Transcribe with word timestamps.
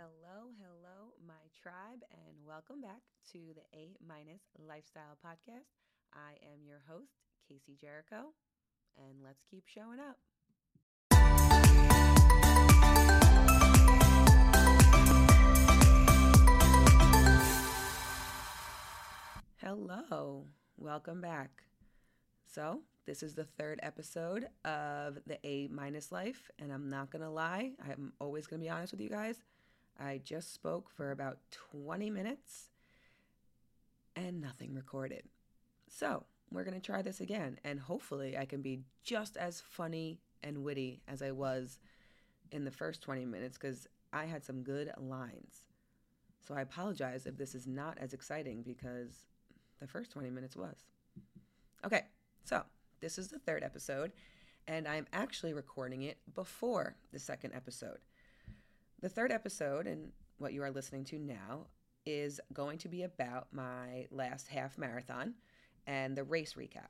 Hello, 0.00 0.48
hello, 0.58 1.12
my 1.26 1.34
tribe, 1.62 2.02
and 2.10 2.34
welcome 2.46 2.80
back 2.80 3.02
to 3.32 3.38
the 3.54 3.78
A 3.78 3.96
minus 4.08 4.40
Lifestyle 4.66 5.18
Podcast. 5.22 5.68
I 6.14 6.42
am 6.42 6.64
your 6.66 6.80
host, 6.88 7.12
Casey 7.46 7.76
Jericho, 7.78 8.32
and 8.96 9.22
let's 9.22 9.42
keep 9.50 9.64
showing 9.66 9.98
up. 10.00 10.16
Hello, 19.58 20.46
welcome 20.78 21.20
back. 21.20 21.64
So, 22.46 22.80
this 23.04 23.22
is 23.22 23.34
the 23.34 23.44
third 23.44 23.80
episode 23.82 24.46
of 24.64 25.18
the 25.26 25.38
A 25.44 25.68
minus 25.68 26.10
life, 26.10 26.50
and 26.58 26.72
I'm 26.72 26.88
not 26.88 27.10
gonna 27.10 27.30
lie, 27.30 27.72
I'm 27.86 28.14
always 28.18 28.46
gonna 28.46 28.62
be 28.62 28.70
honest 28.70 28.94
with 28.94 29.02
you 29.02 29.10
guys. 29.10 29.42
I 30.00 30.20
just 30.24 30.54
spoke 30.54 30.90
for 30.90 31.10
about 31.10 31.38
20 31.72 32.08
minutes 32.10 32.70
and 34.16 34.40
nothing 34.40 34.74
recorded. 34.74 35.24
So, 35.88 36.24
we're 36.50 36.64
gonna 36.64 36.80
try 36.80 37.02
this 37.02 37.20
again, 37.20 37.58
and 37.62 37.78
hopefully, 37.78 38.36
I 38.36 38.44
can 38.44 38.62
be 38.62 38.80
just 39.04 39.36
as 39.36 39.60
funny 39.60 40.20
and 40.42 40.64
witty 40.64 41.02
as 41.06 41.22
I 41.22 41.30
was 41.32 41.78
in 42.50 42.64
the 42.64 42.70
first 42.70 43.02
20 43.02 43.24
minutes 43.26 43.58
because 43.58 43.86
I 44.12 44.24
had 44.24 44.44
some 44.44 44.62
good 44.62 44.90
lines. 44.98 45.64
So, 46.40 46.54
I 46.54 46.62
apologize 46.62 47.26
if 47.26 47.36
this 47.36 47.54
is 47.54 47.66
not 47.66 47.98
as 47.98 48.14
exciting 48.14 48.62
because 48.62 49.26
the 49.80 49.86
first 49.86 50.10
20 50.10 50.30
minutes 50.30 50.56
was. 50.56 50.84
Okay, 51.84 52.02
so 52.44 52.62
this 53.00 53.18
is 53.18 53.28
the 53.28 53.38
third 53.38 53.62
episode, 53.62 54.12
and 54.66 54.88
I'm 54.88 55.06
actually 55.12 55.52
recording 55.52 56.02
it 56.02 56.18
before 56.34 56.96
the 57.12 57.18
second 57.18 57.54
episode. 57.54 57.98
The 59.02 59.08
third 59.08 59.32
episode, 59.32 59.86
and 59.86 60.12
what 60.36 60.52
you 60.52 60.62
are 60.62 60.70
listening 60.70 61.04
to 61.06 61.18
now, 61.18 61.68
is 62.04 62.38
going 62.52 62.76
to 62.78 62.88
be 62.88 63.04
about 63.04 63.46
my 63.50 64.06
last 64.10 64.46
half 64.48 64.76
marathon 64.76 65.32
and 65.86 66.14
the 66.14 66.24
race 66.24 66.52
recap. 66.52 66.88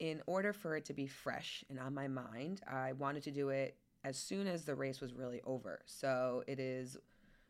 In 0.00 0.22
order 0.26 0.52
for 0.52 0.76
it 0.76 0.86
to 0.86 0.92
be 0.92 1.06
fresh 1.06 1.64
and 1.70 1.78
on 1.78 1.94
my 1.94 2.08
mind, 2.08 2.62
I 2.68 2.94
wanted 2.94 3.22
to 3.24 3.30
do 3.30 3.50
it 3.50 3.76
as 4.02 4.18
soon 4.18 4.48
as 4.48 4.64
the 4.64 4.74
race 4.74 5.00
was 5.00 5.14
really 5.14 5.40
over. 5.44 5.82
So 5.86 6.42
it 6.48 6.58
is 6.58 6.96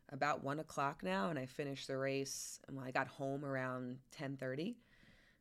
about 0.09 0.43
one 0.43 0.59
o'clock 0.59 1.01
now, 1.01 1.31
and 1.31 1.39
I 1.39 1.47
finished 1.47 1.87
the 1.87 1.97
race. 1.97 2.59
I 2.83 2.91
got 2.91 3.07
home 3.07 3.43
around 3.43 3.97
ten 4.11 4.37
thirty, 4.37 4.77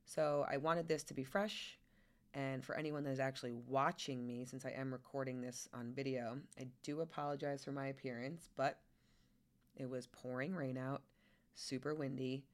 so 0.07 0.47
I 0.51 0.57
wanted 0.57 0.89
this 0.89 1.03
to 1.05 1.15
be 1.15 1.25
fresh. 1.25 1.79
And 2.35 2.65
for 2.65 2.75
anyone 2.75 3.05
that 3.05 3.11
is 3.11 3.21
actually 3.21 3.53
watching 3.53 4.27
me, 4.27 4.45
since 4.45 4.67
I 4.67 4.71
am 4.71 4.93
recording 4.93 5.41
this 5.41 5.69
on 5.73 5.93
video, 5.93 6.37
I 6.59 6.67
do 6.83 7.01
apologize 7.01 7.65
for 7.65 7.71
my 7.71 7.87
appearance, 7.87 8.49
but 8.57 8.81
it 9.77 9.89
was 9.89 10.09
pouring 10.09 10.55
rain 10.55 10.77
out, 10.77 11.03
super 11.55 11.95
windy. 11.95 12.45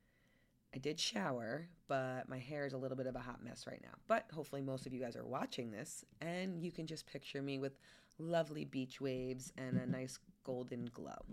I 0.74 0.78
did 0.78 1.00
shower, 1.00 1.66
but 1.88 2.28
my 2.28 2.38
hair 2.38 2.66
is 2.66 2.74
a 2.74 2.78
little 2.78 2.96
bit 2.96 3.06
of 3.06 3.16
a 3.16 3.20
hot 3.20 3.42
mess 3.42 3.66
right 3.66 3.80
now. 3.82 3.94
But 4.06 4.26
hopefully, 4.32 4.60
most 4.60 4.86
of 4.86 4.92
you 4.92 5.00
guys 5.00 5.16
are 5.16 5.26
watching 5.26 5.70
this 5.70 6.04
and 6.20 6.62
you 6.62 6.70
can 6.70 6.86
just 6.86 7.06
picture 7.06 7.42
me 7.42 7.58
with 7.58 7.78
lovely 8.18 8.66
beach 8.66 9.00
waves 9.00 9.50
and 9.56 9.78
a 9.78 9.86
nice 9.86 10.18
golden 10.44 10.90
glow. 10.92 11.24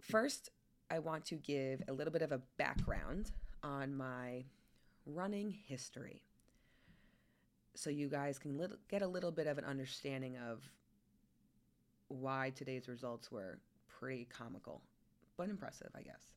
First, 0.00 0.50
I 0.90 0.98
want 0.98 1.24
to 1.26 1.36
give 1.36 1.80
a 1.86 1.92
little 1.92 2.12
bit 2.12 2.22
of 2.22 2.32
a 2.32 2.42
background 2.58 3.30
on 3.62 3.94
my 3.94 4.44
running 5.06 5.50
history 5.66 6.22
so 7.74 7.90
you 7.90 8.08
guys 8.08 8.38
can 8.38 8.60
get 8.88 9.02
a 9.02 9.06
little 9.06 9.30
bit 9.30 9.46
of 9.46 9.58
an 9.58 9.64
understanding 9.64 10.36
of 10.36 10.62
why 12.08 12.52
today's 12.54 12.88
results 12.88 13.30
were 13.30 13.58
pretty 13.88 14.26
comical, 14.26 14.82
but 15.36 15.48
impressive, 15.48 15.90
I 15.94 16.02
guess. 16.02 16.32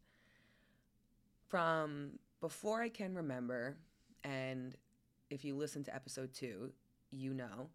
From 1.48 2.12
before 2.42 2.82
I 2.82 2.90
can 2.90 3.14
remember, 3.14 3.78
and 4.24 4.76
if 5.30 5.44
you 5.44 5.56
listen 5.56 5.84
to 5.84 5.96
episode 5.96 6.34
two, 6.34 6.72
you 7.12 7.34
know, 7.34 7.70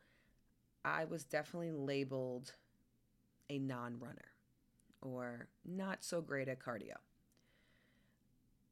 I 0.84 1.04
was 1.04 1.24
definitely 1.24 1.72
labeled 1.72 2.52
a 3.50 3.58
non 3.58 3.98
runner 3.98 4.32
or 5.02 5.48
not 5.64 6.02
so 6.02 6.20
great 6.20 6.48
at 6.48 6.60
cardio. 6.60 6.96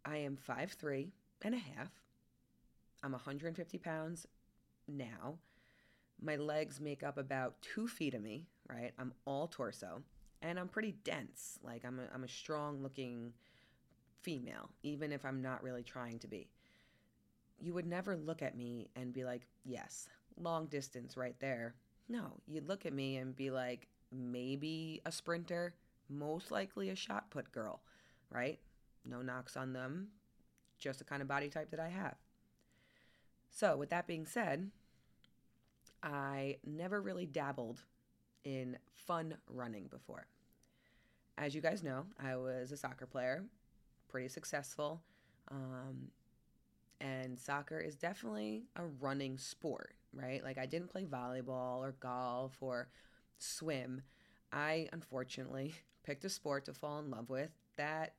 I 0.04 0.18
am 0.18 0.36
five 0.36 0.72
three 0.72 1.12
and 1.42 1.54
a 1.54 1.58
half. 1.58 1.90
I'm 3.02 3.12
150 3.12 3.78
pounds 3.78 4.26
now. 4.86 5.38
My 6.20 6.36
legs 6.36 6.80
make 6.80 7.02
up 7.02 7.16
about 7.16 7.60
two 7.62 7.86
feet 7.86 8.14
of 8.14 8.22
me, 8.22 8.46
right? 8.68 8.92
I'm 8.98 9.12
all 9.24 9.46
torso 9.46 10.02
and 10.42 10.58
I'm 10.58 10.68
pretty 10.68 10.92
dense. 11.04 11.58
Like 11.62 11.84
I'm 11.84 11.98
a, 12.00 12.14
I'm 12.14 12.24
a 12.24 12.28
strong 12.28 12.82
looking 12.82 13.32
female, 14.22 14.70
even 14.82 15.12
if 15.12 15.24
I'm 15.24 15.40
not 15.40 15.62
really 15.62 15.82
trying 15.82 16.18
to 16.20 16.28
be. 16.28 16.48
You 17.60 17.74
would 17.74 17.86
never 17.86 18.16
look 18.16 18.42
at 18.42 18.56
me 18.56 18.88
and 18.96 19.12
be 19.12 19.24
like, 19.24 19.46
yes, 19.64 20.08
long 20.40 20.66
distance 20.66 21.16
right 21.16 21.38
there. 21.40 21.74
No, 22.08 22.40
you'd 22.46 22.68
look 22.68 22.86
at 22.86 22.92
me 22.92 23.16
and 23.16 23.34
be 23.34 23.50
like, 23.50 23.88
maybe 24.12 25.02
a 25.04 25.12
sprinter, 25.12 25.74
most 26.08 26.50
likely 26.50 26.90
a 26.90 26.94
shot 26.94 27.30
put 27.30 27.52
girl, 27.52 27.80
right? 28.30 28.58
No 29.04 29.22
knocks 29.22 29.56
on 29.56 29.72
them, 29.72 30.08
just 30.78 30.98
the 30.98 31.04
kind 31.04 31.20
of 31.20 31.28
body 31.28 31.48
type 31.48 31.70
that 31.70 31.80
I 31.80 31.88
have. 31.88 32.14
So, 33.50 33.76
with 33.76 33.90
that 33.90 34.06
being 34.06 34.26
said, 34.26 34.70
I 36.02 36.56
never 36.64 37.00
really 37.00 37.26
dabbled 37.26 37.82
in 38.44 38.78
fun 38.94 39.36
running 39.48 39.86
before. 39.88 40.26
As 41.36 41.54
you 41.54 41.60
guys 41.60 41.82
know, 41.82 42.04
I 42.22 42.36
was 42.36 42.72
a 42.72 42.76
soccer 42.76 43.06
player, 43.06 43.44
pretty 44.08 44.28
successful. 44.28 45.02
Um, 45.50 46.08
and 47.00 47.38
soccer 47.38 47.78
is 47.78 47.94
definitely 47.94 48.64
a 48.76 48.84
running 49.00 49.38
sport, 49.38 49.94
right? 50.12 50.42
Like, 50.42 50.58
I 50.58 50.66
didn't 50.66 50.90
play 50.90 51.04
volleyball 51.04 51.78
or 51.78 51.94
golf 52.00 52.56
or 52.60 52.88
swim. 53.38 54.02
I 54.52 54.88
unfortunately 54.92 55.74
picked 56.04 56.24
a 56.24 56.30
sport 56.30 56.64
to 56.66 56.74
fall 56.74 56.98
in 56.98 57.10
love 57.10 57.30
with 57.30 57.50
that 57.76 58.14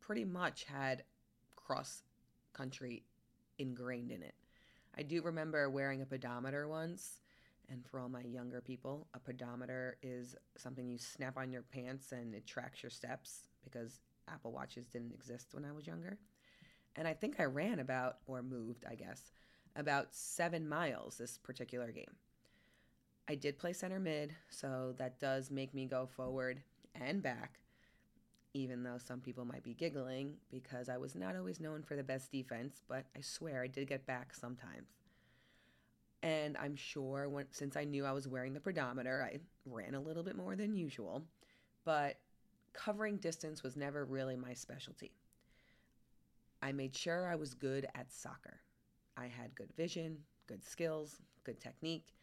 pretty 0.00 0.24
much 0.24 0.64
had 0.64 1.02
cross 1.56 2.02
country 2.52 3.02
ingrained 3.58 4.10
in 4.10 4.22
it. 4.22 4.34
I 4.96 5.02
do 5.02 5.22
remember 5.22 5.68
wearing 5.68 6.02
a 6.02 6.06
pedometer 6.06 6.68
once. 6.68 7.20
And 7.68 7.84
for 7.84 7.98
all 7.98 8.08
my 8.08 8.22
younger 8.22 8.60
people, 8.60 9.08
a 9.14 9.18
pedometer 9.18 9.96
is 10.00 10.36
something 10.56 10.88
you 10.88 10.98
snap 10.98 11.36
on 11.36 11.50
your 11.50 11.62
pants 11.62 12.12
and 12.12 12.34
it 12.34 12.46
tracks 12.46 12.82
your 12.82 12.90
steps 12.90 13.48
because 13.64 13.98
Apple 14.28 14.52
Watches 14.52 14.86
didn't 14.86 15.12
exist 15.12 15.48
when 15.52 15.64
I 15.64 15.72
was 15.72 15.86
younger. 15.86 16.18
And 16.94 17.08
I 17.08 17.12
think 17.12 17.40
I 17.40 17.44
ran 17.44 17.80
about, 17.80 18.18
or 18.26 18.42
moved, 18.42 18.84
I 18.88 18.94
guess, 18.94 19.32
about 19.74 20.14
seven 20.14 20.68
miles 20.68 21.18
this 21.18 21.38
particular 21.38 21.90
game. 21.90 22.14
I 23.28 23.34
did 23.34 23.58
play 23.58 23.72
center 23.72 23.98
mid, 23.98 24.32
so 24.48 24.94
that 24.98 25.18
does 25.18 25.50
make 25.50 25.74
me 25.74 25.86
go 25.86 26.06
forward 26.06 26.62
and 26.94 27.22
back, 27.22 27.58
even 28.56 28.82
though 28.82 28.96
some 28.98 29.20
people 29.20 29.44
might 29.44 29.62
be 29.62 29.74
giggling 29.74 30.34
because 30.50 30.88
I 30.88 30.96
was 30.96 31.14
not 31.14 31.36
always 31.36 31.60
known 31.60 31.82
for 31.82 31.94
the 31.94 32.02
best 32.02 32.32
defense, 32.32 32.80
but 32.88 33.04
I 33.14 33.20
swear 33.20 33.62
I 33.62 33.66
did 33.66 33.86
get 33.88 34.06
back 34.06 34.34
sometimes. 34.34 34.88
And 36.22 36.56
I'm 36.56 36.74
sure 36.74 37.28
when 37.28 37.46
since 37.50 37.76
I 37.76 37.84
knew 37.84 38.06
I 38.06 38.12
was 38.12 38.26
wearing 38.26 38.54
the 38.54 38.60
pedometer, 38.60 39.22
I 39.22 39.38
ran 39.66 39.94
a 39.94 40.00
little 40.00 40.22
bit 40.22 40.36
more 40.36 40.56
than 40.56 40.74
usual, 40.74 41.22
but 41.84 42.16
covering 42.72 43.18
distance 43.18 43.62
was 43.62 43.76
never 43.76 44.06
really 44.06 44.36
my 44.36 44.54
specialty. 44.54 45.12
I 46.62 46.72
made 46.72 46.96
sure 46.96 47.28
I 47.28 47.36
was 47.36 47.52
good 47.52 47.86
at 47.94 48.10
soccer. 48.10 48.60
I 49.18 49.26
had 49.26 49.54
good 49.54 49.72
vision, 49.76 50.16
good 50.46 50.64
skills, 50.64 51.16
good 51.44 51.60
technique, 51.60 52.15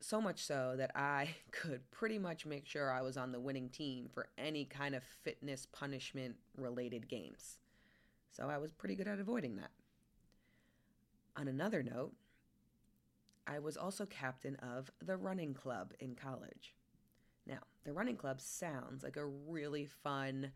so 0.00 0.20
much 0.20 0.42
so 0.42 0.74
that 0.76 0.92
I 0.94 1.28
could 1.50 1.88
pretty 1.90 2.18
much 2.18 2.46
make 2.46 2.66
sure 2.66 2.90
I 2.90 3.02
was 3.02 3.16
on 3.16 3.32
the 3.32 3.40
winning 3.40 3.68
team 3.68 4.08
for 4.12 4.28
any 4.38 4.64
kind 4.64 4.94
of 4.94 5.02
fitness 5.02 5.66
punishment 5.66 6.36
related 6.56 7.08
games. 7.08 7.58
So 8.30 8.48
I 8.48 8.58
was 8.58 8.72
pretty 8.72 8.94
good 8.94 9.08
at 9.08 9.18
avoiding 9.18 9.56
that. 9.56 9.70
On 11.36 11.48
another 11.48 11.82
note, 11.82 12.12
I 13.46 13.58
was 13.58 13.76
also 13.76 14.06
captain 14.06 14.56
of 14.56 14.90
the 15.04 15.16
running 15.16 15.54
club 15.54 15.92
in 15.98 16.14
college. 16.14 16.74
Now, 17.46 17.58
the 17.84 17.92
running 17.92 18.16
club 18.16 18.40
sounds 18.40 19.02
like 19.02 19.16
a 19.16 19.26
really 19.26 19.86
fun, 19.86 20.52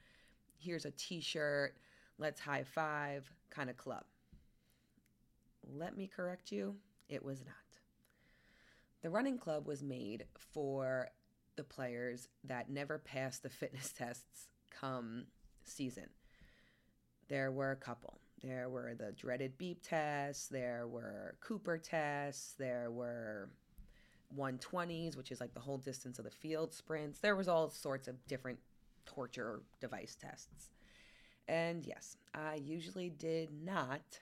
here's 0.59 0.85
a 0.85 0.91
t 0.93 1.21
shirt, 1.21 1.77
let's 2.19 2.41
high 2.41 2.63
five 2.63 3.31
kind 3.51 3.71
of 3.71 3.77
club. 3.77 4.05
Let 5.67 5.97
me 5.97 6.07
correct 6.07 6.53
you, 6.53 6.77
it 7.09 7.25
was 7.25 7.41
not. 7.45 7.64
The 9.05 9.11
running 9.11 9.37
club 9.37 9.67
was 9.67 9.83
made 9.83 10.25
for 10.35 11.11
the 11.57 11.63
players 11.63 12.27
that 12.43 12.71
never 12.71 12.99
passed 12.99 13.43
the 13.43 13.51
fitness 13.51 13.93
tests 13.93 14.49
come 14.71 15.27
season. 15.63 16.07
There 17.29 17.53
were 17.53 17.73
a 17.73 17.77
couple. 17.77 18.19
There 18.43 18.71
were 18.71 18.95
the 18.95 19.13
dreaded 19.13 19.59
beep 19.59 19.83
tests, 19.83 20.49
there 20.49 20.87
were 20.89 21.37
Cooper 21.41 21.77
tests, 21.77 22.55
there 22.59 22.91
were 22.91 23.51
120s, 24.35 25.19
which 25.19 25.31
is 25.31 25.41
like 25.41 25.53
the 25.53 25.61
whole 25.61 25.79
distance 25.79 26.19
of 26.19 26.25
the 26.25 26.31
field 26.31 26.73
sprints. 26.73 27.19
There 27.19 27.37
was 27.37 27.47
all 27.47 27.69
sorts 27.69 28.09
of 28.09 28.27
different 28.27 28.59
torture 29.05 29.61
device 29.83 30.17
tests. 30.19 30.71
And 31.47 31.85
yes, 31.85 32.17
I 32.35 32.55
usually 32.55 33.11
did 33.11 33.51
not 33.53 34.21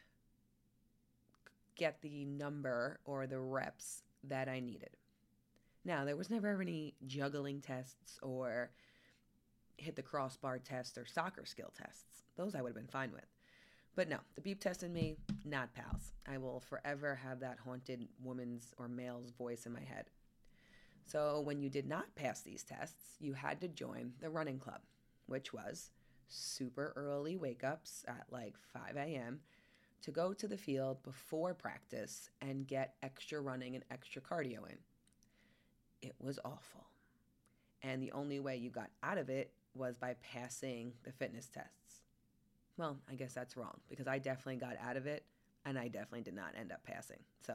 get 1.77 2.03
the 2.03 2.25
number 2.25 2.99
or 3.05 3.29
the 3.29 3.39
reps 3.39 4.03
that 4.25 4.49
I 4.49 4.61
needed. 4.61 4.97
Now, 5.85 6.05
there 6.05 6.17
was 6.17 6.31
never 6.31 6.61
any 6.61 6.95
juggling 7.07 7.61
tests 7.61 8.19
or 8.23 8.71
hit 9.77 9.97
the 9.97 10.03
crossbar 10.03 10.59
test 10.59 10.97
or 10.97 11.07
soccer 11.07 11.45
skill 11.45 11.73
tests. 11.77 12.23
Those 12.37 12.55
I 12.55 12.63
would 12.63 12.71
have 12.71 12.77
been 12.77 12.87
fine 12.87 13.13
with. 13.13 13.27
But 13.95 14.09
no, 14.09 14.19
the 14.35 14.41
beep 14.41 14.61
test 14.61 14.83
in 14.83 14.93
me, 14.93 15.17
not 15.45 15.75
pals. 15.75 16.13
I 16.27 16.39
will 16.39 16.61
forever 16.61 17.15
have 17.17 17.41
that 17.41 17.59
haunted 17.59 18.09
woman's 18.23 18.73
or 18.79 18.89
male's 18.89 19.33
voice 19.33 19.67
in 19.67 19.73
my 19.73 19.83
head. 19.83 20.07
So 21.05 21.41
when 21.41 21.61
you 21.61 21.69
did 21.69 21.87
not 21.87 22.15
pass 22.15 22.41
these 22.41 22.63
tests, 22.63 23.17
you 23.19 23.35
had 23.35 23.61
to 23.61 23.69
join 23.69 24.13
the 24.21 24.31
running 24.31 24.59
club, 24.59 24.81
which 25.27 25.53
was 25.53 25.91
super 26.29 26.93
early 26.97 27.37
wake 27.37 27.65
ups 27.65 28.05
at 28.09 28.25
like 28.31 28.55
5 28.73 28.97
a.m. 28.97 29.41
to 30.03 30.11
go 30.11 30.33
to 30.33 30.49
the 30.49 30.57
field 30.57 31.03
before 31.03 31.55
practice 31.55 32.31
and 32.41 32.67
get 32.67 32.95
extra 33.03 33.41
running 33.41 33.75
and 33.75 33.85
extra 33.91 34.21
cardio 34.21 34.59
in. 34.69 34.79
It 36.03 36.15
was 36.21 36.39
awful. 36.45 36.87
And 37.83 38.03
the 38.03 38.13
only 38.13 38.41
way 38.41 38.57
you 38.57 38.71
got 38.71 38.91
out 39.03 39.19
of 39.19 39.29
it 39.29 39.53
was 39.75 39.97
by 39.97 40.15
passing 40.23 40.93
the 41.05 41.13
fitness 41.13 41.49
tests. 41.49 42.03
Well, 42.77 42.99
I 43.11 43.15
guess 43.15 43.33
that's 43.33 43.57
wrong 43.57 43.81
because 43.89 44.07
I 44.07 44.19
definitely 44.19 44.57
got 44.57 44.77
out 44.83 44.97
of 44.97 45.07
it 45.07 45.25
and 45.65 45.79
I 45.79 45.89
definitely 45.89 46.23
did 46.23 46.35
not 46.35 46.55
end 46.59 46.73
up 46.73 46.85
passing. 46.85 47.21
So 47.47 47.55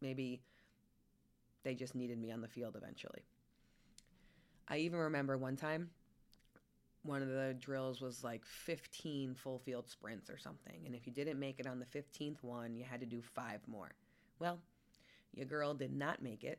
maybe 0.00 0.42
they 1.62 1.74
just 1.74 1.94
needed 1.94 2.18
me 2.18 2.32
on 2.32 2.40
the 2.40 2.48
field 2.48 2.76
eventually. 2.76 3.22
I 4.68 4.78
even 4.78 4.98
remember 4.98 5.36
one 5.36 5.56
time 5.56 5.90
one 7.08 7.22
of 7.22 7.28
the 7.28 7.56
drills 7.58 8.00
was 8.00 8.22
like 8.22 8.44
15 8.44 9.34
full 9.34 9.58
field 9.58 9.88
sprints 9.88 10.30
or 10.30 10.38
something. 10.38 10.82
And 10.86 10.94
if 10.94 11.06
you 11.06 11.12
didn't 11.12 11.40
make 11.40 11.58
it 11.58 11.66
on 11.66 11.80
the 11.80 11.86
15th 11.86 12.42
one, 12.42 12.76
you 12.76 12.84
had 12.84 13.00
to 13.00 13.06
do 13.06 13.22
five 13.22 13.60
more. 13.66 13.90
Well, 14.38 14.58
your 15.34 15.46
girl 15.46 15.74
did 15.74 15.92
not 15.92 16.22
make 16.22 16.44
it. 16.44 16.58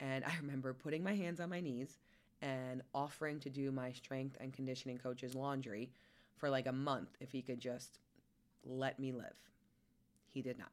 And 0.00 0.24
I 0.24 0.32
remember 0.40 0.74
putting 0.74 1.02
my 1.02 1.14
hands 1.14 1.40
on 1.40 1.48
my 1.48 1.60
knees 1.60 1.98
and 2.42 2.82
offering 2.94 3.38
to 3.40 3.50
do 3.50 3.70
my 3.70 3.92
strength 3.92 4.36
and 4.40 4.52
conditioning 4.52 4.98
coach's 4.98 5.34
laundry 5.34 5.90
for 6.36 6.50
like 6.50 6.66
a 6.66 6.72
month 6.72 7.10
if 7.20 7.30
he 7.30 7.42
could 7.42 7.60
just 7.60 7.98
let 8.64 8.98
me 8.98 9.12
live. 9.12 9.36
He 10.32 10.42
did 10.42 10.58
not. 10.58 10.72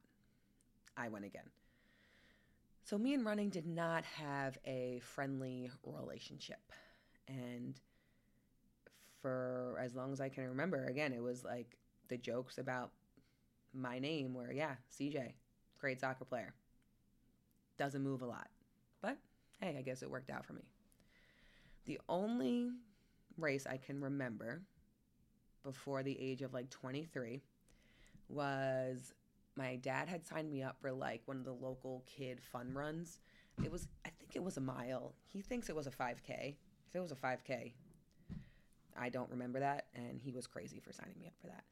I 0.96 1.08
went 1.08 1.24
again. 1.24 1.48
So, 2.84 2.96
me 2.96 3.12
and 3.12 3.24
running 3.24 3.50
did 3.50 3.66
not 3.66 4.04
have 4.04 4.56
a 4.64 5.00
friendly 5.02 5.70
relationship. 5.84 6.72
And 7.28 7.78
for 9.20 9.78
as 9.82 9.94
long 9.94 10.12
as 10.12 10.20
I 10.20 10.28
can 10.28 10.48
remember, 10.48 10.84
again, 10.86 11.12
it 11.12 11.22
was 11.22 11.44
like 11.44 11.76
the 12.08 12.16
jokes 12.16 12.58
about 12.58 12.90
my 13.74 13.98
name 13.98 14.34
were, 14.34 14.52
yeah, 14.52 14.74
CJ, 14.98 15.32
great 15.78 16.00
soccer 16.00 16.24
player. 16.24 16.54
Doesn't 17.78 18.02
move 18.02 18.22
a 18.22 18.26
lot. 18.26 18.48
But 19.00 19.18
hey, 19.60 19.76
I 19.78 19.82
guess 19.82 20.02
it 20.02 20.10
worked 20.10 20.30
out 20.30 20.44
for 20.44 20.52
me. 20.52 20.62
The 21.84 22.00
only 22.08 22.70
race 23.36 23.66
I 23.66 23.76
can 23.76 24.00
remember 24.00 24.62
before 25.64 26.02
the 26.02 26.18
age 26.20 26.42
of 26.42 26.52
like 26.52 26.70
23 26.70 27.40
was 28.28 29.14
my 29.56 29.76
dad 29.76 30.08
had 30.08 30.26
signed 30.26 30.50
me 30.50 30.62
up 30.62 30.76
for 30.80 30.92
like 30.92 31.22
one 31.26 31.36
of 31.36 31.44
the 31.44 31.52
local 31.52 32.04
kid 32.06 32.40
fun 32.40 32.72
runs. 32.72 33.20
It 33.64 33.72
was, 33.72 33.88
I 34.04 34.10
think 34.10 34.36
it 34.36 34.42
was 34.42 34.56
a 34.56 34.60
mile. 34.60 35.14
He 35.26 35.40
thinks 35.40 35.68
it 35.68 35.76
was 35.76 35.86
a 35.86 35.90
5K. 35.90 36.54
If 36.88 36.94
it 36.94 37.00
was 37.00 37.12
a 37.12 37.16
5K, 37.16 37.72
I 38.98 39.08
don't 39.08 39.30
remember 39.30 39.60
that. 39.60 39.86
And 39.94 40.20
he 40.20 40.32
was 40.32 40.46
crazy 40.46 40.80
for 40.80 40.92
signing 40.92 41.14
me 41.18 41.26
up 41.26 41.34
for 41.40 41.46
that. 41.48 41.64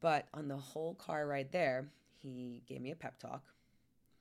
But 0.00 0.26
on 0.34 0.48
the 0.48 0.56
whole 0.56 0.94
car 0.94 1.26
ride 1.26 1.52
there, 1.52 1.88
he 2.22 2.62
gave 2.66 2.80
me 2.80 2.90
a 2.90 2.96
pep 2.96 3.18
talk, 3.18 3.44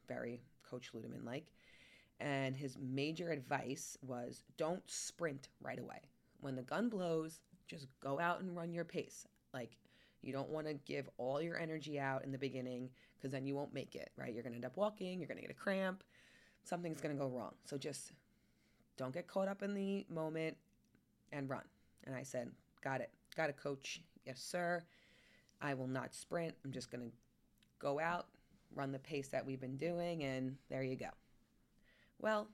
very 0.07 0.42
Coach 0.69 0.92
Ludeman 0.94 1.25
like. 1.25 1.48
And 2.19 2.56
his 2.56 2.77
major 2.80 3.31
advice 3.31 3.98
was 4.01 4.44
don't 4.57 4.83
sprint 4.89 5.48
right 5.59 5.80
away. 5.80 6.01
When 6.39 6.56
the 6.56 6.62
gun 6.62 6.89
blows, 6.89 7.39
just 7.68 7.88
go 8.00 8.19
out 8.19 8.42
and 8.42 8.56
run 8.56 8.74
your 8.74 8.86
pace. 8.86 9.27
Like, 9.53 9.77
you 10.21 10.31
don't 10.31 10.50
want 10.50 10.68
to 10.68 10.74
give 10.74 11.09
all 11.18 11.42
your 11.42 11.57
energy 11.57 12.00
out 12.00 12.24
in 12.24 12.31
the 12.31 12.38
beginning 12.38 12.89
because 13.18 13.31
then 13.31 13.45
you 13.45 13.56
won't 13.56 13.74
make 13.74 13.95
it, 13.95 14.12
right? 14.18 14.33
You're 14.33 14.44
going 14.44 14.53
to 14.53 14.57
end 14.57 14.65
up 14.65 14.77
walking, 14.77 15.19
you're 15.19 15.27
going 15.27 15.38
to 15.38 15.42
get 15.42 15.51
a 15.51 15.56
cramp, 15.56 16.03
something's 16.63 17.01
going 17.01 17.15
to 17.15 17.19
go 17.19 17.27
wrong. 17.27 17.53
So 17.65 17.77
just 17.77 18.12
don't 18.98 19.13
get 19.13 19.27
caught 19.27 19.48
up 19.48 19.63
in 19.63 19.74
the 19.74 20.06
moment 20.09 20.57
and 21.31 21.50
run. 21.50 21.63
And 22.06 22.15
I 22.15 22.24
said, 22.24 22.51
Got 22.83 23.01
it. 23.01 23.12
Got 23.36 23.50
a 23.50 23.53
coach. 23.53 24.01
Yes, 24.25 24.39
sir. 24.39 24.83
I 25.62 25.74
will 25.74 25.88
not 25.88 26.13
sprint. 26.13 26.56
I'm 26.65 26.71
just 26.71 26.92
going 26.92 27.03
to 27.03 27.15
go 27.80 28.00
out, 28.00 28.27
run 28.75 28.92
the 28.92 29.00
pace 29.00 29.27
that 29.30 29.45
we've 29.45 29.62
been 29.62 29.77
doing, 29.77 30.24
and 30.24 30.56
there 30.69 30.83
you 30.83 30.95
go. 30.95 31.09
Well, 32.19 32.48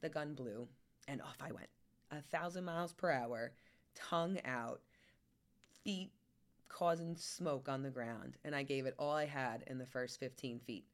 the 0.00 0.08
gun 0.08 0.34
blew, 0.34 0.66
and 1.08 1.20
off 1.20 1.36
I 1.40 1.52
went. 1.52 1.68
A 2.10 2.20
thousand 2.20 2.64
miles 2.64 2.92
per 2.92 3.10
hour, 3.10 3.52
tongue 3.94 4.38
out, 4.44 4.80
feet 5.84 6.10
causing 6.68 7.16
smoke 7.16 7.68
on 7.68 7.82
the 7.82 7.90
ground, 7.90 8.36
and 8.44 8.54
I 8.54 8.62
gave 8.62 8.86
it 8.86 8.94
all 8.98 9.12
I 9.12 9.24
had 9.24 9.64
in 9.66 9.78
the 9.78 9.86
first 9.86 10.20
15 10.20 10.60
feet. 10.60 10.84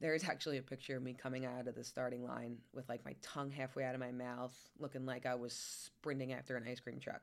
There 0.00 0.14
is 0.14 0.24
actually 0.24 0.58
a 0.58 0.62
picture 0.62 0.96
of 0.96 1.02
me 1.02 1.14
coming 1.14 1.46
out 1.46 1.66
of 1.66 1.74
the 1.74 1.84
starting 1.84 2.24
line 2.24 2.58
with 2.72 2.88
like 2.88 3.04
my 3.04 3.14
tongue 3.22 3.50
halfway 3.50 3.84
out 3.84 3.94
of 3.94 4.00
my 4.00 4.12
mouth, 4.12 4.54
looking 4.78 5.06
like 5.06 5.24
I 5.24 5.34
was 5.34 5.52
sprinting 5.52 6.32
after 6.32 6.56
an 6.56 6.64
ice 6.68 6.80
cream 6.80 7.00
truck. 7.00 7.22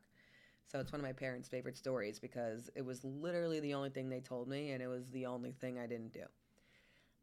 So 0.66 0.80
it's 0.80 0.92
one 0.92 1.00
of 1.00 1.06
my 1.06 1.14
parents' 1.14 1.50
favorite 1.50 1.78
stories 1.78 2.20
because 2.20 2.70
it 2.76 2.84
was 2.84 3.04
literally 3.04 3.60
the 3.60 3.76
only 3.76 3.90
thing 3.90 4.10
they 4.10 4.22
told 4.22 4.48
me, 4.48 4.72
and 4.72 4.82
it 4.82 4.88
was 4.88 5.10
the 5.12 5.28
only 5.28 5.52
thing 5.52 5.78
I 5.78 5.86
didn't 5.86 6.14
do. 6.14 6.24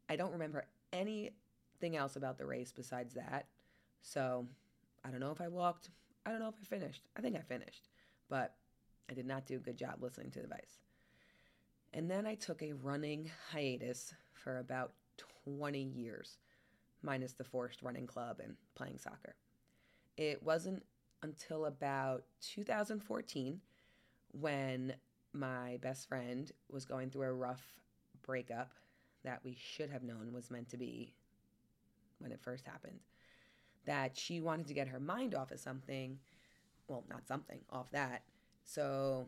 I 0.07 0.15
don't 0.15 0.31
remember 0.31 0.65
anything 0.93 1.95
else 1.95 2.15
about 2.15 2.37
the 2.37 2.45
race 2.45 2.71
besides 2.71 3.13
that. 3.15 3.47
So 4.01 4.45
I 5.03 5.09
don't 5.09 5.19
know 5.19 5.31
if 5.31 5.41
I 5.41 5.47
walked. 5.47 5.89
I 6.25 6.31
don't 6.31 6.39
know 6.39 6.49
if 6.49 6.55
I 6.61 6.65
finished. 6.65 7.03
I 7.17 7.21
think 7.21 7.35
I 7.35 7.41
finished, 7.41 7.89
but 8.29 8.55
I 9.09 9.13
did 9.13 9.25
not 9.25 9.45
do 9.45 9.55
a 9.55 9.59
good 9.59 9.77
job 9.77 9.95
listening 9.99 10.31
to 10.31 10.39
the 10.39 10.45
advice. 10.45 10.77
And 11.93 12.09
then 12.09 12.25
I 12.25 12.35
took 12.35 12.61
a 12.61 12.73
running 12.73 13.29
hiatus 13.51 14.13
for 14.31 14.59
about 14.59 14.93
20 15.45 15.79
years, 15.79 16.37
minus 17.01 17.33
the 17.33 17.43
forced 17.43 17.81
running 17.81 18.07
club 18.07 18.39
and 18.43 18.55
playing 18.75 18.97
soccer. 18.97 19.35
It 20.17 20.43
wasn't 20.43 20.83
until 21.23 21.65
about 21.65 22.23
2014 22.41 23.61
when 24.31 24.93
my 25.33 25.77
best 25.81 26.07
friend 26.07 26.51
was 26.69 26.85
going 26.85 27.09
through 27.09 27.27
a 27.27 27.33
rough 27.33 27.61
breakup 28.23 28.73
that 29.23 29.41
we 29.43 29.55
should 29.59 29.89
have 29.89 30.03
known 30.03 30.31
was 30.33 30.51
meant 30.51 30.69
to 30.69 30.77
be 30.77 31.13
when 32.19 32.31
it 32.31 32.41
first 32.41 32.65
happened. 32.65 32.99
That 33.85 34.17
she 34.17 34.41
wanted 34.41 34.67
to 34.67 34.73
get 34.73 34.87
her 34.87 34.99
mind 34.99 35.33
off 35.33 35.51
of 35.51 35.59
something, 35.59 36.19
well, 36.87 37.03
not 37.09 37.27
something, 37.27 37.59
off 37.69 37.89
that. 37.91 38.23
So 38.63 39.27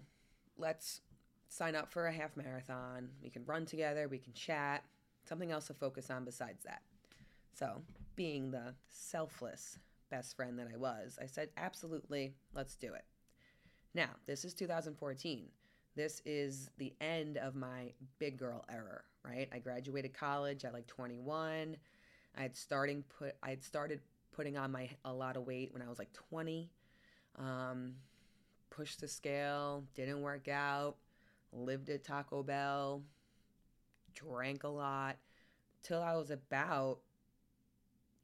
let's 0.57 1.01
sign 1.49 1.75
up 1.75 1.91
for 1.91 2.07
a 2.07 2.11
half 2.11 2.35
marathon. 2.35 3.09
We 3.21 3.29
can 3.29 3.45
run 3.45 3.65
together, 3.65 4.07
we 4.07 4.19
can 4.19 4.33
chat, 4.33 4.83
something 5.23 5.51
else 5.51 5.67
to 5.67 5.73
focus 5.73 6.09
on 6.09 6.25
besides 6.25 6.63
that. 6.63 6.81
So, 7.53 7.81
being 8.15 8.51
the 8.51 8.73
selfless 8.89 9.79
best 10.09 10.35
friend 10.35 10.57
that 10.59 10.67
I 10.73 10.77
was, 10.77 11.17
I 11.21 11.25
said, 11.25 11.49
absolutely, 11.57 12.33
let's 12.53 12.75
do 12.75 12.93
it. 12.93 13.05
Now, 13.93 14.09
this 14.25 14.43
is 14.43 14.53
2014. 14.53 15.47
This 15.95 16.21
is 16.25 16.69
the 16.77 16.93
end 16.99 17.37
of 17.37 17.55
my 17.55 17.93
big 18.17 18.37
girl 18.37 18.65
error, 18.71 19.05
right? 19.23 19.47
I 19.53 19.59
graduated 19.59 20.13
college 20.13 20.65
at 20.65 20.73
like 20.73 20.87
21. 20.87 21.77
I 22.35 22.41
had 22.41 22.55
starting 22.55 23.03
put 23.17 23.35
I 23.43 23.51
had 23.51 23.63
started 23.63 23.99
putting 24.31 24.57
on 24.57 24.71
my 24.71 24.89
a 25.05 25.13
lot 25.13 25.37
of 25.37 25.45
weight 25.45 25.71
when 25.71 25.83
I 25.83 25.89
was 25.89 25.99
like 25.99 26.11
20. 26.13 26.71
Um, 27.37 27.93
pushed 28.71 29.01
the 29.01 29.07
scale, 29.07 29.83
didn't 29.93 30.21
work 30.21 30.47
out, 30.47 30.95
lived 31.51 31.89
at 31.89 32.03
Taco 32.03 32.41
Bell, 32.41 33.03
drank 34.15 34.63
a 34.63 34.67
lot 34.67 35.17
till 35.83 36.01
I 36.01 36.15
was 36.15 36.31
about 36.31 36.99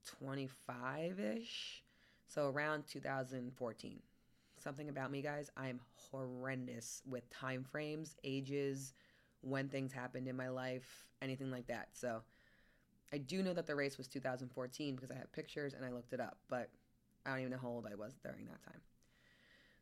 25 0.05 1.19
ish. 1.19 1.83
So 2.27 2.47
around 2.49 2.83
2014. 2.87 3.99
Something 4.61 4.89
about 4.89 5.09
me, 5.09 5.21
guys, 5.21 5.49
I'm 5.55 5.79
horrendous 5.95 7.01
with 7.07 7.29
time 7.29 7.63
frames, 7.63 8.17
ages, 8.23 8.93
when 9.41 9.69
things 9.69 9.93
happened 9.93 10.27
in 10.27 10.35
my 10.35 10.49
life, 10.49 11.05
anything 11.21 11.49
like 11.49 11.67
that. 11.67 11.87
So 11.93 12.21
I 13.13 13.17
do 13.17 13.41
know 13.41 13.53
that 13.53 13.65
the 13.65 13.75
race 13.75 13.97
was 13.97 14.07
2014 14.07 14.95
because 14.95 15.11
I 15.11 15.15
have 15.15 15.31
pictures 15.31 15.73
and 15.73 15.85
I 15.85 15.91
looked 15.91 16.13
it 16.13 16.19
up, 16.19 16.37
but 16.49 16.69
I 17.25 17.31
don't 17.31 17.39
even 17.39 17.51
know 17.51 17.57
how 17.61 17.69
old 17.69 17.87
I 17.89 17.95
was 17.95 18.15
during 18.21 18.45
that 18.47 18.61
time. 18.63 18.81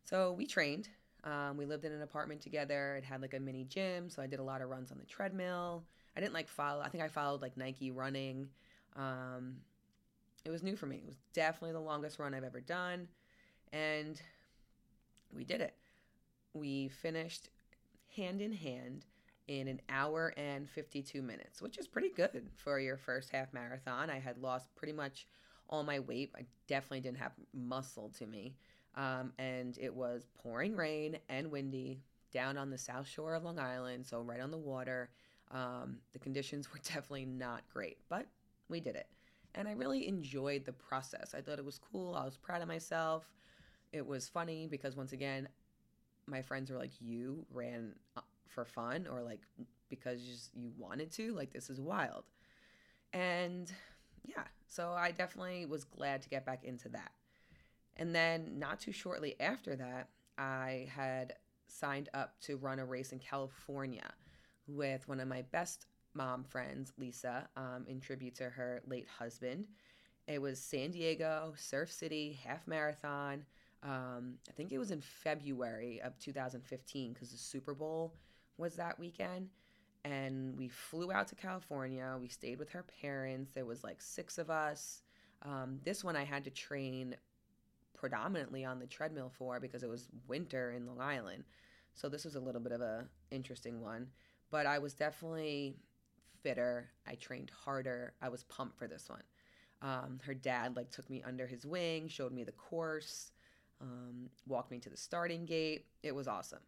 So 0.04 0.32
we 0.32 0.46
trained. 0.46 0.90
Um, 1.24 1.58
we 1.58 1.66
lived 1.66 1.84
in 1.84 1.92
an 1.92 2.02
apartment 2.02 2.42
together. 2.42 2.96
It 2.96 3.04
had 3.04 3.22
like 3.22 3.34
a 3.34 3.40
mini 3.40 3.66
gym, 3.66 4.10
so 4.10 4.22
I 4.22 4.28
did 4.28 4.40
a 4.40 4.44
lot 4.44 4.62
of 4.62 4.70
runs 4.70 4.92
on 4.92 5.00
the 5.00 5.06
treadmill. 5.06 5.84
I 6.18 6.20
didn't 6.20 6.34
like 6.34 6.50
follow. 6.50 6.82
I 6.82 6.90
think 6.90 7.04
I 7.04 7.10
followed 7.10 7.44
like 7.44 7.56
Nike 7.56 7.92
running. 7.92 8.50
Um, 8.96 9.58
it 10.44 10.50
was 10.50 10.64
new 10.64 10.76
for 10.76 10.88
me. 10.88 10.98
It 10.98 11.06
was 11.06 11.18
definitely 11.32 11.74
the 11.74 11.80
longest 11.80 12.18
run 12.18 12.34
I've 12.34 12.44
ever 12.44 12.60
done. 12.60 13.08
And 13.72 14.20
we 15.32 15.44
did 15.44 15.62
it. 15.62 15.76
We 16.56 16.88
finished 16.88 17.50
hand 18.16 18.42
in 18.42 18.52
hand 18.52 19.06
in 19.48 19.68
an 19.68 19.80
hour 19.90 20.34
and 20.38 20.68
52 20.68 21.22
minutes, 21.22 21.62
which 21.62 21.78
is 21.78 21.88
pretty 21.88 22.10
good 22.10 22.50
for 22.56 22.80
your 22.80 22.98
first 22.98 23.30
half 23.30 23.54
marathon. 23.54 24.10
I 24.10 24.18
had 24.18 24.40
lost 24.40 24.76
pretty 24.76 24.94
much 24.94 25.28
all 25.70 25.84
my 25.84 26.00
weight. 26.00 26.32
I 26.36 26.46
definitely 26.68 27.02
didn't 27.02 27.20
have 27.20 27.34
muscle 27.54 28.12
to 28.18 28.26
me. 28.26 28.56
Um, 28.96 29.34
and 29.38 29.78
it 29.80 29.94
was 29.94 30.26
pouring 30.42 30.76
rain 30.76 31.20
and 31.30 31.52
windy 31.52 32.02
down 32.34 32.58
on 32.58 32.72
the 32.72 32.78
south 32.80 33.08
shore 33.08 33.36
of 33.36 33.44
Long 33.44 33.60
Island, 33.60 34.08
so 34.08 34.20
right 34.22 34.42
on 34.42 34.50
the 34.50 34.58
water. 34.58 35.12
Um, 35.52 35.98
the 36.14 36.20
conditions 36.20 36.72
were 36.72 36.80
definitely 36.84 37.26
not 37.26 37.64
great, 37.72 37.98
but 38.10 38.28
we 38.70 38.80
did 38.80 38.96
it. 38.96 39.08
And 39.56 39.68
I 39.68 39.72
really 39.72 40.08
enjoyed 40.08 40.66
the 40.66 40.74
process. 40.74 41.34
I 41.34 41.42
thought 41.42 41.58
it 41.58 41.66
was 41.66 41.80
cool. 41.80 42.16
I 42.16 42.26
was 42.26 42.38
proud 42.38 42.62
of 42.62 42.68
myself. 42.68 43.32
It 43.92 44.06
was 44.06 44.28
funny 44.28 44.68
because, 44.68 44.96
once 44.96 45.14
again, 45.14 45.48
my 46.28 46.42
friends 46.42 46.70
were 46.70 46.78
like, 46.78 46.92
You 47.00 47.46
ran 47.52 47.94
uh, 48.16 48.22
for 48.48 48.66
fun 48.66 49.08
or 49.10 49.24
like 49.24 49.42
because 49.90 50.50
you 50.54 50.72
wanted 50.78 51.12
to. 51.14 51.34
Like, 51.34 51.52
this 51.52 51.70
is 51.70 51.80
wild. 51.80 52.26
And 53.14 53.72
yeah, 54.26 54.44
so 54.68 54.92
I 54.92 55.12
definitely 55.12 55.66
was 55.66 55.86
glad 55.86 56.22
to 56.24 56.30
get 56.30 56.46
back 56.46 56.64
into 56.64 56.90
that. 56.90 57.12
And 57.96 58.14
then, 58.14 58.60
not 58.60 58.80
too 58.80 58.92
shortly 58.92 59.36
after 59.40 59.76
that, 59.76 60.10
I 60.38 60.88
had 60.94 61.34
signed 61.68 62.10
up 62.14 62.40
to 62.42 62.58
run 62.58 62.80
a 62.80 62.86
race 62.86 63.12
in 63.12 63.20
California 63.20 64.14
with 64.68 65.08
one 65.08 65.20
of 65.20 65.28
my 65.28 65.44
best 65.52 65.86
mom 66.14 66.44
friends, 66.44 66.94
Lisa, 66.98 67.48
um, 67.56 67.86
in 67.88 68.00
tribute 68.00 68.36
to 68.36 68.50
her 68.50 68.82
late 68.88 69.08
husband. 69.08 69.68
It 70.28 70.42
was 70.42 70.60
San 70.60 70.92
Diego, 70.92 71.54
Surf 71.56 71.92
City, 71.92 72.40
half 72.44 72.68
marathon. 72.68 73.46
Um, 73.84 74.36
I 74.50 74.52
think 74.54 74.72
it 74.72 74.78
was 74.78 74.92
in 74.92 75.02
February 75.02 76.02
of 76.02 76.18
2015 76.20 77.14
because 77.14 77.32
the 77.32 77.38
Super 77.38 77.74
Bowl 77.74 78.14
was 78.58 78.76
that 78.76 79.00
weekend. 79.00 79.50
And 80.04 80.58
we 80.58 80.68
flew 80.68 81.12
out 81.12 81.28
to 81.30 81.36
California. 81.36 82.18
We 82.20 82.28
stayed 82.28 82.60
with 82.60 82.70
her 82.70 82.86
parents. 83.02 83.52
There 83.54 83.66
was 83.66 83.84
like 83.84 84.02
six 84.02 84.38
of 84.38 84.50
us. 84.50 85.02
Um, 85.44 85.80
this 85.84 86.04
one 86.04 86.16
I 86.16 86.24
had 86.24 86.44
to 86.46 86.50
train 86.50 87.16
predominantly 87.94 88.64
on 88.64 88.80
the 88.80 88.88
treadmill 88.88 89.32
for 89.38 89.60
because 89.60 89.84
it 89.84 89.90
was 89.90 90.08
winter 90.28 90.72
in 90.72 90.86
Long 90.86 91.02
Island. 91.02 91.44
So 91.94 92.10
this 92.10 92.26
was 92.26 92.36
a 92.36 92.40
little 92.40 92.62
bit 92.62 92.72
of 92.72 92.82
a 92.82 93.06
interesting 93.32 93.82
one, 93.82 94.08
but 94.52 94.66
I 94.66 94.80
was 94.80 94.94
definitely 94.94 95.76
fitter. 96.42 96.90
I 97.08 97.16
trained 97.16 97.52
harder. 97.66 98.14
I 98.22 98.30
was 98.30 98.44
pumped 98.44 98.78
for 98.78 98.88
this 98.88 99.10
one. 99.10 99.24
Um, 99.82 100.20
her 100.26 100.34
dad 100.34 100.76
like 100.76 100.90
took 100.90 101.10
me 101.10 101.24
under 101.26 101.46
his 101.46 101.66
wing, 101.66 102.08
showed 102.08 102.32
me 102.32 102.44
the 102.44 102.52
course, 102.52 103.32
um, 103.82 104.30
walked 104.48 104.72
me 104.72 104.80
to 104.80 104.90
the 104.90 104.98
starting 104.98 105.46
gate. 105.46 105.86
It 106.04 106.16
was 106.16 106.28
awesome. 106.28 106.62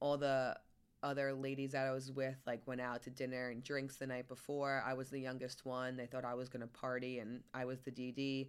All 0.00 0.16
the 0.16 0.56
other 1.02 1.32
ladies 1.32 1.72
that 1.72 1.86
I 1.86 1.92
was 1.92 2.12
with 2.12 2.36
like 2.46 2.60
went 2.66 2.80
out 2.80 3.02
to 3.04 3.10
dinner 3.10 3.48
and 3.48 3.62
drinks 3.62 3.96
the 3.96 4.06
night 4.06 4.28
before. 4.28 4.82
I 4.86 4.94
was 4.94 5.08
the 5.08 5.18
youngest 5.18 5.64
one. 5.64 5.96
They 5.96 6.06
thought 6.06 6.24
I 6.24 6.34
was 6.34 6.48
gonna 6.48 6.66
party, 6.66 7.18
and 7.18 7.40
I 7.54 7.64
was 7.64 7.80
the 7.80 7.90
DD. 7.90 8.48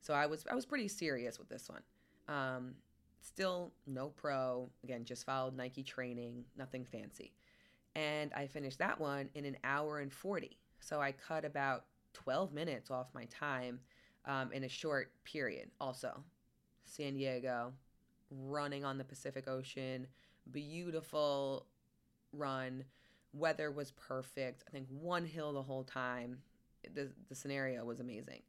So 0.00 0.14
I 0.14 0.26
was 0.26 0.46
I 0.50 0.54
was 0.54 0.66
pretty 0.66 0.88
serious 0.88 1.38
with 1.38 1.48
this 1.48 1.68
one. 1.68 1.82
Um, 2.28 2.74
still 3.20 3.72
no 3.86 4.10
pro. 4.10 4.70
Again, 4.84 5.04
just 5.04 5.24
followed 5.24 5.56
Nike 5.56 5.82
training, 5.82 6.44
nothing 6.56 6.84
fancy. 6.84 7.32
And 7.96 8.30
I 8.34 8.46
finished 8.46 8.78
that 8.78 9.00
one 9.00 9.30
in 9.34 9.46
an 9.46 9.56
hour 9.64 10.00
and 10.00 10.12
40. 10.12 10.58
So 10.80 11.00
I 11.00 11.12
cut 11.12 11.46
about 11.46 11.86
12 12.12 12.52
minutes 12.52 12.90
off 12.90 13.06
my 13.14 13.24
time 13.24 13.80
um, 14.26 14.52
in 14.52 14.64
a 14.64 14.68
short 14.68 15.10
period. 15.24 15.70
Also, 15.80 16.22
San 16.84 17.14
Diego, 17.14 17.72
running 18.30 18.84
on 18.84 18.98
the 18.98 19.04
Pacific 19.04 19.48
Ocean, 19.48 20.06
beautiful 20.52 21.66
run. 22.34 22.84
Weather 23.32 23.70
was 23.70 23.92
perfect. 23.92 24.64
I 24.68 24.70
think 24.70 24.88
one 24.90 25.24
hill 25.24 25.54
the 25.54 25.62
whole 25.62 25.84
time. 25.84 26.38
The, 26.94 27.08
the 27.30 27.34
scenario 27.34 27.82
was 27.86 28.00
amazing. 28.00 28.42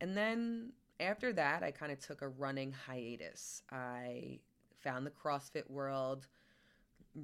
And 0.00 0.16
then 0.16 0.72
after 1.00 1.32
that, 1.32 1.64
I 1.64 1.72
kind 1.72 1.90
of 1.90 1.98
took 1.98 2.22
a 2.22 2.28
running 2.28 2.72
hiatus. 2.72 3.62
I 3.72 4.38
found 4.78 5.04
the 5.04 5.10
CrossFit 5.10 5.68
world, 5.68 6.28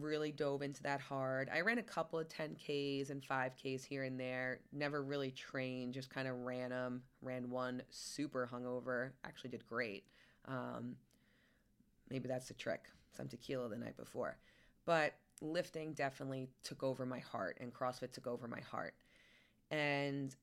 really 0.01 0.33
dove 0.33 0.63
into 0.63 0.83
that 0.83 1.01
hard. 1.01 1.51
I 1.53 1.61
ran 1.61 1.79
a 1.79 1.83
couple 1.83 2.19
of 2.19 2.29
10Ks 2.29 3.11
and 3.11 3.23
5Ks 3.23 3.85
here 3.85 4.05
and 4.05 4.19
there, 4.19 4.61
never 4.73 5.03
really 5.03 5.31
trained, 5.31 5.95
just 5.95 6.11
kind 6.11 6.29
of 6.29 6.37
ran 6.41 6.71
them. 6.71 7.03
Ran 7.21 7.51
one 7.51 7.83
super 7.91 8.49
hungover, 8.53 9.11
actually 9.25 9.51
did 9.51 9.67
great. 9.67 10.05
Um, 10.47 10.97
maybe 12.11 12.29
that's 12.29 12.49
the 12.49 12.55
trick, 12.55 12.85
some 13.17 13.29
tequila 13.29 13.69
the 13.69 13.77
night 13.77 13.97
before. 13.97 14.39
But 14.87 15.15
lifting 15.41 15.93
definitely 15.93 16.49
took 16.63 16.83
over 16.83 17.05
my 17.05 17.21
heart, 17.21 17.59
and 17.61 17.73
CrossFit 17.73 18.13
took 18.13 18.27
over 18.27 18.49
my 18.49 18.61
heart. 18.61 18.95
And 19.71 20.35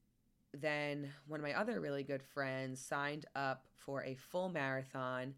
then 0.54 1.10
one 1.28 1.40
of 1.40 1.46
my 1.46 1.54
other 1.54 1.80
really 1.80 2.04
good 2.04 2.24
friends 2.24 2.80
signed 2.80 3.26
up 3.36 3.68
for 3.76 4.04
a 4.04 4.16
full 4.16 4.50
marathon 4.50 5.36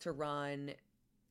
to 0.00 0.12
run 0.12 0.72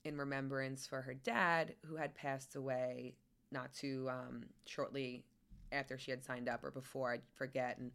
in 0.03 0.17
remembrance 0.17 0.87
for 0.87 1.01
her 1.01 1.13
dad 1.13 1.75
who 1.85 1.95
had 1.95 2.15
passed 2.15 2.55
away 2.55 3.15
not 3.51 3.73
too 3.73 4.07
um, 4.09 4.43
shortly 4.65 5.23
after 5.71 5.97
she 5.97 6.11
had 6.11 6.23
signed 6.23 6.49
up 6.49 6.63
or 6.63 6.71
before 6.71 7.13
i 7.13 7.19
forget. 7.35 7.77
And 7.77 7.91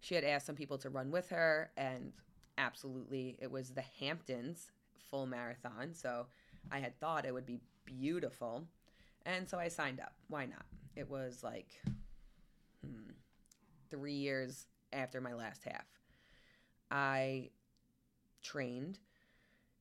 she 0.00 0.14
had 0.14 0.24
asked 0.24 0.46
some 0.46 0.54
people 0.54 0.78
to 0.78 0.90
run 0.90 1.10
with 1.10 1.28
her 1.30 1.70
and 1.76 2.12
absolutely 2.58 3.36
it 3.40 3.50
was 3.50 3.70
the 3.70 3.84
hamptons 4.00 4.70
full 5.10 5.26
marathon. 5.26 5.92
So 5.92 6.26
i 6.70 6.78
had 6.78 6.98
thought 7.00 7.26
it 7.26 7.34
would 7.34 7.46
be 7.46 7.60
beautiful. 7.84 8.64
And 9.26 9.48
so 9.48 9.58
i 9.58 9.68
signed 9.68 10.00
up. 10.00 10.14
Why 10.28 10.46
not? 10.46 10.64
It 10.96 11.08
was 11.08 11.42
like 11.42 11.68
hmm, 12.84 13.12
three 13.90 14.14
years 14.14 14.66
after 14.92 15.20
my 15.20 15.34
last 15.34 15.64
half. 15.64 15.86
I 16.90 17.50
trained 18.42 18.98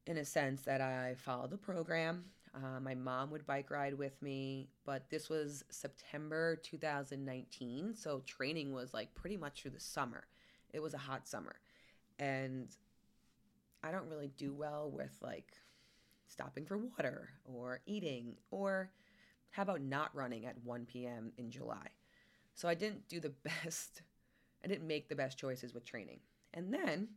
in 0.07 0.17
a 0.17 0.25
sense 0.25 0.61
that 0.63 0.81
I 0.81 1.15
followed 1.15 1.51
the 1.51 1.57
program. 1.57 2.25
Uh, 2.53 2.79
my 2.81 2.95
mom 2.95 3.31
would 3.31 3.45
bike 3.45 3.71
ride 3.71 3.97
with 3.97 4.21
me, 4.21 4.67
but 4.85 5.09
this 5.09 5.29
was 5.29 5.63
September 5.69 6.57
2019, 6.63 7.95
so 7.95 8.21
training 8.25 8.73
was 8.73 8.93
like 8.93 9.13
pretty 9.15 9.37
much 9.37 9.61
through 9.61 9.71
the 9.71 9.79
summer. 9.79 10.25
It 10.73 10.81
was 10.81 10.93
a 10.93 10.97
hot 10.97 11.27
summer. 11.27 11.55
And 12.19 12.67
I 13.83 13.91
don't 13.91 14.09
really 14.09 14.31
do 14.37 14.53
well 14.53 14.91
with 14.93 15.17
like 15.21 15.53
stopping 16.27 16.65
for 16.65 16.77
water 16.77 17.29
or 17.45 17.81
eating 17.85 18.35
or 18.51 18.91
how 19.51 19.63
about 19.63 19.81
not 19.81 20.13
running 20.13 20.45
at 20.45 20.55
1 20.63 20.85
p.m. 20.85 21.31
in 21.37 21.51
July? 21.51 21.87
So 22.53 22.67
I 22.67 22.73
didn't 22.73 23.07
do 23.07 23.19
the 23.19 23.33
best 23.63 24.01
I 24.63 24.67
didn't 24.67 24.87
make 24.87 25.09
the 25.09 25.15
best 25.15 25.37
choices 25.37 25.73
with 25.73 25.85
training. 25.85 26.19
And 26.53 26.73
then, 26.73 27.09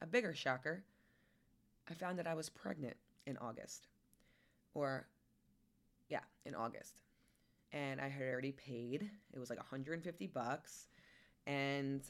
a 0.00 0.06
bigger 0.06 0.34
shocker, 0.34 0.84
I 1.90 1.94
found 1.94 2.18
that 2.18 2.26
I 2.26 2.34
was 2.34 2.48
pregnant 2.48 2.96
in 3.26 3.36
August. 3.38 3.88
Or, 4.74 5.06
yeah, 6.08 6.20
in 6.44 6.54
August. 6.54 7.02
And 7.72 8.00
I 8.00 8.08
had 8.08 8.22
already 8.22 8.52
paid. 8.52 9.10
It 9.32 9.38
was 9.38 9.50
like 9.50 9.58
150 9.58 10.26
bucks. 10.28 10.88
And 11.46 12.02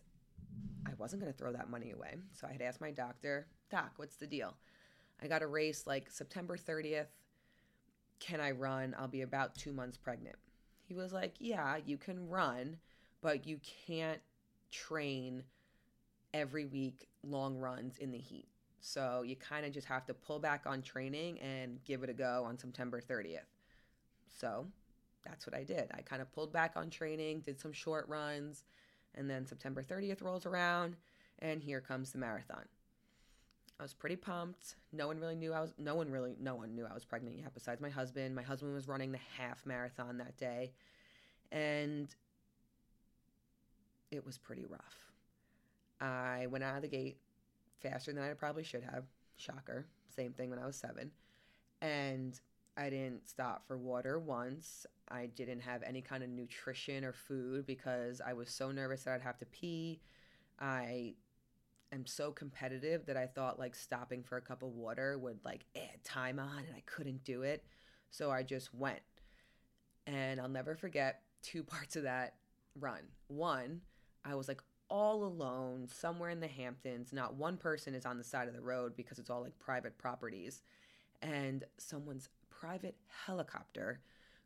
I 0.86 0.90
wasn't 0.98 1.22
going 1.22 1.32
to 1.32 1.38
throw 1.38 1.52
that 1.52 1.70
money 1.70 1.92
away. 1.92 2.16
So 2.32 2.46
I 2.46 2.52
had 2.52 2.62
asked 2.62 2.80
my 2.80 2.90
doctor, 2.90 3.46
Doc, 3.70 3.92
what's 3.96 4.16
the 4.16 4.26
deal? 4.26 4.54
I 5.22 5.26
got 5.26 5.42
a 5.42 5.46
race 5.46 5.86
like 5.86 6.10
September 6.10 6.56
30th. 6.56 7.06
Can 8.20 8.40
I 8.40 8.52
run? 8.52 8.94
I'll 8.98 9.08
be 9.08 9.22
about 9.22 9.54
two 9.54 9.72
months 9.72 9.96
pregnant. 9.96 10.36
He 10.86 10.94
was 10.94 11.12
like, 11.12 11.34
Yeah, 11.38 11.78
you 11.84 11.96
can 11.96 12.28
run 12.28 12.76
but 13.24 13.46
you 13.46 13.58
can't 13.86 14.20
train 14.70 15.42
every 16.34 16.66
week 16.66 17.08
long 17.22 17.56
runs 17.56 17.96
in 17.96 18.12
the 18.12 18.18
heat. 18.18 18.46
So 18.86 19.22
you 19.22 19.34
kind 19.34 19.64
of 19.64 19.72
just 19.72 19.86
have 19.86 20.04
to 20.04 20.12
pull 20.14 20.38
back 20.38 20.64
on 20.66 20.82
training 20.82 21.40
and 21.40 21.82
give 21.84 22.02
it 22.02 22.10
a 22.10 22.12
go 22.12 22.44
on 22.46 22.58
September 22.58 23.00
30th. 23.00 23.48
So 24.28 24.66
that's 25.24 25.46
what 25.46 25.56
I 25.56 25.64
did. 25.64 25.90
I 25.94 26.02
kind 26.02 26.20
of 26.20 26.30
pulled 26.34 26.52
back 26.52 26.74
on 26.76 26.90
training, 26.90 27.40
did 27.40 27.58
some 27.58 27.72
short 27.72 28.06
runs, 28.08 28.64
and 29.14 29.28
then 29.28 29.46
September 29.46 29.82
30th 29.82 30.20
rolls 30.20 30.44
around, 30.44 30.96
and 31.38 31.62
here 31.62 31.80
comes 31.80 32.12
the 32.12 32.18
marathon. 32.18 32.66
I 33.80 33.82
was 33.82 33.94
pretty 33.94 34.16
pumped. 34.16 34.76
No 34.92 35.06
one 35.06 35.18
really 35.18 35.34
knew 35.34 35.54
I 35.54 35.62
was 35.62 35.72
no 35.78 35.94
one 35.94 36.10
really 36.10 36.36
no 36.38 36.54
one 36.54 36.74
knew 36.74 36.84
I 36.84 36.92
was 36.92 37.06
pregnant 37.06 37.38
yet 37.38 37.54
besides 37.54 37.80
my 37.80 37.88
husband. 37.88 38.34
My 38.34 38.42
husband 38.42 38.74
was 38.74 38.86
running 38.86 39.12
the 39.12 39.18
half 39.38 39.64
marathon 39.64 40.18
that 40.18 40.36
day. 40.36 40.72
And 41.50 42.14
it 44.10 44.26
was 44.26 44.36
pretty 44.36 44.66
rough. 44.66 44.98
I 46.02 46.48
went 46.48 46.62
out 46.62 46.76
of 46.76 46.82
the 46.82 46.88
gate 46.88 47.16
faster 47.80 48.12
than 48.12 48.22
I 48.22 48.32
probably 48.34 48.64
should 48.64 48.82
have. 48.84 49.04
Shocker. 49.36 49.86
Same 50.14 50.32
thing 50.32 50.50
when 50.50 50.58
I 50.58 50.66
was 50.66 50.76
seven. 50.76 51.10
And 51.82 52.38
I 52.76 52.90
didn't 52.90 53.28
stop 53.28 53.66
for 53.66 53.76
water 53.76 54.18
once. 54.18 54.86
I 55.08 55.26
didn't 55.26 55.60
have 55.60 55.82
any 55.82 56.00
kind 56.00 56.22
of 56.22 56.30
nutrition 56.30 57.04
or 57.04 57.12
food 57.12 57.66
because 57.66 58.20
I 58.20 58.32
was 58.32 58.50
so 58.50 58.70
nervous 58.70 59.04
that 59.04 59.14
I'd 59.14 59.22
have 59.22 59.38
to 59.38 59.46
pee. 59.46 60.00
I 60.58 61.14
am 61.92 62.06
so 62.06 62.32
competitive 62.32 63.06
that 63.06 63.16
I 63.16 63.26
thought 63.26 63.58
like 63.58 63.74
stopping 63.74 64.22
for 64.22 64.36
a 64.36 64.40
cup 64.40 64.62
of 64.62 64.70
water 64.70 65.18
would 65.18 65.38
like 65.44 65.64
add 65.76 66.02
time 66.04 66.38
on 66.38 66.58
and 66.58 66.74
I 66.74 66.82
couldn't 66.86 67.24
do 67.24 67.42
it. 67.42 67.64
So 68.10 68.30
I 68.30 68.42
just 68.42 68.74
went. 68.74 69.00
And 70.06 70.40
I'll 70.40 70.48
never 70.48 70.74
forget 70.74 71.22
two 71.42 71.62
parts 71.64 71.96
of 71.96 72.04
that 72.04 72.34
run. 72.78 73.02
One, 73.28 73.82
I 74.24 74.34
was 74.34 74.48
like 74.48 74.62
all 74.88 75.24
alone 75.24 75.88
somewhere 75.88 76.30
in 76.30 76.40
the 76.40 76.48
Hamptons. 76.48 77.12
Not 77.12 77.34
one 77.34 77.56
person 77.56 77.94
is 77.94 78.06
on 78.06 78.18
the 78.18 78.24
side 78.24 78.48
of 78.48 78.54
the 78.54 78.60
road 78.60 78.96
because 78.96 79.18
it's 79.18 79.30
all 79.30 79.42
like 79.42 79.58
private 79.58 79.98
properties. 79.98 80.62
And 81.22 81.64
someone's 81.78 82.28
private 82.50 82.96
helicopter 83.26 84.00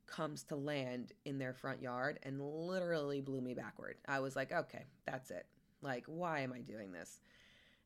comes 0.06 0.42
to 0.44 0.56
land 0.56 1.12
in 1.24 1.38
their 1.38 1.52
front 1.52 1.82
yard 1.82 2.18
and 2.22 2.40
literally 2.40 3.20
blew 3.20 3.40
me 3.40 3.54
backward. 3.54 3.96
I 4.06 4.20
was 4.20 4.34
like, 4.34 4.52
okay, 4.52 4.84
that's 5.06 5.30
it. 5.30 5.46
Like, 5.82 6.04
why 6.06 6.40
am 6.40 6.52
I 6.52 6.60
doing 6.60 6.92
this? 6.92 7.20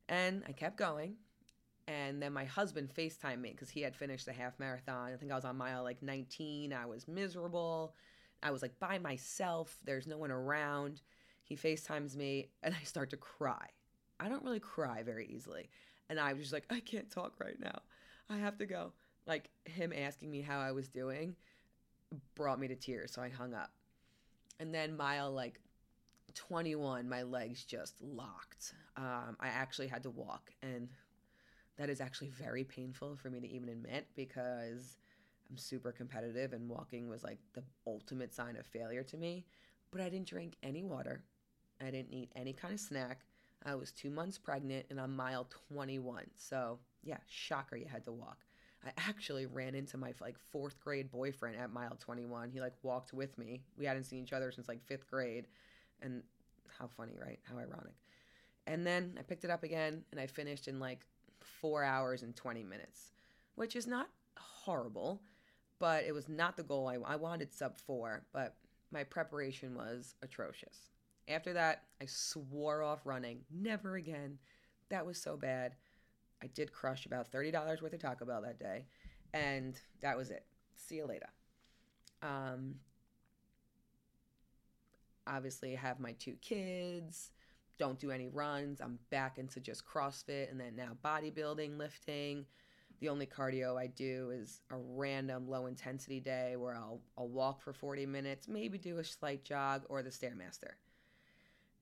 And 0.09 0.43
I 0.49 0.53
kept 0.53 0.77
going. 0.77 1.17
And 1.89 2.23
then 2.23 2.33
my 2.33 2.45
husband 2.45 2.91
FaceTimed 2.97 3.41
me 3.41 3.51
because 3.51 3.69
he 3.69 3.81
had 3.83 3.97
finished 3.97 4.27
the 4.27 4.33
half 4.33 4.59
marathon. 4.59 5.13
I 5.13 5.17
think 5.17 5.33
I 5.33 5.35
was 5.35 5.45
on 5.45 5.57
mile 5.57 5.83
like 5.83 6.01
19. 6.01 6.73
I 6.73 6.87
was 6.87 7.09
miserable. 7.09 7.95
I 8.43 8.51
was 8.51 8.63
like 8.63 8.79
by 8.79 8.99
myself. 8.99 9.77
There's 9.85 10.07
no 10.07 10.17
one 10.17 10.31
around. 10.31 11.01
He 11.43 11.57
FaceTimes 11.57 12.17
me 12.17 12.49
and 12.63 12.75
I 12.75 12.85
start 12.85 13.11
to 13.11 13.17
cry. 13.17 13.67
I 14.21 14.29
don't 14.29 14.45
really 14.45 14.61
cry 14.61 15.03
very 15.03 15.27
easily. 15.27 15.69
And 16.09 16.21
I 16.21 16.33
was 16.33 16.43
just 16.43 16.53
like, 16.53 16.67
I 16.71 16.81
can't 16.81 17.11
talk 17.11 17.35
right 17.41 17.59
now. 17.59 17.81
I 18.29 18.39
have 18.39 18.59
to 18.59 18.67
go. 18.67 18.93
Like 19.27 19.51
him 19.65 19.93
asking 19.93 20.31
me 20.31 20.41
how 20.41 20.61
I 20.61 20.73
was 20.73 20.89
doing 20.89 21.37
brought 22.35 22.61
me 22.61 22.69
to 22.69 22.77
tears. 22.77 23.13
So 23.13 23.23
I 23.23 23.29
hung 23.29 23.55
up. 23.55 23.71
And 24.61 24.75
then 24.75 24.97
mile 24.97 25.33
like 25.33 25.61
21, 26.35 27.09
my 27.09 27.23
legs 27.23 27.65
just 27.65 28.01
locked. 28.01 28.75
Um, 28.97 29.37
I 29.41 29.49
actually 29.49 29.89
had 29.89 30.03
to 30.05 30.11
walk. 30.11 30.51
And 30.63 30.89
that 31.77 31.89
is 31.89 32.01
actually 32.01 32.29
very 32.29 32.65
painful 32.65 33.17
for 33.17 33.31
me 33.31 33.41
to 33.41 33.49
even 33.49 33.69
admit 33.69 34.07
because 34.15 34.97
I'm 35.51 35.57
super 35.57 35.93
competitive 35.93 36.53
and 36.53 36.69
walking 36.69 37.09
was 37.09 37.25
like 37.25 37.39
the 37.55 37.63
ultimate 37.87 38.35
sign 38.35 38.57
of 38.57 38.67
failure 38.67 39.03
to 39.05 39.17
me. 39.17 39.47
But 39.91 40.01
I 40.01 40.09
didn't 40.09 40.29
drink 40.29 40.57
any 40.63 40.85
water. 40.85 41.23
I 41.83 41.91
didn't 41.91 42.13
eat 42.13 42.31
any 42.37 42.53
kind 42.53 42.75
of 42.75 42.81
snack. 42.81 43.21
I 43.65 43.75
was 43.75 43.93
two 43.93 44.11
months 44.11 44.39
pregnant 44.39 44.87
and 44.91 45.01
I'm 45.01 45.15
mile 45.15 45.49
21. 45.69 46.25
So, 46.37 46.79
yeah, 47.03 47.19
shocker, 47.29 47.77
you 47.77 47.87
had 47.87 48.05
to 48.07 48.13
walk. 48.13 48.39
I 48.85 48.91
actually 49.09 49.47
ran 49.47 49.75
into 49.75 49.97
my 49.97 50.13
like 50.21 50.37
fourth 50.51 50.81
grade 50.81 51.11
boyfriend 51.11 51.57
at 51.57 51.73
mile 51.73 51.97
21. 51.99 52.51
He 52.51 52.61
like 52.61 52.75
walked 52.83 53.13
with 53.13 53.39
me. 53.39 53.63
We 53.79 53.85
hadn't 53.85 54.05
seen 54.05 54.23
each 54.23 54.33
other 54.33 54.51
since 54.51 54.69
like 54.69 54.83
fifth 54.85 55.09
grade. 55.09 55.47
And 56.01 56.23
how 56.79 56.89
funny, 56.89 57.17
right? 57.21 57.39
How 57.45 57.59
ironic. 57.59 57.95
And 58.67 58.87
then 58.87 59.15
I 59.19 59.23
picked 59.23 59.45
it 59.45 59.51
up 59.51 59.63
again 59.63 60.03
and 60.11 60.21
I 60.21 60.27
finished 60.27 60.67
in 60.67 60.81
like 60.81 61.07
four 61.41 61.85
hours 61.85 62.23
and 62.23 62.35
20 62.35 62.65
minutes, 62.65 63.13
which 63.55 63.77
is 63.77 63.87
not 63.87 64.09
horrible, 64.37 65.21
but 65.79 66.05
it 66.05 66.13
was 66.13 66.29
not 66.29 66.57
the 66.57 66.63
goal. 66.63 66.89
I, 66.89 66.97
I 67.13 67.17
wanted 67.17 67.53
sub 67.53 67.79
four, 67.79 68.25
but 68.33 68.57
my 68.91 69.05
preparation 69.05 69.75
was 69.75 70.15
atrocious. 70.23 70.92
After 71.29 71.53
that, 71.53 71.85
I 72.01 72.07
swore 72.07 72.83
off 72.83 73.01
running. 73.05 73.41
Never 73.51 73.97
again. 73.97 74.39
That 74.91 75.07
was 75.07 75.19
so 75.19 75.37
bad. 75.37 75.75
I 76.43 76.47
did 76.49 76.73
crush 76.73 77.07
about 77.07 77.31
$30 77.31 77.81
worth 77.81 77.93
of 77.93 78.01
Taco 78.01 78.25
Bell 78.25 78.43
that 78.43 78.59
day, 78.59 78.87
and 79.33 79.79
that 80.01 80.17
was 80.17 80.31
it. 80.31 80.45
See 80.75 80.97
you 80.97 81.07
later. 81.07 81.29
Um, 82.21 82.75
obviously, 85.27 85.77
I 85.77 85.81
have 85.81 86.01
my 86.01 86.13
two 86.13 86.35
kids, 86.41 87.31
don't 87.79 87.99
do 87.99 88.11
any 88.11 88.29
runs. 88.29 88.81
I'm 88.81 88.99
back 89.11 89.39
into 89.39 89.61
just 89.61 89.85
CrossFit 89.87 90.51
and 90.51 90.61
then 90.61 90.77
now 90.77 90.97
bodybuilding, 91.05 91.79
lifting. 91.79 92.45
The 93.01 93.09
only 93.09 93.27
cardio 93.27 93.77
I 93.77 93.89
do 93.89 94.31
is 94.33 94.61
a 94.71 94.77
random 94.77 95.49
low 95.49 95.67
intensity 95.67 96.21
day 96.21 96.55
where 96.57 96.77
I'll, 96.77 97.01
I'll 97.19 97.29
walk 97.29 97.61
for 97.61 97.73
40 97.73 98.07
minutes, 98.07 98.47
maybe 98.47 98.79
do 98.79 98.99
a 98.99 99.05
slight 99.05 99.43
jog 99.43 99.83
or 99.89 100.03
the 100.03 100.11
Stairmaster. 100.11 100.75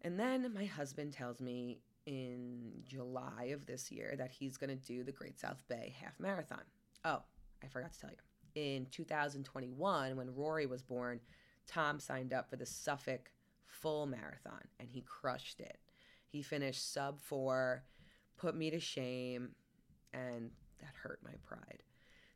And 0.02 0.18
then 0.18 0.52
my 0.54 0.64
husband 0.64 1.12
tells 1.12 1.40
me 1.40 1.80
in 2.06 2.72
July 2.86 3.50
of 3.52 3.66
this 3.66 3.90
year 3.92 4.14
that 4.16 4.30
he's 4.30 4.56
going 4.56 4.70
to 4.70 4.76
do 4.76 5.04
the 5.04 5.12
Great 5.12 5.38
South 5.38 5.62
Bay 5.68 5.94
Half 6.00 6.18
Marathon. 6.18 6.62
Oh, 7.04 7.22
I 7.62 7.68
forgot 7.68 7.92
to 7.92 8.00
tell 8.00 8.10
you. 8.10 8.16
In 8.54 8.86
2021, 8.90 10.16
when 10.16 10.34
Rory 10.34 10.66
was 10.66 10.82
born, 10.82 11.20
Tom 11.66 12.00
signed 12.00 12.32
up 12.32 12.48
for 12.48 12.56
the 12.56 12.66
Suffolk 12.66 13.30
Full 13.66 14.06
Marathon 14.06 14.62
and 14.78 14.88
he 14.88 15.02
crushed 15.02 15.60
it. 15.60 15.78
He 16.26 16.42
finished 16.42 16.92
sub 16.92 17.20
four, 17.20 17.84
put 18.36 18.56
me 18.56 18.70
to 18.70 18.80
shame, 18.80 19.50
and 20.12 20.50
that 20.80 20.94
hurt 21.02 21.20
my 21.24 21.34
pride. 21.42 21.82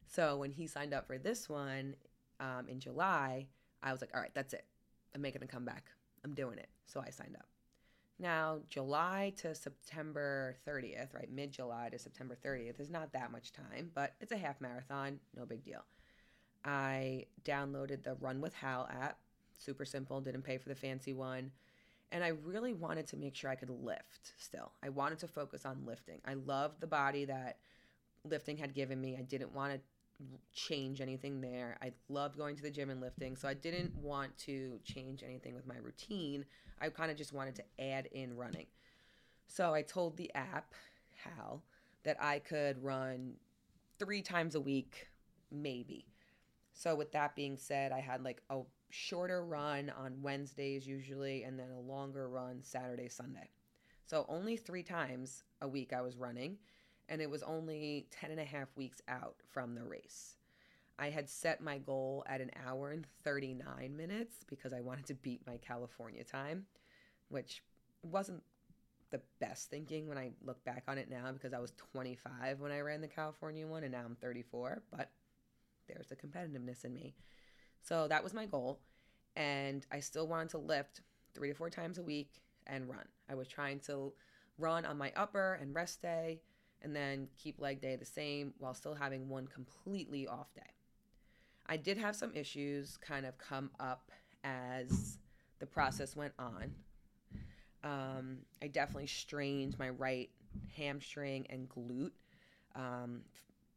So 0.07 0.37
when 0.37 0.53
he 0.53 0.67
signed 0.67 0.95
up 0.95 1.07
for 1.07 1.19
this 1.19 1.49
one 1.49 1.97
um, 2.39 2.67
in 2.69 2.79
July, 2.79 3.47
I 3.83 3.93
was 3.93 4.01
like, 4.01 4.11
all 4.15 4.21
right, 4.21 4.35
that's 4.35 4.53
it. 4.53 4.67
I'm 5.15 5.23
making 5.23 5.43
a 5.43 5.47
comeback. 5.47 5.85
I'm 6.25 6.35
doing 6.35 6.59
it. 6.59 6.69
So 6.87 7.03
I 7.05 7.11
signed 7.11 7.37
up. 7.37 7.47
Now, 8.19 8.61
July 8.69 9.33
to 9.39 9.55
September 9.55 10.57
30th, 10.67 11.15
right? 11.15 11.31
Mid 11.31 11.51
July 11.53 11.89
to 11.91 11.99
September 11.99 12.37
30th 12.45 12.81
is 12.81 12.91
not 12.91 13.13
that 13.13 13.33
much 13.33 13.53
time, 13.53 13.91
but 13.95 14.15
it's 14.21 14.33
a 14.33 14.37
half 14.37 14.61
marathon, 14.61 15.19
no 15.37 15.45
big 15.45 15.65
deal. 15.65 15.85
I 16.65 17.27
downloaded 17.45 18.05
the 18.05 18.15
Run 18.15 18.41
with 18.41 18.55
Hal 18.55 18.89
app, 18.91 19.19
super 19.59 19.85
simple, 19.85 20.21
didn't 20.21 20.43
pay 20.43 20.59
for 20.59 20.69
the 20.69 20.75
fancy 20.75 21.13
one. 21.13 21.51
And 22.13 22.23
I 22.23 22.29
really 22.29 22.73
wanted 22.73 23.09
to 23.09 23.17
make 23.17 23.35
sure 23.35 23.51
I 23.51 23.57
could 23.57 23.71
lift 23.71 24.33
still. 24.39 24.71
I 24.83 24.91
wanted 24.91 25.19
to 25.19 25.29
focus 25.29 25.67
on 25.67 25.85
lifting. 25.85 26.21
I 26.25 26.35
loved 26.35 26.81
the 26.81 26.87
body 26.87 27.25
that 27.25 27.59
lifting 28.25 28.57
had 28.57 28.73
given 28.75 29.01
me. 29.01 29.17
I 29.19 29.23
didn't 29.23 29.53
want 29.53 29.73
to 29.73 29.81
change 30.53 31.01
anything 31.01 31.41
there. 31.41 31.77
I 31.83 31.93
loved 32.09 32.37
going 32.37 32.57
to 32.57 32.63
the 32.63 32.71
gym 32.71 32.91
and 32.91 33.01
lifting, 33.01 33.37
so 33.37 33.49
I 33.49 33.55
didn't 33.55 33.95
want 33.97 34.37
to 34.39 34.79
change 34.85 35.23
anything 35.23 35.55
with 35.55 35.67
my 35.67 35.77
routine. 35.77 36.45
I 36.81 36.89
kind 36.89 37.11
of 37.11 37.17
just 37.17 37.33
wanted 37.33 37.57
to 37.57 37.65
add 37.79 38.07
in 38.13 38.37
running. 38.37 38.67
So 39.47 39.75
I 39.75 39.83
told 39.83 40.17
the 40.17 40.31
app, 40.35 40.75
Hal, 41.23 41.63
that 42.05 42.17
I 42.21 42.39
could 42.39 42.83
run 42.83 43.35
three 43.99 44.23
times 44.23 44.55
a 44.55 44.61
week, 44.61 45.09
maybe. 45.51 46.07
So 46.73 46.95
with 46.95 47.13
that 47.13 47.37
being 47.37 47.57
said, 47.57 47.93
I 47.93 48.01
had 48.01 48.23
like 48.23 48.43
a 48.51 48.61
shorter 48.91 49.45
run 49.45 49.91
on 49.97 50.23
Wednesdays 50.23 50.87
usually, 50.87 51.45
and 51.45 51.59
then 51.59 51.71
a 51.71 51.81
longer 51.81 52.29
run 52.29 52.59
Saturday, 52.63 53.09
Sunday. 53.09 53.49
So 54.07 54.27
only 54.29 54.57
three 54.57 54.83
times 54.83 55.45
a 55.63 55.69
week 55.69 55.93
I 55.93 56.03
was 56.03 56.17
running 56.17 56.59
and 57.09 57.21
it 57.21 57.31
was 57.31 57.43
only 57.43 58.07
10 58.11 58.31
and 58.31 58.41
a 58.41 58.45
half 58.45 58.69
weeks 58.77 59.03
out 59.09 59.37
from 59.53 59.75
the 59.75 59.85
race. 59.85 60.37
I 60.99 61.11
had 61.11 61.29
set 61.29 61.61
my 61.61 61.79
goal 61.79 62.25
at 62.29 62.41
an 62.41 62.51
hour 62.67 62.91
and 62.93 63.07
39 63.25 63.97
minutes 63.97 64.45
because 64.49 64.73
I 64.73 64.81
wanted 64.81 65.07
to 65.07 65.15
beat 65.15 65.47
my 65.47 65.57
California 65.57 66.23
time, 66.23 66.67
which 67.29 67.63
wasn't 68.03 68.43
the 69.11 69.21
best 69.41 69.71
thinking 69.71 70.09
when 70.09 70.19
I 70.19 70.31
look 70.45 70.65
back 70.65 70.85
on 70.89 70.99
it 70.99 71.11
now 71.11 71.31
because 71.33 71.53
I 71.53 71.59
was 71.59 71.73
25 71.93 72.61
when 72.61 72.73
I 72.73 72.81
ran 72.81 73.01
the 73.01 73.09
California 73.09 73.67
one 73.67 73.83
and 73.83 73.93
now 73.93 74.03
I'm 74.05 74.17
34, 74.21 74.83
but 74.91 75.11
there's 75.89 76.09
the 76.09 76.17
competitiveness 76.17 76.85
in 76.85 76.95
me. 76.95 77.15
So 77.83 78.09
that 78.09 78.23
was 78.23 78.33
my 78.35 78.47
goal. 78.47 78.81
And 79.37 79.85
I 79.91 80.01
still 80.01 80.29
wanted 80.29 80.51
to 80.51 80.59
lift 80.59 81.03
three 81.35 81.49
to 81.49 81.55
four 81.55 81.71
times 81.71 81.99
a 81.99 82.03
week 82.03 82.41
and 82.67 82.89
run. 82.89 83.07
I 83.29 83.35
was 83.35 83.49
trying 83.49 83.81
to 83.81 84.13
run 84.59 84.87
on 84.87 84.97
my 84.97 85.13
upper 85.17 85.55
and 85.61 85.75
rest 85.75 86.01
day 86.01 86.41
and 86.85 86.95
then 86.95 87.29
keep 87.43 87.61
leg 87.61 87.81
day 87.81 87.97
the 87.97 88.05
same 88.05 88.55
while 88.59 88.75
still 88.75 88.95
having 88.95 89.29
one 89.29 89.47
completely 89.47 90.29
off 90.29 90.55
day. 90.55 90.63
I 91.67 91.79
did 91.79 91.97
have 91.97 92.15
some 92.15 92.33
issues 92.35 92.99
kind 92.99 93.25
of 93.25 93.39
come 93.39 93.71
up 93.81 94.13
as 94.45 95.19
the 95.59 95.67
process 95.67 96.15
went 96.15 96.35
on. 96.39 96.75
Um, 97.83 98.39
I 98.63 98.69
definitely 98.69 99.07
strained 99.07 99.79
my 99.79 99.89
right 99.89 100.31
hamstring 100.77 101.47
and 101.49 101.69
glute 101.69 102.13
um, 102.77 103.23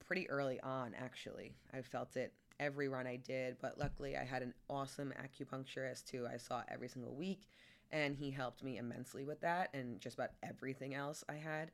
pretty 0.05 0.29
early 0.29 0.59
on, 0.61 0.93
actually. 0.97 1.55
I 1.73 1.81
felt 1.81 2.17
it 2.17 2.33
every 2.59 2.89
run 2.89 3.07
I 3.07 3.17
did, 3.17 3.57
but 3.61 3.77
luckily 3.77 4.17
I 4.17 4.25
had 4.25 4.41
an 4.41 4.53
awesome 4.69 5.13
acupuncturist 5.21 6.09
who 6.11 6.25
I 6.25 6.37
saw 6.37 6.63
every 6.69 6.89
single 6.89 7.15
week, 7.15 7.47
and 7.91 8.15
he 8.15 8.31
helped 8.31 8.63
me 8.63 8.77
immensely 8.77 9.23
with 9.23 9.39
that 9.41 9.69
and 9.73 9.99
just 10.01 10.15
about 10.15 10.31
everything 10.43 10.93
else 10.93 11.23
I 11.29 11.35
had 11.35 11.71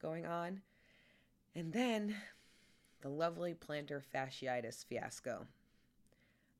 going 0.00 0.26
on. 0.26 0.60
And 1.54 1.72
then 1.72 2.16
the 3.00 3.08
lovely 3.08 3.54
plantar 3.54 4.02
fasciitis 4.14 4.84
fiasco. 4.84 5.46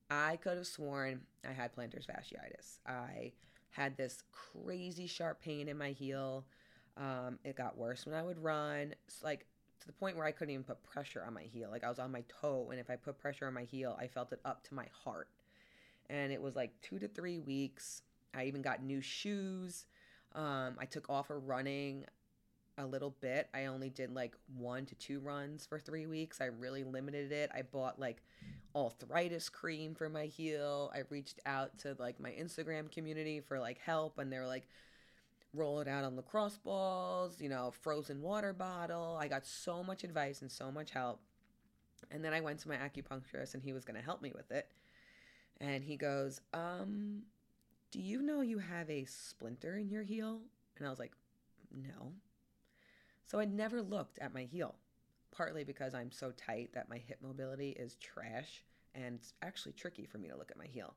I 0.09 0.37
could 0.37 0.57
have 0.57 0.67
sworn 0.67 1.21
I 1.47 1.51
had 1.51 1.75
plantar 1.75 2.05
fasciitis. 2.05 2.79
I 2.85 3.33
had 3.71 3.97
this 3.97 4.23
crazy 4.31 5.07
sharp 5.07 5.41
pain 5.41 5.67
in 5.67 5.77
my 5.77 5.91
heel. 5.91 6.45
Um, 6.97 7.39
it 7.43 7.55
got 7.55 7.77
worse 7.77 8.05
when 8.05 8.15
I 8.15 8.23
would 8.23 8.41
run. 8.41 8.93
It's 9.07 9.21
like 9.21 9.45
to 9.81 9.87
the 9.87 9.93
point 9.93 10.15
where 10.15 10.25
I 10.25 10.31
couldn't 10.31 10.53
even 10.53 10.63
put 10.63 10.81
pressure 10.83 11.23
on 11.25 11.33
my 11.33 11.43
heel. 11.43 11.69
Like 11.69 11.83
I 11.83 11.89
was 11.89 11.99
on 11.99 12.11
my 12.11 12.23
toe, 12.41 12.69
and 12.71 12.79
if 12.79 12.89
I 12.89 12.95
put 12.95 13.17
pressure 13.17 13.47
on 13.47 13.53
my 13.53 13.63
heel, 13.63 13.97
I 13.99 14.07
felt 14.07 14.31
it 14.31 14.39
up 14.45 14.63
to 14.67 14.75
my 14.75 14.85
heart. 15.03 15.27
And 16.09 16.31
it 16.31 16.41
was 16.41 16.55
like 16.55 16.71
two 16.81 16.99
to 16.99 17.07
three 17.07 17.39
weeks. 17.39 18.03
I 18.33 18.45
even 18.45 18.61
got 18.61 18.83
new 18.83 19.01
shoes. 19.01 19.87
Um, 20.33 20.75
I 20.79 20.85
took 20.85 21.09
off 21.09 21.29
of 21.29 21.47
running 21.47 22.05
a 22.77 22.85
little 22.85 23.15
bit. 23.21 23.49
I 23.53 23.65
only 23.65 23.89
did 23.89 24.13
like 24.13 24.35
one 24.57 24.85
to 24.87 24.95
two 24.95 25.19
runs 25.19 25.65
for 25.65 25.79
three 25.79 26.05
weeks. 26.05 26.41
I 26.41 26.45
really 26.45 26.83
limited 26.83 27.31
it. 27.31 27.49
I 27.53 27.61
bought 27.61 27.99
like 27.99 28.21
arthritis 28.75 29.49
cream 29.49 29.95
for 29.95 30.09
my 30.09 30.25
heel. 30.25 30.91
I 30.93 31.03
reached 31.09 31.39
out 31.45 31.77
to 31.79 31.95
like 31.99 32.19
my 32.19 32.31
Instagram 32.31 32.91
community 32.91 33.39
for 33.39 33.59
like 33.59 33.79
help, 33.79 34.19
and 34.19 34.31
they're 34.31 34.47
like, 34.47 34.67
roll 35.53 35.79
it 35.79 35.87
out 35.87 36.03
on 36.03 36.15
lacrosse 36.15 36.57
balls, 36.57 37.41
you 37.41 37.49
know, 37.49 37.71
frozen 37.81 38.21
water 38.21 38.53
bottle. 38.53 39.17
I 39.19 39.27
got 39.27 39.45
so 39.45 39.83
much 39.83 40.03
advice 40.03 40.41
and 40.41 40.51
so 40.51 40.71
much 40.71 40.91
help. 40.91 41.21
And 42.11 42.23
then 42.23 42.33
I 42.33 42.41
went 42.41 42.59
to 42.59 42.67
my 42.67 42.75
acupuncturist 42.75 43.53
and 43.53 43.63
he 43.63 43.73
was 43.73 43.85
going 43.85 43.97
to 43.97 44.03
help 44.03 44.21
me 44.21 44.31
with 44.35 44.51
it. 44.51 44.69
And 45.59 45.83
he 45.83 45.95
goes, 45.95 46.41
Um, 46.53 47.23
do 47.91 47.99
you 47.99 48.21
know 48.21 48.41
you 48.41 48.59
have 48.59 48.89
a 48.89 49.05
splinter 49.05 49.77
in 49.77 49.89
your 49.89 50.03
heel? 50.03 50.41
And 50.77 50.85
I 50.85 50.89
was 50.89 50.99
like, 50.99 51.13
No. 51.73 52.11
So 53.25 53.39
I 53.39 53.45
never 53.45 53.81
looked 53.81 54.19
at 54.19 54.33
my 54.33 54.43
heel, 54.43 54.75
partly 55.31 55.63
because 55.63 55.93
I'm 55.93 56.11
so 56.11 56.31
tight 56.31 56.71
that 56.73 56.89
my 56.89 56.97
hip 56.97 57.19
mobility 57.21 57.71
is 57.71 57.95
trash 57.95 58.63
and 58.93 59.15
it's 59.15 59.33
actually 59.41 59.73
tricky 59.73 60.05
for 60.05 60.17
me 60.17 60.29
to 60.29 60.37
look 60.37 60.51
at 60.51 60.57
my 60.57 60.67
heel. 60.67 60.95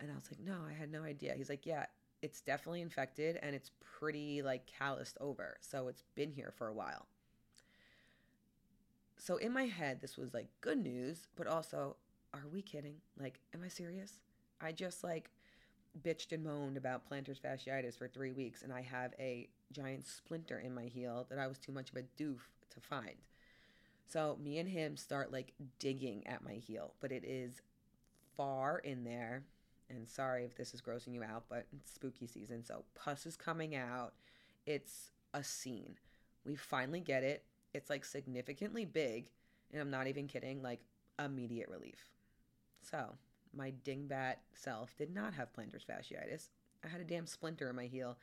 And 0.00 0.10
I 0.10 0.14
was 0.14 0.28
like, 0.30 0.40
No, 0.40 0.58
I 0.68 0.72
had 0.72 0.90
no 0.90 1.02
idea. 1.02 1.34
He's 1.34 1.48
like, 1.48 1.66
Yeah, 1.66 1.86
it's 2.20 2.40
definitely 2.40 2.82
infected 2.82 3.38
and 3.42 3.54
it's 3.54 3.70
pretty 3.98 4.42
like 4.42 4.66
calloused 4.66 5.16
over. 5.20 5.56
So 5.60 5.88
it's 5.88 6.04
been 6.14 6.30
here 6.30 6.52
for 6.56 6.68
a 6.68 6.74
while. 6.74 7.06
So 9.18 9.36
in 9.36 9.52
my 9.52 9.64
head, 9.64 10.00
this 10.00 10.16
was 10.16 10.34
like 10.34 10.48
good 10.60 10.78
news, 10.78 11.28
but 11.36 11.46
also, 11.46 11.96
are 12.34 12.48
we 12.52 12.62
kidding? 12.62 12.96
Like, 13.20 13.38
am 13.54 13.62
I 13.64 13.68
serious? 13.68 14.18
I 14.60 14.72
just 14.72 15.04
like 15.04 15.30
bitched 16.02 16.32
and 16.32 16.42
moaned 16.42 16.76
about 16.76 17.08
plantar 17.08 17.38
fasciitis 17.38 17.96
for 17.98 18.08
three 18.08 18.32
weeks 18.32 18.62
and 18.62 18.72
I 18.72 18.80
have 18.80 19.12
a 19.18 19.48
giant 19.72 20.06
splinter 20.06 20.58
in 20.58 20.74
my 20.74 20.84
heel 20.84 21.26
that 21.30 21.38
I 21.38 21.46
was 21.46 21.58
too 21.58 21.72
much 21.72 21.90
of 21.90 21.96
a 21.96 22.22
doof 22.22 22.40
to 22.70 22.80
find. 22.80 23.16
So 24.06 24.38
me 24.42 24.58
and 24.58 24.68
him 24.68 24.96
start 24.96 25.32
like 25.32 25.52
digging 25.78 26.26
at 26.26 26.44
my 26.44 26.54
heel, 26.54 26.94
but 27.00 27.12
it 27.12 27.24
is 27.24 27.62
far 28.36 28.78
in 28.78 29.04
there 29.04 29.44
and 29.94 30.08
sorry 30.08 30.44
if 30.44 30.56
this 30.56 30.74
is 30.74 30.80
grossing 30.80 31.14
you 31.14 31.22
out, 31.22 31.44
but 31.48 31.66
it's 31.76 31.92
spooky 31.92 32.26
season, 32.26 32.64
so 32.64 32.84
pus 32.94 33.26
is 33.26 33.36
coming 33.36 33.74
out. 33.74 34.14
It's 34.66 35.10
a 35.34 35.42
scene. 35.42 35.96
We 36.44 36.56
finally 36.56 37.00
get 37.00 37.22
it. 37.22 37.44
It's 37.74 37.90
like 37.90 38.04
significantly 38.04 38.84
big, 38.84 39.30
and 39.72 39.80
I'm 39.80 39.90
not 39.90 40.06
even 40.06 40.26
kidding, 40.26 40.62
like 40.62 40.80
immediate 41.22 41.68
relief. 41.68 42.06
So, 42.80 43.14
my 43.54 43.72
dingbat 43.84 44.36
self 44.54 44.96
did 44.96 45.14
not 45.14 45.34
have 45.34 45.52
plantar 45.52 45.80
fasciitis. 45.84 46.48
I 46.84 46.88
had 46.88 47.00
a 47.00 47.04
damn 47.04 47.26
splinter 47.26 47.70
in 47.70 47.76
my 47.76 47.86
heel 47.86 48.16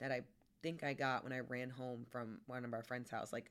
that 0.00 0.12
I 0.12 0.22
think 0.62 0.84
I 0.84 0.94
got 0.94 1.24
when 1.24 1.32
I 1.32 1.40
ran 1.40 1.70
home 1.70 2.06
from 2.10 2.40
one 2.46 2.64
of 2.64 2.72
our 2.72 2.82
friends' 2.82 3.10
house, 3.10 3.32
like 3.32 3.50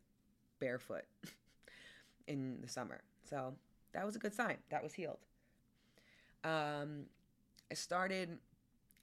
barefoot 0.59 1.03
in 2.27 2.59
the 2.61 2.67
summer. 2.67 3.01
So, 3.29 3.53
that 3.93 4.05
was 4.05 4.15
a 4.15 4.19
good 4.19 4.33
sign. 4.33 4.57
That 4.69 4.83
was 4.83 4.93
healed. 4.93 5.19
Um, 6.43 7.05
I 7.69 7.75
started 7.75 8.37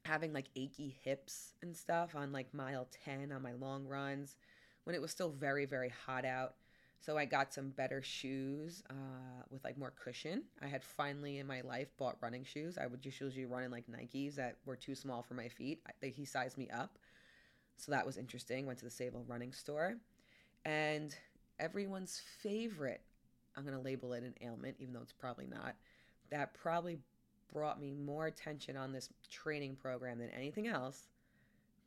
having 0.04 0.32
like 0.32 0.46
achy 0.56 0.96
hips 1.04 1.54
and 1.62 1.76
stuff 1.76 2.14
on 2.14 2.32
like 2.32 2.52
mile 2.54 2.88
10 3.04 3.30
on 3.32 3.42
my 3.42 3.52
long 3.52 3.86
runs 3.86 4.36
when 4.84 4.94
it 4.94 5.02
was 5.02 5.10
still 5.10 5.30
very, 5.30 5.66
very 5.66 5.92
hot 6.06 6.24
out. 6.24 6.54
So 7.00 7.16
I 7.16 7.26
got 7.26 7.54
some 7.54 7.70
better 7.70 8.02
shoes 8.02 8.82
uh, 8.90 9.42
with 9.50 9.62
like 9.62 9.78
more 9.78 9.92
cushion. 10.02 10.44
I 10.60 10.66
had 10.66 10.82
finally 10.82 11.38
in 11.38 11.46
my 11.46 11.60
life 11.60 11.88
bought 11.96 12.16
running 12.20 12.42
shoes. 12.42 12.76
I 12.76 12.86
would 12.86 13.02
just 13.02 13.20
usually 13.20 13.46
run 13.46 13.62
in 13.62 13.70
like 13.70 13.84
Nikes 13.86 14.34
that 14.36 14.56
were 14.64 14.74
too 14.76 14.94
small 14.94 15.22
for 15.22 15.34
my 15.34 15.48
feet. 15.48 15.80
I, 15.86 16.06
he 16.06 16.24
sized 16.24 16.58
me 16.58 16.68
up. 16.70 16.98
So 17.78 17.92
that 17.92 18.04
was 18.04 18.18
interesting. 18.18 18.66
Went 18.66 18.80
to 18.80 18.84
the 18.84 18.90
Sayville 18.90 19.28
running 19.28 19.52
store. 19.52 19.96
And 20.64 21.14
everyone's 21.58 22.20
favorite, 22.42 23.00
I'm 23.56 23.64
going 23.64 23.76
to 23.76 23.82
label 23.82 24.12
it 24.12 24.24
an 24.24 24.34
ailment, 24.42 24.76
even 24.80 24.92
though 24.92 25.02
it's 25.02 25.12
probably 25.12 25.46
not, 25.46 25.76
that 26.30 26.54
probably 26.54 26.98
brought 27.52 27.80
me 27.80 27.92
more 27.92 28.26
attention 28.26 28.76
on 28.76 28.92
this 28.92 29.08
training 29.30 29.76
program 29.76 30.18
than 30.18 30.30
anything 30.30 30.66
else 30.66 31.08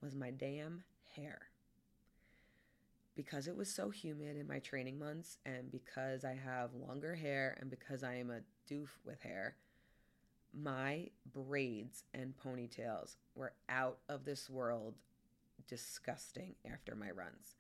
was 0.02 0.16
my 0.16 0.32
damn 0.32 0.84
hair. 1.16 1.42
Because 3.16 3.48
it 3.48 3.56
was 3.56 3.70
so 3.70 3.90
humid 3.90 4.38
in 4.38 4.48
my 4.48 4.60
training 4.60 4.98
months, 4.98 5.38
and 5.46 5.70
because 5.70 6.24
I 6.24 6.34
have 6.34 6.74
longer 6.74 7.14
hair, 7.14 7.58
and 7.60 7.70
because 7.70 8.04
I 8.04 8.16
am 8.16 8.32
a 8.32 8.40
doof 8.74 8.88
with 9.06 9.22
hair, 9.22 9.58
my 10.54 11.10
braids 11.32 12.04
and 12.14 12.34
ponytails 12.44 13.18
were 13.36 13.54
out 13.70 14.00
of 14.10 14.26
this 14.26 14.50
world 14.50 14.96
disgusting 15.68 16.56
after 16.72 16.96
my 16.96 17.12
runs. 17.12 17.56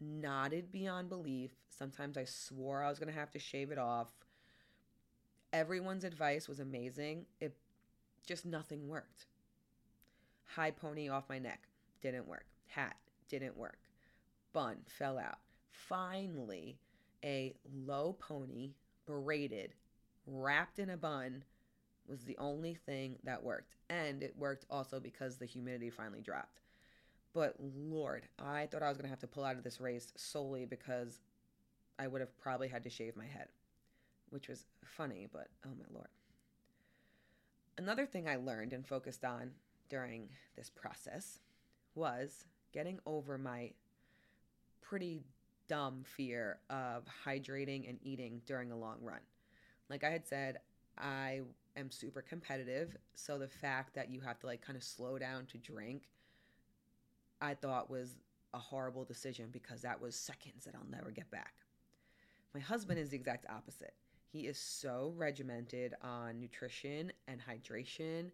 Knotted 0.00 0.70
beyond 0.72 1.08
belief. 1.08 1.52
Sometimes 1.70 2.16
I 2.16 2.24
swore 2.24 2.82
I 2.82 2.88
was 2.88 2.98
going 2.98 3.12
to 3.12 3.18
have 3.18 3.30
to 3.32 3.38
shave 3.38 3.70
it 3.70 3.78
off 3.78 4.12
everyone's 5.54 6.02
advice 6.02 6.48
was 6.48 6.58
amazing. 6.58 7.24
It 7.40 7.56
just 8.26 8.44
nothing 8.44 8.88
worked. 8.88 9.26
High 10.44 10.72
pony 10.72 11.08
off 11.08 11.28
my 11.28 11.38
neck 11.38 11.68
didn't 12.02 12.26
work. 12.26 12.46
Hat 12.66 12.96
didn't 13.28 13.56
work. 13.56 13.78
Bun 14.52 14.78
fell 14.86 15.16
out. 15.16 15.38
Finally, 15.70 16.76
a 17.24 17.54
low 17.72 18.16
pony, 18.18 18.72
braided, 19.06 19.74
wrapped 20.26 20.80
in 20.80 20.90
a 20.90 20.96
bun 20.96 21.44
was 22.06 22.24
the 22.24 22.36
only 22.38 22.74
thing 22.74 23.16
that 23.22 23.42
worked. 23.42 23.76
And 23.88 24.22
it 24.24 24.34
worked 24.36 24.66
also 24.68 24.98
because 24.98 25.36
the 25.36 25.46
humidity 25.46 25.88
finally 25.88 26.20
dropped. 26.20 26.60
But 27.34 27.56
Lord, 27.58 28.28
I 28.38 28.66
thought 28.66 28.82
I 28.82 28.88
was 28.88 28.96
going 28.96 29.06
to 29.06 29.10
have 29.10 29.20
to 29.20 29.26
pull 29.26 29.44
out 29.44 29.56
of 29.56 29.64
this 29.64 29.80
race 29.80 30.12
solely 30.16 30.64
because 30.64 31.20
I 31.98 32.06
would 32.06 32.20
have 32.20 32.36
probably 32.38 32.68
had 32.68 32.84
to 32.84 32.90
shave 32.90 33.16
my 33.16 33.26
head 33.26 33.48
which 34.34 34.48
was 34.48 34.66
funny, 34.84 35.28
but 35.32 35.46
oh 35.64 35.70
my 35.78 35.86
lord. 35.94 36.08
Another 37.78 38.04
thing 38.04 38.28
I 38.28 38.34
learned 38.34 38.72
and 38.72 38.84
focused 38.84 39.24
on 39.24 39.52
during 39.88 40.28
this 40.56 40.70
process 40.70 41.38
was 41.94 42.44
getting 42.72 42.98
over 43.06 43.38
my 43.38 43.70
pretty 44.80 45.22
dumb 45.68 46.02
fear 46.04 46.58
of 46.68 47.04
hydrating 47.24 47.88
and 47.88 47.98
eating 48.02 48.42
during 48.44 48.72
a 48.72 48.76
long 48.76 48.98
run. 49.00 49.20
Like 49.88 50.02
I 50.02 50.10
had 50.10 50.26
said, 50.26 50.58
I 50.98 51.42
am 51.76 51.92
super 51.92 52.20
competitive, 52.20 52.96
so 53.14 53.38
the 53.38 53.46
fact 53.46 53.94
that 53.94 54.10
you 54.10 54.20
have 54.20 54.40
to 54.40 54.46
like 54.46 54.62
kind 54.62 54.76
of 54.76 54.82
slow 54.82 55.16
down 55.16 55.46
to 55.46 55.58
drink, 55.58 56.08
I 57.44 57.54
thought 57.54 57.90
was 57.90 58.16
a 58.54 58.58
horrible 58.58 59.04
decision 59.04 59.48
because 59.52 59.82
that 59.82 60.00
was 60.00 60.16
seconds 60.16 60.64
that 60.64 60.74
I'll 60.74 60.90
never 60.90 61.10
get 61.10 61.30
back. 61.30 61.52
My 62.54 62.60
husband 62.60 62.98
is 62.98 63.10
the 63.10 63.16
exact 63.16 63.44
opposite. 63.50 63.92
He 64.32 64.46
is 64.46 64.58
so 64.58 65.12
regimented 65.14 65.94
on 66.00 66.40
nutrition 66.40 67.12
and 67.28 67.38
hydration 67.38 68.30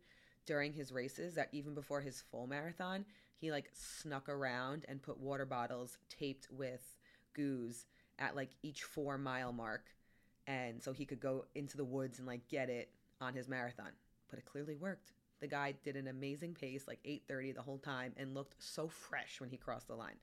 during 0.46 0.73
his 0.73 0.92
races 0.92 1.35
that 1.35 1.49
even 1.51 1.75
before 1.75 2.01
his 2.01 2.23
full 2.31 2.46
marathon, 2.46 3.05
he 3.37 3.51
like 3.51 3.70
snuck 3.73 4.29
around 4.29 4.85
and 4.88 5.03
put 5.03 5.18
water 5.18 5.44
bottles 5.44 5.99
taped 6.09 6.46
with 6.51 6.96
goos 7.35 7.87
at 8.20 8.37
like 8.37 8.51
each 8.62 8.85
four 8.85 9.18
mile 9.18 9.53
mark. 9.53 9.87
And 10.46 10.81
so 10.81 10.92
he 10.92 11.05
could 11.05 11.20
go 11.20 11.46
into 11.57 11.77
the 11.77 11.85
woods 11.85 12.18
and 12.18 12.29
like 12.29 12.46
get 12.49 12.70
it 12.70 12.90
on 13.20 13.35
his 13.35 13.49
marathon. 13.49 13.90
But 14.29 14.38
it 14.38 14.44
clearly 14.44 14.77
worked. 14.77 15.11
The 15.40 15.46
guy 15.46 15.74
did 15.83 15.96
an 15.96 16.09
amazing 16.09 16.55
pace, 16.55 16.85
like 16.87 17.00
8:30 17.05 17.53
the 17.53 17.62
whole 17.62 17.79
time, 17.79 18.12
and 18.16 18.35
looked 18.35 18.62
so 18.62 18.88
fresh 18.88 19.40
when 19.40 19.50
he 19.50 19.57
crossed 19.57 19.88
the 19.88 19.94
line. 19.96 20.16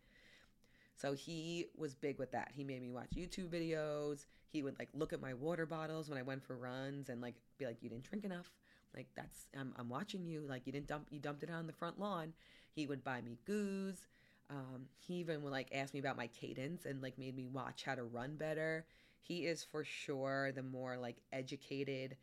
So 0.96 1.14
he 1.14 1.68
was 1.78 1.94
big 1.96 2.18
with 2.18 2.32
that. 2.32 2.52
He 2.56 2.64
made 2.64 2.82
me 2.82 2.90
watch 2.90 3.12
YouTube 3.16 3.50
videos. 3.50 4.26
He 4.52 4.64
would 4.64 4.78
like 4.80 4.90
look 4.94 5.14
at 5.14 5.22
my 5.22 5.34
water 5.34 5.66
bottles 5.66 6.10
when 6.10 6.18
I 6.18 6.24
went 6.24 6.44
for 6.44 6.58
runs 6.58 7.10
and 7.10 7.22
like 7.22 7.36
be 7.58 7.66
like, 7.66 7.84
"You 7.84 7.90
didn't 7.90 8.06
drink 8.06 8.26
enough." 8.26 8.52
Like 8.96 9.08
that's 9.16 9.48
I'm 9.56 9.74
I'm 9.78 9.90
watching 9.90 10.26
you. 10.26 10.46
Like 10.48 10.66
you 10.66 10.74
didn't 10.74 10.88
dump 10.88 11.08
you 11.12 11.20
dumped 11.20 11.44
it 11.44 11.52
on 11.52 11.68
the 11.68 11.74
front 11.74 12.00
lawn. 12.00 12.34
He 12.74 12.88
would 12.88 13.04
buy 13.04 13.22
me 13.22 13.38
goos. 13.46 14.08
Um, 14.50 14.88
he 14.98 15.16
even 15.16 15.44
would 15.44 15.52
like 15.52 15.70
ask 15.74 15.94
me 15.94 16.00
about 16.00 16.18
my 16.18 16.28
cadence 16.28 16.86
and 16.86 17.02
like 17.02 17.18
made 17.18 17.36
me 17.36 17.46
watch 17.46 17.84
how 17.84 17.96
to 17.96 18.04
run 18.04 18.36
better. 18.36 18.86
He 19.22 19.46
is 19.46 19.64
for 19.64 19.84
sure 19.84 20.52
the 20.54 20.64
more 20.64 20.98
like 20.98 21.18
educated, 21.34 22.16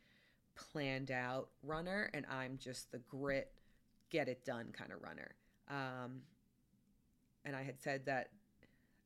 planned 0.55 1.11
out 1.11 1.49
runner, 1.63 2.09
and 2.13 2.25
I'm 2.29 2.57
just 2.57 2.91
the 2.91 2.99
grit, 2.99 3.51
get 4.09 4.27
it 4.27 4.45
done 4.45 4.73
kind 4.73 4.91
of 4.91 5.01
runner. 5.01 5.35
Um, 5.69 6.21
and 7.43 7.55
I 7.55 7.63
had 7.63 7.79
said 7.79 8.05
that 8.05 8.29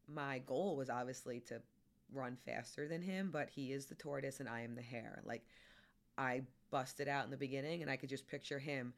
my 0.07 0.39
goal 0.39 0.75
was 0.75 0.89
obviously 0.89 1.39
to 1.41 1.61
run 2.13 2.37
faster 2.45 2.87
than 2.87 3.01
him, 3.01 3.29
but 3.31 3.49
he 3.49 3.71
is 3.71 3.85
the 3.85 3.95
tortoise 3.95 4.39
and 4.39 4.49
I 4.49 4.61
am 4.61 4.75
the 4.75 4.81
hare. 4.81 5.21
Like 5.25 5.43
I 6.17 6.41
busted 6.71 7.07
out 7.07 7.25
in 7.25 7.31
the 7.31 7.37
beginning 7.37 7.81
and 7.81 7.91
I 7.91 7.97
could 7.97 8.09
just 8.09 8.27
picture 8.27 8.59
him 8.59 8.93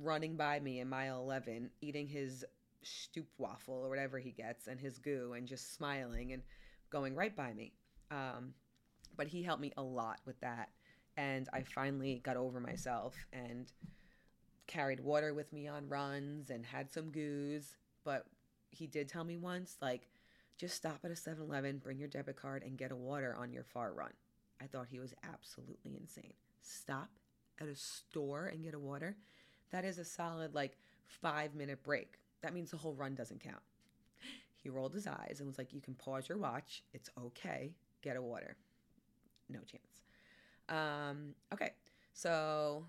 running 0.00 0.36
by 0.36 0.60
me 0.60 0.80
in 0.80 0.88
mile 0.88 1.20
11 1.20 1.70
eating 1.80 2.06
his 2.06 2.44
stoop 2.82 3.28
waffle 3.38 3.82
or 3.84 3.88
whatever 3.88 4.18
he 4.18 4.30
gets 4.30 4.66
and 4.66 4.80
his 4.80 4.98
goo 4.98 5.34
and 5.36 5.46
just 5.46 5.74
smiling 5.74 6.32
and 6.32 6.42
going 6.90 7.14
right 7.14 7.34
by 7.36 7.52
me. 7.52 7.72
Um, 8.10 8.54
but 9.16 9.26
he 9.26 9.42
helped 9.42 9.62
me 9.62 9.72
a 9.76 9.82
lot 9.82 10.20
with 10.26 10.40
that. 10.40 10.70
And 11.20 11.50
I 11.52 11.60
finally 11.60 12.22
got 12.24 12.38
over 12.38 12.60
myself 12.60 13.14
and 13.30 13.70
carried 14.66 15.00
water 15.00 15.34
with 15.34 15.52
me 15.52 15.68
on 15.68 15.86
runs 15.86 16.48
and 16.48 16.64
had 16.64 16.90
some 16.90 17.10
goos, 17.10 17.76
but 18.04 18.24
he 18.70 18.86
did 18.86 19.06
tell 19.06 19.24
me 19.24 19.36
once, 19.36 19.76
like, 19.82 20.08
just 20.56 20.74
stop 20.74 21.00
at 21.04 21.10
a 21.10 21.16
7 21.16 21.42
Eleven, 21.42 21.76
bring 21.76 21.98
your 21.98 22.08
debit 22.08 22.36
card, 22.36 22.62
and 22.62 22.78
get 22.78 22.90
a 22.90 22.96
water 22.96 23.36
on 23.38 23.52
your 23.52 23.64
far 23.64 23.92
run. 23.92 24.12
I 24.62 24.66
thought 24.66 24.86
he 24.88 24.98
was 24.98 25.12
absolutely 25.22 25.94
insane. 25.94 26.32
Stop 26.62 27.10
at 27.60 27.68
a 27.68 27.76
store 27.76 28.46
and 28.46 28.64
get 28.64 28.72
a 28.72 28.78
water? 28.78 29.14
That 29.72 29.84
is 29.84 29.98
a 29.98 30.04
solid, 30.06 30.54
like, 30.54 30.78
five 31.06 31.54
minute 31.54 31.82
break. 31.82 32.14
That 32.40 32.54
means 32.54 32.70
the 32.70 32.78
whole 32.78 32.94
run 32.94 33.14
doesn't 33.14 33.42
count. 33.42 33.62
He 34.56 34.70
rolled 34.70 34.94
his 34.94 35.06
eyes 35.06 35.36
and 35.38 35.46
was 35.46 35.58
like, 35.58 35.74
You 35.74 35.82
can 35.82 35.94
pause 35.94 36.30
your 36.30 36.38
watch. 36.38 36.82
It's 36.94 37.10
okay. 37.26 37.74
Get 38.00 38.16
a 38.16 38.22
water. 38.22 38.56
No 39.50 39.58
chance. 39.60 40.00
Um, 40.70 41.34
okay, 41.52 41.72
so 42.14 42.86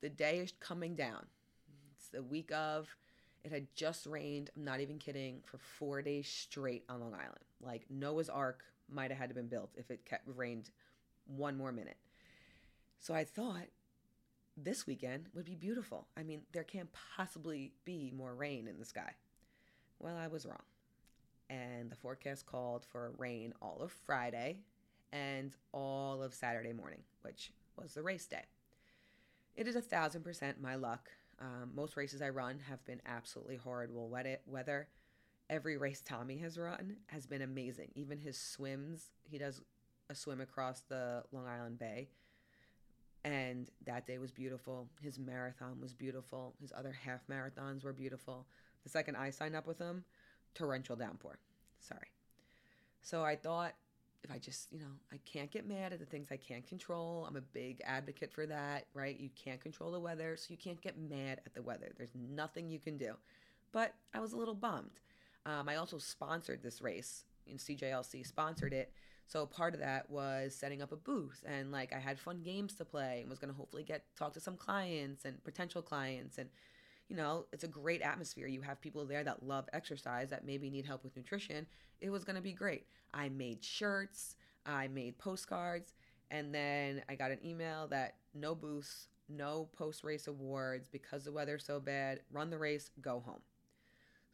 the 0.00 0.08
day 0.08 0.38
is 0.38 0.52
coming 0.60 0.94
down. 0.94 1.26
It's 1.96 2.08
the 2.08 2.22
week 2.22 2.52
of. 2.52 2.88
It 3.44 3.52
had 3.52 3.66
just 3.74 4.06
rained, 4.06 4.50
I'm 4.56 4.64
not 4.64 4.80
even 4.80 4.98
kidding, 4.98 5.40
for 5.44 5.58
four 5.58 6.02
days 6.02 6.28
straight 6.28 6.84
on 6.88 7.00
Long 7.00 7.14
Island. 7.14 7.44
Like 7.60 7.86
Noah's 7.88 8.28
Ark 8.28 8.64
might 8.90 9.10
have 9.10 9.18
had 9.18 9.28
to 9.28 9.34
been 9.34 9.48
built 9.48 9.70
if 9.76 9.90
it 9.90 10.04
kept 10.04 10.28
rained 10.36 10.70
one 11.26 11.56
more 11.56 11.72
minute. 11.72 11.96
So 13.00 13.14
I 13.14 13.24
thought 13.24 13.66
this 14.56 14.86
weekend 14.86 15.26
would 15.34 15.44
be 15.44 15.54
beautiful. 15.54 16.08
I 16.16 16.22
mean, 16.24 16.42
there 16.52 16.64
can't 16.64 16.88
possibly 17.16 17.72
be 17.84 18.12
more 18.16 18.34
rain 18.34 18.66
in 18.66 18.78
the 18.78 18.84
sky. 18.84 19.12
Well, 20.00 20.16
I 20.16 20.26
was 20.26 20.44
wrong. 20.44 20.62
And 21.48 21.90
the 21.90 21.96
forecast 21.96 22.46
called 22.46 22.84
for 22.84 23.12
rain 23.18 23.54
all 23.62 23.78
of 23.80 23.92
Friday 23.92 24.58
and 25.12 25.56
all 25.72 26.22
of 26.22 26.34
Saturday 26.34 26.72
morning, 26.72 27.00
which 27.22 27.52
was 27.76 27.94
the 27.94 28.02
race 28.02 28.26
day. 28.26 28.44
It 29.56 29.66
is 29.66 29.76
a 29.76 29.82
thousand 29.82 30.22
percent 30.22 30.60
my 30.60 30.74
luck. 30.76 31.08
Um, 31.40 31.70
most 31.74 31.96
races 31.96 32.20
I 32.20 32.30
run 32.30 32.58
have 32.68 32.84
been 32.84 33.00
absolutely 33.06 33.56
horrible 33.56 34.08
weather. 34.08 34.88
Every 35.48 35.76
race 35.76 36.02
Tommy 36.04 36.38
has 36.38 36.58
run 36.58 36.96
has 37.06 37.26
been 37.26 37.42
amazing. 37.42 37.90
Even 37.94 38.18
his 38.18 38.36
swims, 38.36 39.10
he 39.22 39.38
does 39.38 39.62
a 40.10 40.14
swim 40.14 40.40
across 40.40 40.82
the 40.88 41.22
Long 41.32 41.46
Island 41.46 41.78
Bay. 41.78 42.08
And 43.24 43.68
that 43.84 44.06
day 44.06 44.18
was 44.18 44.30
beautiful. 44.30 44.88
His 45.00 45.18
marathon 45.18 45.80
was 45.80 45.92
beautiful. 45.92 46.54
His 46.60 46.72
other 46.76 46.92
half 46.92 47.26
marathons 47.28 47.84
were 47.84 47.92
beautiful. 47.92 48.46
The 48.84 48.88
second 48.88 49.16
I 49.16 49.30
signed 49.30 49.56
up 49.56 49.66
with 49.66 49.78
him, 49.78 50.04
torrential 50.54 50.96
downpour. 50.96 51.38
Sorry. 51.80 52.08
So 53.02 53.24
I 53.24 53.36
thought 53.36 53.74
if 54.24 54.30
I 54.30 54.38
just, 54.38 54.72
you 54.72 54.78
know, 54.80 54.86
I 55.12 55.18
can't 55.24 55.50
get 55.50 55.66
mad 55.66 55.92
at 55.92 56.00
the 56.00 56.06
things 56.06 56.28
I 56.30 56.36
can't 56.36 56.66
control. 56.66 57.24
I'm 57.28 57.36
a 57.36 57.40
big 57.40 57.80
advocate 57.84 58.32
for 58.32 58.46
that, 58.46 58.86
right? 58.94 59.18
You 59.18 59.30
can't 59.42 59.60
control 59.60 59.92
the 59.92 60.00
weather, 60.00 60.36
so 60.36 60.46
you 60.50 60.56
can't 60.56 60.80
get 60.80 60.98
mad 60.98 61.40
at 61.46 61.54
the 61.54 61.62
weather. 61.62 61.92
There's 61.96 62.14
nothing 62.14 62.68
you 62.68 62.78
can 62.78 62.96
do. 62.96 63.14
But 63.72 63.94
I 64.14 64.20
was 64.20 64.32
a 64.32 64.36
little 64.36 64.54
bummed. 64.54 65.00
Um, 65.46 65.68
I 65.68 65.76
also 65.76 65.98
sponsored 65.98 66.62
this 66.62 66.82
race, 66.82 67.24
and 67.48 67.58
CJLC 67.58 68.26
sponsored 68.26 68.72
it. 68.72 68.92
So 69.26 69.44
part 69.46 69.74
of 69.74 69.80
that 69.80 70.10
was 70.10 70.54
setting 70.54 70.82
up 70.82 70.90
a 70.90 70.96
booth, 70.96 71.44
and 71.46 71.70
like 71.70 71.92
I 71.92 71.98
had 71.98 72.18
fun 72.18 72.42
games 72.42 72.74
to 72.76 72.84
play, 72.84 73.20
and 73.20 73.30
was 73.30 73.38
going 73.38 73.52
to 73.52 73.56
hopefully 73.56 73.84
get 73.84 74.04
talk 74.16 74.32
to 74.34 74.40
some 74.40 74.56
clients 74.56 75.24
and 75.24 75.42
potential 75.44 75.82
clients, 75.82 76.38
and 76.38 76.48
you 77.08 77.16
know, 77.16 77.46
it's 77.52 77.64
a 77.64 77.68
great 77.68 78.02
atmosphere. 78.02 78.46
You 78.46 78.60
have 78.60 78.80
people 78.80 79.04
there 79.06 79.24
that 79.24 79.42
love 79.42 79.68
exercise 79.72 80.28
that 80.30 80.44
maybe 80.44 80.70
need 80.70 80.84
help 80.84 81.04
with 81.04 81.16
nutrition. 81.16 81.66
It 82.00 82.10
was 82.10 82.24
going 82.24 82.36
to 82.36 82.42
be 82.42 82.52
great. 82.52 82.86
I 83.14 83.30
made 83.30 83.64
shirts, 83.64 84.36
I 84.66 84.88
made 84.88 85.18
postcards, 85.18 85.94
and 86.30 86.54
then 86.54 87.02
I 87.08 87.14
got 87.14 87.30
an 87.30 87.38
email 87.44 87.88
that 87.88 88.16
no 88.34 88.54
booths, 88.54 89.08
no 89.28 89.68
post 89.76 90.04
race 90.04 90.26
awards 90.26 90.88
because 90.88 91.24
the 91.24 91.32
weather's 91.32 91.64
so 91.64 91.80
bad. 91.80 92.20
Run 92.30 92.50
the 92.50 92.58
race, 92.58 92.90
go 93.00 93.22
home. 93.24 93.40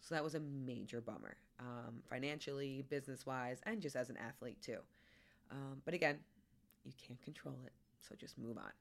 So 0.00 0.14
that 0.14 0.24
was 0.24 0.34
a 0.34 0.40
major 0.40 1.00
bummer, 1.00 1.36
um, 1.60 2.02
financially, 2.10 2.84
business 2.90 3.24
wise, 3.24 3.60
and 3.64 3.80
just 3.80 3.96
as 3.96 4.10
an 4.10 4.18
athlete 4.18 4.60
too. 4.60 4.78
Um, 5.50 5.80
but 5.84 5.94
again, 5.94 6.18
you 6.84 6.92
can't 7.06 7.22
control 7.22 7.56
it, 7.64 7.72
so 8.06 8.14
just 8.14 8.36
move 8.36 8.58
on. 8.58 8.72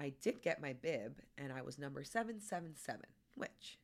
I 0.00 0.12
did 0.22 0.40
get 0.40 0.62
my 0.62 0.72
bib 0.72 1.20
and 1.36 1.52
I 1.52 1.60
was 1.60 1.78
number 1.78 2.02
777, 2.02 3.00
which 3.36 3.78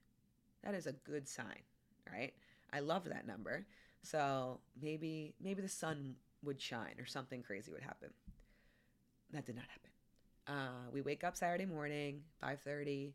that 0.65 0.75
is 0.75 0.87
a 0.87 0.93
good 0.93 1.29
sign, 1.29 1.63
right? 2.11 2.33
I 2.73 2.81
love 2.81 3.05
that 3.05 3.27
number. 3.27 3.67
So 4.03 4.61
maybe 4.81 5.35
maybe 5.41 5.61
the 5.61 5.69
sun 5.69 6.15
would 6.43 6.61
shine 6.61 6.95
or 6.99 7.05
something 7.05 7.43
crazy 7.43 7.71
would 7.71 7.83
happen. 7.83 8.09
That 9.33 9.45
did 9.45 9.57
not 9.57 9.67
happen. 9.67 9.91
Uh, 10.47 10.91
we 10.93 11.03
wake 11.03 11.23
up 11.23 11.37
Saturday 11.37 11.67
morning, 11.67 12.23
5:30. 12.43 13.13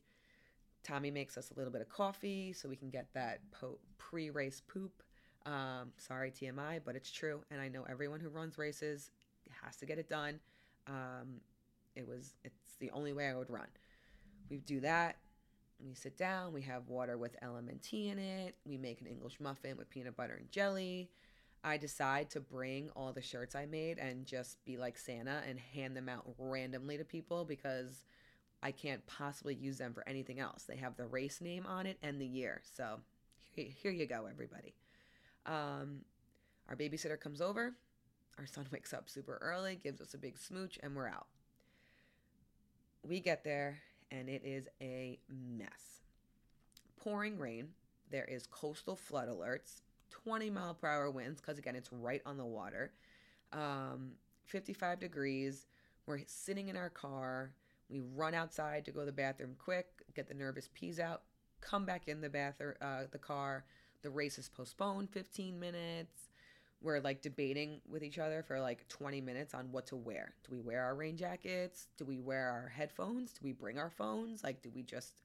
Tommy 0.83 1.11
makes 1.11 1.37
us 1.37 1.51
a 1.51 1.53
little 1.53 1.71
bit 1.71 1.81
of 1.81 1.89
coffee 1.89 2.53
so 2.53 2.67
we 2.67 2.75
can 2.75 2.89
get 2.89 3.07
that 3.13 3.39
po- 3.51 3.79
pre-race 3.97 4.61
poop. 4.67 5.03
Um, 5.45 5.91
sorry 5.97 6.31
TMI, 6.31 6.81
but 6.83 6.95
it's 6.95 7.11
true, 7.11 7.43
and 7.49 7.61
I 7.61 7.67
know 7.67 7.83
everyone 7.89 8.19
who 8.19 8.29
runs 8.29 8.57
races 8.57 9.11
has 9.63 9.75
to 9.77 9.85
get 9.85 9.97
it 9.97 10.09
done. 10.09 10.39
Um, 10.87 11.41
it 11.95 12.07
was 12.07 12.33
it's 12.43 12.75
the 12.79 12.91
only 12.91 13.13
way 13.13 13.27
I 13.27 13.35
would 13.35 13.49
run. 13.49 13.67
We 14.49 14.57
do 14.57 14.79
that. 14.81 15.17
We 15.83 15.93
sit 15.93 16.17
down. 16.17 16.53
We 16.53 16.61
have 16.63 16.87
water 16.87 17.17
with 17.17 17.35
LMNT 17.41 18.11
in 18.11 18.19
it. 18.19 18.55
We 18.65 18.77
make 18.77 19.01
an 19.01 19.07
English 19.07 19.39
muffin 19.39 19.77
with 19.77 19.89
peanut 19.89 20.15
butter 20.15 20.35
and 20.35 20.51
jelly. 20.51 21.09
I 21.63 21.77
decide 21.77 22.29
to 22.31 22.39
bring 22.39 22.89
all 22.95 23.13
the 23.13 23.21
shirts 23.21 23.55
I 23.55 23.65
made 23.65 23.99
and 23.99 24.25
just 24.25 24.63
be 24.65 24.77
like 24.77 24.97
Santa 24.97 25.41
and 25.47 25.59
hand 25.59 25.95
them 25.95 26.09
out 26.09 26.25
randomly 26.37 26.97
to 26.97 27.05
people 27.05 27.45
because 27.45 28.03
I 28.63 28.71
can't 28.71 29.05
possibly 29.05 29.55
use 29.55 29.77
them 29.77 29.93
for 29.93 30.07
anything 30.07 30.39
else. 30.39 30.63
They 30.63 30.77
have 30.77 30.97
the 30.97 31.05
race 31.05 31.39
name 31.39 31.65
on 31.67 31.85
it 31.85 31.97
and 32.01 32.19
the 32.19 32.25
year. 32.25 32.61
So 32.75 32.99
here, 33.51 33.91
you 33.91 34.07
go, 34.07 34.27
everybody. 34.29 34.73
Um, 35.45 36.01
our 36.67 36.75
babysitter 36.75 37.19
comes 37.19 37.41
over. 37.41 37.73
Our 38.39 38.47
son 38.47 38.67
wakes 38.71 38.93
up 38.93 39.09
super 39.09 39.37
early, 39.41 39.75
gives 39.75 40.01
us 40.01 40.13
a 40.13 40.17
big 40.17 40.37
smooch, 40.37 40.79
and 40.81 40.95
we're 40.95 41.07
out 41.07 41.27
we 43.07 43.19
get 43.19 43.43
there 43.43 43.79
and 44.11 44.29
it 44.29 44.41
is 44.43 44.67
a 44.81 45.19
mess. 45.29 46.01
Pouring 46.97 47.37
rain. 47.37 47.69
There 48.09 48.25
is 48.25 48.45
coastal 48.45 48.97
flood 48.97 49.29
alerts, 49.29 49.81
20 50.09 50.49
mile 50.49 50.73
per 50.73 50.87
hour 50.87 51.09
winds 51.09 51.39
because 51.39 51.57
again 51.57 51.75
it's 51.75 51.91
right 51.93 52.21
on 52.25 52.37
the 52.37 52.45
water. 52.45 52.91
Um, 53.53 54.11
55 54.45 54.99
degrees. 54.99 55.67
We're 56.05 56.19
sitting 56.25 56.67
in 56.67 56.75
our 56.75 56.89
car. 56.89 57.51
We 57.89 58.01
run 58.01 58.33
outside 58.33 58.85
to 58.85 58.91
go 58.91 59.01
to 59.01 59.05
the 59.05 59.11
bathroom 59.11 59.55
quick, 59.57 59.87
get 60.15 60.27
the 60.27 60.33
nervous 60.33 60.69
peas 60.73 60.99
out, 60.99 61.21
come 61.61 61.85
back 61.85 62.07
in 62.07 62.21
the 62.21 62.29
bathroom, 62.29 62.75
uh, 62.81 63.03
the 63.11 63.17
car. 63.17 63.63
The 64.01 64.09
race 64.09 64.37
is 64.37 64.49
postponed 64.49 65.09
15 65.11 65.59
minutes 65.59 66.30
we're 66.81 66.99
like 66.99 67.21
debating 67.21 67.79
with 67.87 68.03
each 68.03 68.17
other 68.17 68.43
for 68.43 68.59
like 68.59 68.87
20 68.87 69.21
minutes 69.21 69.53
on 69.53 69.71
what 69.71 69.85
to 69.87 69.95
wear. 69.95 70.33
Do 70.43 70.55
we 70.55 70.61
wear 70.61 70.83
our 70.83 70.95
rain 70.95 71.15
jackets? 71.15 71.87
Do 71.97 72.05
we 72.05 72.19
wear 72.19 72.49
our 72.49 72.69
headphones? 72.69 73.33
Do 73.33 73.39
we 73.43 73.51
bring 73.51 73.77
our 73.77 73.91
phones? 73.91 74.43
Like, 74.43 74.61
do 74.61 74.71
we 74.73 74.81
just 74.81 75.21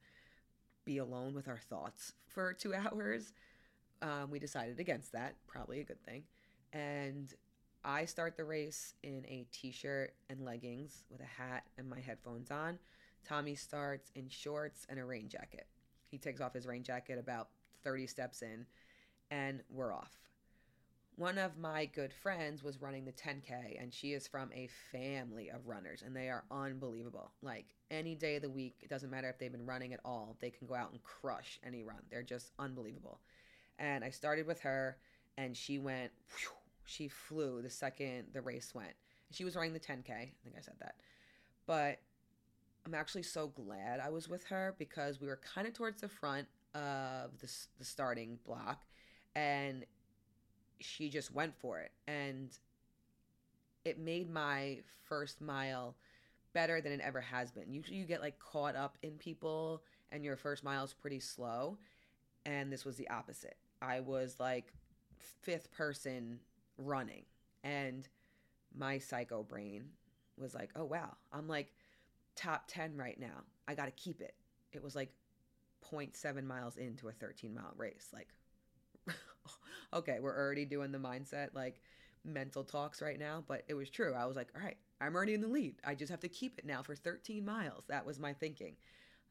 be 0.85 0.99
alone 0.99 1.33
with 1.33 1.47
our 1.47 1.59
thoughts 1.69 2.13
for 2.27 2.53
two 2.53 2.75
hours? 2.75 3.33
Um, 4.01 4.29
we 4.29 4.37
decided 4.37 4.79
against 4.79 5.11
that. 5.13 5.35
Probably 5.47 5.79
a 5.79 5.83
good 5.83 6.03
thing. 6.03 6.23
And 6.73 7.33
I 7.83 8.05
start 8.05 8.37
the 8.37 8.45
race 8.45 8.93
in 9.01 9.25
a 9.27 9.47
t 9.51 9.71
shirt 9.71 10.13
and 10.29 10.45
leggings 10.45 11.05
with 11.09 11.21
a 11.21 11.41
hat 11.41 11.63
and 11.77 11.89
my 11.89 11.99
headphones 11.99 12.51
on. 12.51 12.77
Tommy 13.25 13.55
starts 13.55 14.11
in 14.15 14.29
shorts 14.29 14.85
and 14.89 14.99
a 14.99 15.05
rain 15.05 15.27
jacket. 15.27 15.65
He 16.07 16.17
takes 16.17 16.39
off 16.39 16.53
his 16.53 16.67
rain 16.67 16.83
jacket 16.83 17.17
about 17.17 17.49
30 17.83 18.07
steps 18.07 18.41
in, 18.41 18.65
and 19.31 19.61
we're 19.69 19.93
off 19.93 20.26
one 21.17 21.39
of 21.39 21.57
my 21.57 21.85
good 21.85 22.13
friends 22.13 22.63
was 22.63 22.79
running 22.79 23.03
the 23.03 23.11
10K, 23.11 23.81
and 23.81 23.91
she 23.91 24.13
is 24.13 24.27
from 24.27 24.51
a 24.53 24.69
family 24.91 25.49
of 25.49 25.67
runners, 25.67 26.03
and 26.05 26.15
they 26.15 26.29
are 26.29 26.43
unbelievable. 26.51 27.31
Like 27.41 27.65
any 27.89 28.13
day 28.13 28.35
of 28.35 28.43
the 28.43 28.49
week, 28.49 28.75
it 28.81 28.89
doesn't 28.89 29.09
matter 29.09 29.27
if 29.27 29.39
they've 29.39 29.51
been 29.51 29.65
running 29.65 29.93
at 29.93 29.99
all, 30.05 30.37
they 30.39 30.51
can 30.51 30.67
go 30.67 30.75
out 30.75 30.91
and 30.91 31.01
crush 31.01 31.59
any 31.65 31.83
run. 31.83 31.97
They're 32.11 32.21
just 32.21 32.51
unbelievable. 32.59 33.19
And 33.79 34.03
I 34.03 34.11
started 34.11 34.45
with 34.45 34.61
her, 34.61 34.97
and 35.39 35.57
she 35.57 35.79
went, 35.79 36.11
whew, 36.37 36.51
she 36.85 37.07
flew 37.07 37.63
the 37.63 37.69
second 37.69 38.27
the 38.31 38.41
race 38.41 38.75
went. 38.75 38.93
She 39.31 39.43
was 39.43 39.55
running 39.55 39.73
the 39.73 39.79
10K. 39.79 40.11
I 40.11 40.31
think 40.43 40.55
I 40.55 40.61
said 40.61 40.75
that. 40.79 40.95
But 41.65 41.99
I'm 42.85 42.93
actually 42.93 43.23
so 43.23 43.47
glad 43.47 43.99
I 43.99 44.09
was 44.09 44.29
with 44.29 44.43
her 44.45 44.75
because 44.77 45.19
we 45.19 45.27
were 45.27 45.41
kind 45.53 45.67
of 45.67 45.73
towards 45.73 45.99
the 45.99 46.07
front 46.07 46.47
of 46.75 47.39
the, 47.39 47.51
the 47.79 47.85
starting 47.85 48.37
block. 48.45 48.83
And 49.35 49.83
she 50.79 51.09
just 51.09 51.33
went 51.33 51.55
for 51.55 51.79
it 51.79 51.91
and 52.07 52.57
it 53.85 53.99
made 53.99 54.29
my 54.29 54.79
first 55.05 55.41
mile 55.41 55.95
better 56.53 56.81
than 56.81 56.91
it 56.91 56.99
ever 57.01 57.21
has 57.21 57.51
been. 57.51 57.71
Usually 57.71 57.97
you 57.97 58.05
get 58.05 58.21
like 58.21 58.39
caught 58.39 58.75
up 58.75 58.97
in 59.01 59.11
people 59.11 59.83
and 60.11 60.23
your 60.23 60.35
first 60.35 60.63
mile 60.63 60.83
is 60.83 60.93
pretty 60.93 61.19
slow 61.19 61.77
and 62.45 62.71
this 62.71 62.85
was 62.85 62.95
the 62.95 63.09
opposite. 63.09 63.57
I 63.81 63.99
was 63.99 64.39
like 64.39 64.73
fifth 65.17 65.71
person 65.71 66.39
running 66.77 67.23
and 67.63 68.07
my 68.75 68.97
psycho 68.99 69.43
brain 69.43 69.85
was 70.37 70.53
like, 70.53 70.69
"Oh 70.75 70.85
wow." 70.85 71.15
I'm 71.31 71.47
like 71.47 71.73
top 72.35 72.65
10 72.67 72.95
right 72.95 73.19
now. 73.19 73.43
I 73.67 73.75
got 73.75 73.85
to 73.85 73.91
keep 73.91 74.21
it. 74.21 74.35
It 74.71 74.83
was 74.83 74.95
like 74.95 75.11
0.7 75.83 76.43
miles 76.43 76.77
into 76.77 77.09
a 77.09 77.11
13 77.11 77.53
mile 77.53 77.73
race. 77.75 78.09
Like, 78.13 78.29
okay, 79.97 80.17
we're 80.19 80.37
already 80.37 80.65
doing 80.65 80.91
the 80.91 80.97
mindset, 80.97 81.53
like 81.53 81.81
mental 82.23 82.63
talks 82.63 83.01
right 83.01 83.19
now, 83.19 83.43
but 83.47 83.63
it 83.67 83.73
was 83.73 83.89
true. 83.89 84.13
I 84.13 84.25
was 84.25 84.35
like, 84.35 84.49
all 84.55 84.61
right, 84.61 84.77
I'm 85.01 85.15
already 85.15 85.33
in 85.33 85.41
the 85.41 85.47
lead. 85.47 85.75
I 85.85 85.95
just 85.95 86.11
have 86.11 86.19
to 86.21 86.29
keep 86.29 86.57
it 86.57 86.65
now 86.65 86.81
for 86.81 86.95
13 86.95 87.45
miles. 87.45 87.85
That 87.87 88.05
was 88.05 88.19
my 88.19 88.33
thinking. 88.33 88.75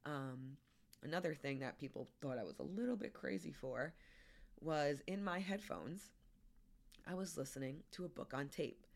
Um, 0.04 0.56
another 1.02 1.34
thing 1.34 1.60
that 1.60 1.78
people 1.78 2.08
thought 2.20 2.38
I 2.38 2.44
was 2.44 2.58
a 2.58 2.62
little 2.62 2.96
bit 2.96 3.12
crazy 3.12 3.52
for 3.52 3.94
was 4.60 5.02
in 5.06 5.22
my 5.22 5.38
headphones, 5.38 6.10
I 7.06 7.14
was 7.14 7.36
listening 7.36 7.82
to 7.92 8.04
a 8.04 8.08
book 8.08 8.32
on 8.34 8.48
tape, 8.48 8.86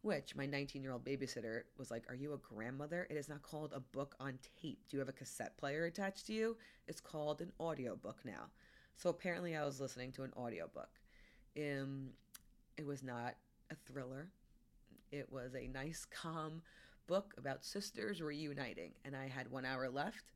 which 0.00 0.34
my 0.34 0.46
19 0.46 0.82
year 0.82 0.92
old 0.92 1.04
babysitter 1.04 1.62
was 1.78 1.90
like, 1.90 2.04
Are 2.08 2.14
you 2.14 2.32
a 2.32 2.38
grandmother? 2.38 3.06
It 3.10 3.16
is 3.16 3.28
not 3.28 3.42
called 3.42 3.72
a 3.74 3.80
book 3.80 4.14
on 4.18 4.38
tape. 4.60 4.80
Do 4.88 4.96
you 4.96 4.98
have 5.00 5.08
a 5.08 5.12
cassette 5.12 5.56
player 5.58 5.84
attached 5.84 6.26
to 6.26 6.32
you? 6.32 6.56
It's 6.88 7.00
called 7.00 7.40
an 7.40 7.52
audio 7.60 7.94
book 7.94 8.20
now. 8.24 8.46
So 8.96 9.10
apparently, 9.10 9.56
I 9.56 9.64
was 9.64 9.80
listening 9.80 10.12
to 10.12 10.22
an 10.22 10.32
audiobook. 10.36 11.01
Um, 11.56 12.10
it 12.76 12.86
was 12.86 13.02
not 13.02 13.34
a 13.70 13.74
thriller, 13.74 14.28
it 15.10 15.30
was 15.30 15.54
a 15.54 15.66
nice, 15.68 16.06
calm 16.10 16.62
book 17.06 17.34
about 17.36 17.64
sisters 17.64 18.22
reuniting. 18.22 18.92
And 19.04 19.14
I 19.14 19.28
had 19.28 19.50
one 19.50 19.64
hour 19.64 19.88
left, 19.90 20.32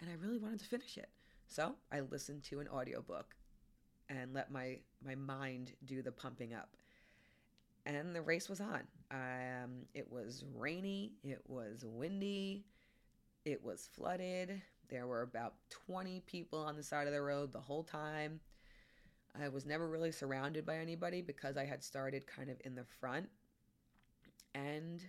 and 0.00 0.10
I 0.10 0.14
really 0.14 0.38
wanted 0.38 0.60
to 0.60 0.66
finish 0.66 0.96
it. 0.96 1.08
So 1.46 1.74
I 1.92 2.00
listened 2.00 2.42
to 2.44 2.60
an 2.60 2.68
audiobook 2.68 3.36
and 4.08 4.34
let 4.34 4.50
my 4.50 4.78
my 5.04 5.14
mind 5.14 5.72
do 5.84 6.02
the 6.02 6.12
pumping 6.12 6.54
up. 6.54 6.76
And 7.84 8.14
the 8.14 8.22
race 8.22 8.48
was 8.48 8.60
on. 8.60 8.82
Um, 9.12 9.86
it 9.94 10.10
was 10.10 10.44
rainy. 10.56 11.12
It 11.22 11.40
was 11.46 11.84
windy. 11.86 12.64
It 13.44 13.62
was 13.62 13.88
flooded. 13.94 14.60
There 14.88 15.06
were 15.06 15.22
about 15.22 15.54
20 15.86 16.20
people 16.26 16.58
on 16.58 16.76
the 16.76 16.82
side 16.82 17.06
of 17.06 17.12
the 17.12 17.22
road 17.22 17.52
the 17.52 17.60
whole 17.60 17.84
time. 17.84 18.40
I 19.42 19.48
was 19.48 19.66
never 19.66 19.88
really 19.88 20.12
surrounded 20.12 20.64
by 20.64 20.76
anybody 20.76 21.22
because 21.22 21.56
I 21.56 21.64
had 21.64 21.82
started 21.82 22.26
kind 22.26 22.50
of 22.50 22.56
in 22.64 22.74
the 22.74 22.84
front. 23.00 23.28
And 24.54 25.02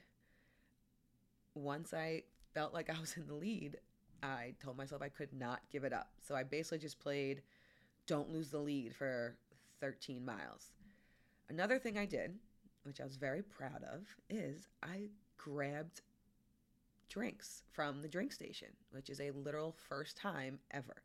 once 1.53 1.93
I 1.93 2.23
felt 2.53 2.73
like 2.73 2.89
I 2.95 2.99
was 2.99 3.15
in 3.17 3.27
the 3.27 3.33
lead, 3.33 3.77
I 4.23 4.53
told 4.63 4.77
myself 4.77 5.01
I 5.01 5.09
could 5.09 5.33
not 5.33 5.61
give 5.71 5.83
it 5.83 5.93
up. 5.93 6.09
So 6.27 6.35
I 6.35 6.43
basically 6.43 6.79
just 6.79 6.99
played 6.99 7.41
don't 8.07 8.31
lose 8.31 8.49
the 8.49 8.59
lead 8.59 8.95
for 8.95 9.35
13 9.81 10.23
miles. 10.23 10.71
Another 11.49 11.77
thing 11.77 11.97
I 11.97 12.05
did, 12.05 12.35
which 12.83 13.01
I 13.01 13.05
was 13.05 13.17
very 13.17 13.41
proud 13.41 13.83
of, 13.93 14.07
is 14.29 14.67
I 14.81 15.09
grabbed 15.37 16.01
drinks 17.09 17.63
from 17.71 18.01
the 18.01 18.07
drink 18.07 18.31
station, 18.31 18.69
which 18.91 19.09
is 19.09 19.19
a 19.19 19.31
literal 19.31 19.75
first 19.89 20.17
time 20.17 20.59
ever. 20.71 21.03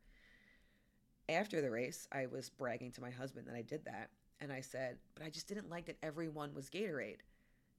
After 1.29 1.61
the 1.61 1.71
race, 1.71 2.07
I 2.11 2.25
was 2.25 2.49
bragging 2.49 2.91
to 2.91 3.01
my 3.01 3.09
husband 3.09 3.47
that 3.47 3.55
I 3.55 3.61
did 3.61 3.85
that. 3.85 4.09
And 4.41 4.51
I 4.51 4.61
said, 4.61 4.97
but 5.15 5.25
I 5.25 5.29
just 5.29 5.47
didn't 5.47 5.69
like 5.69 5.85
that 5.85 5.97
everyone 6.03 6.53
was 6.53 6.69
Gatorade. 6.69 7.21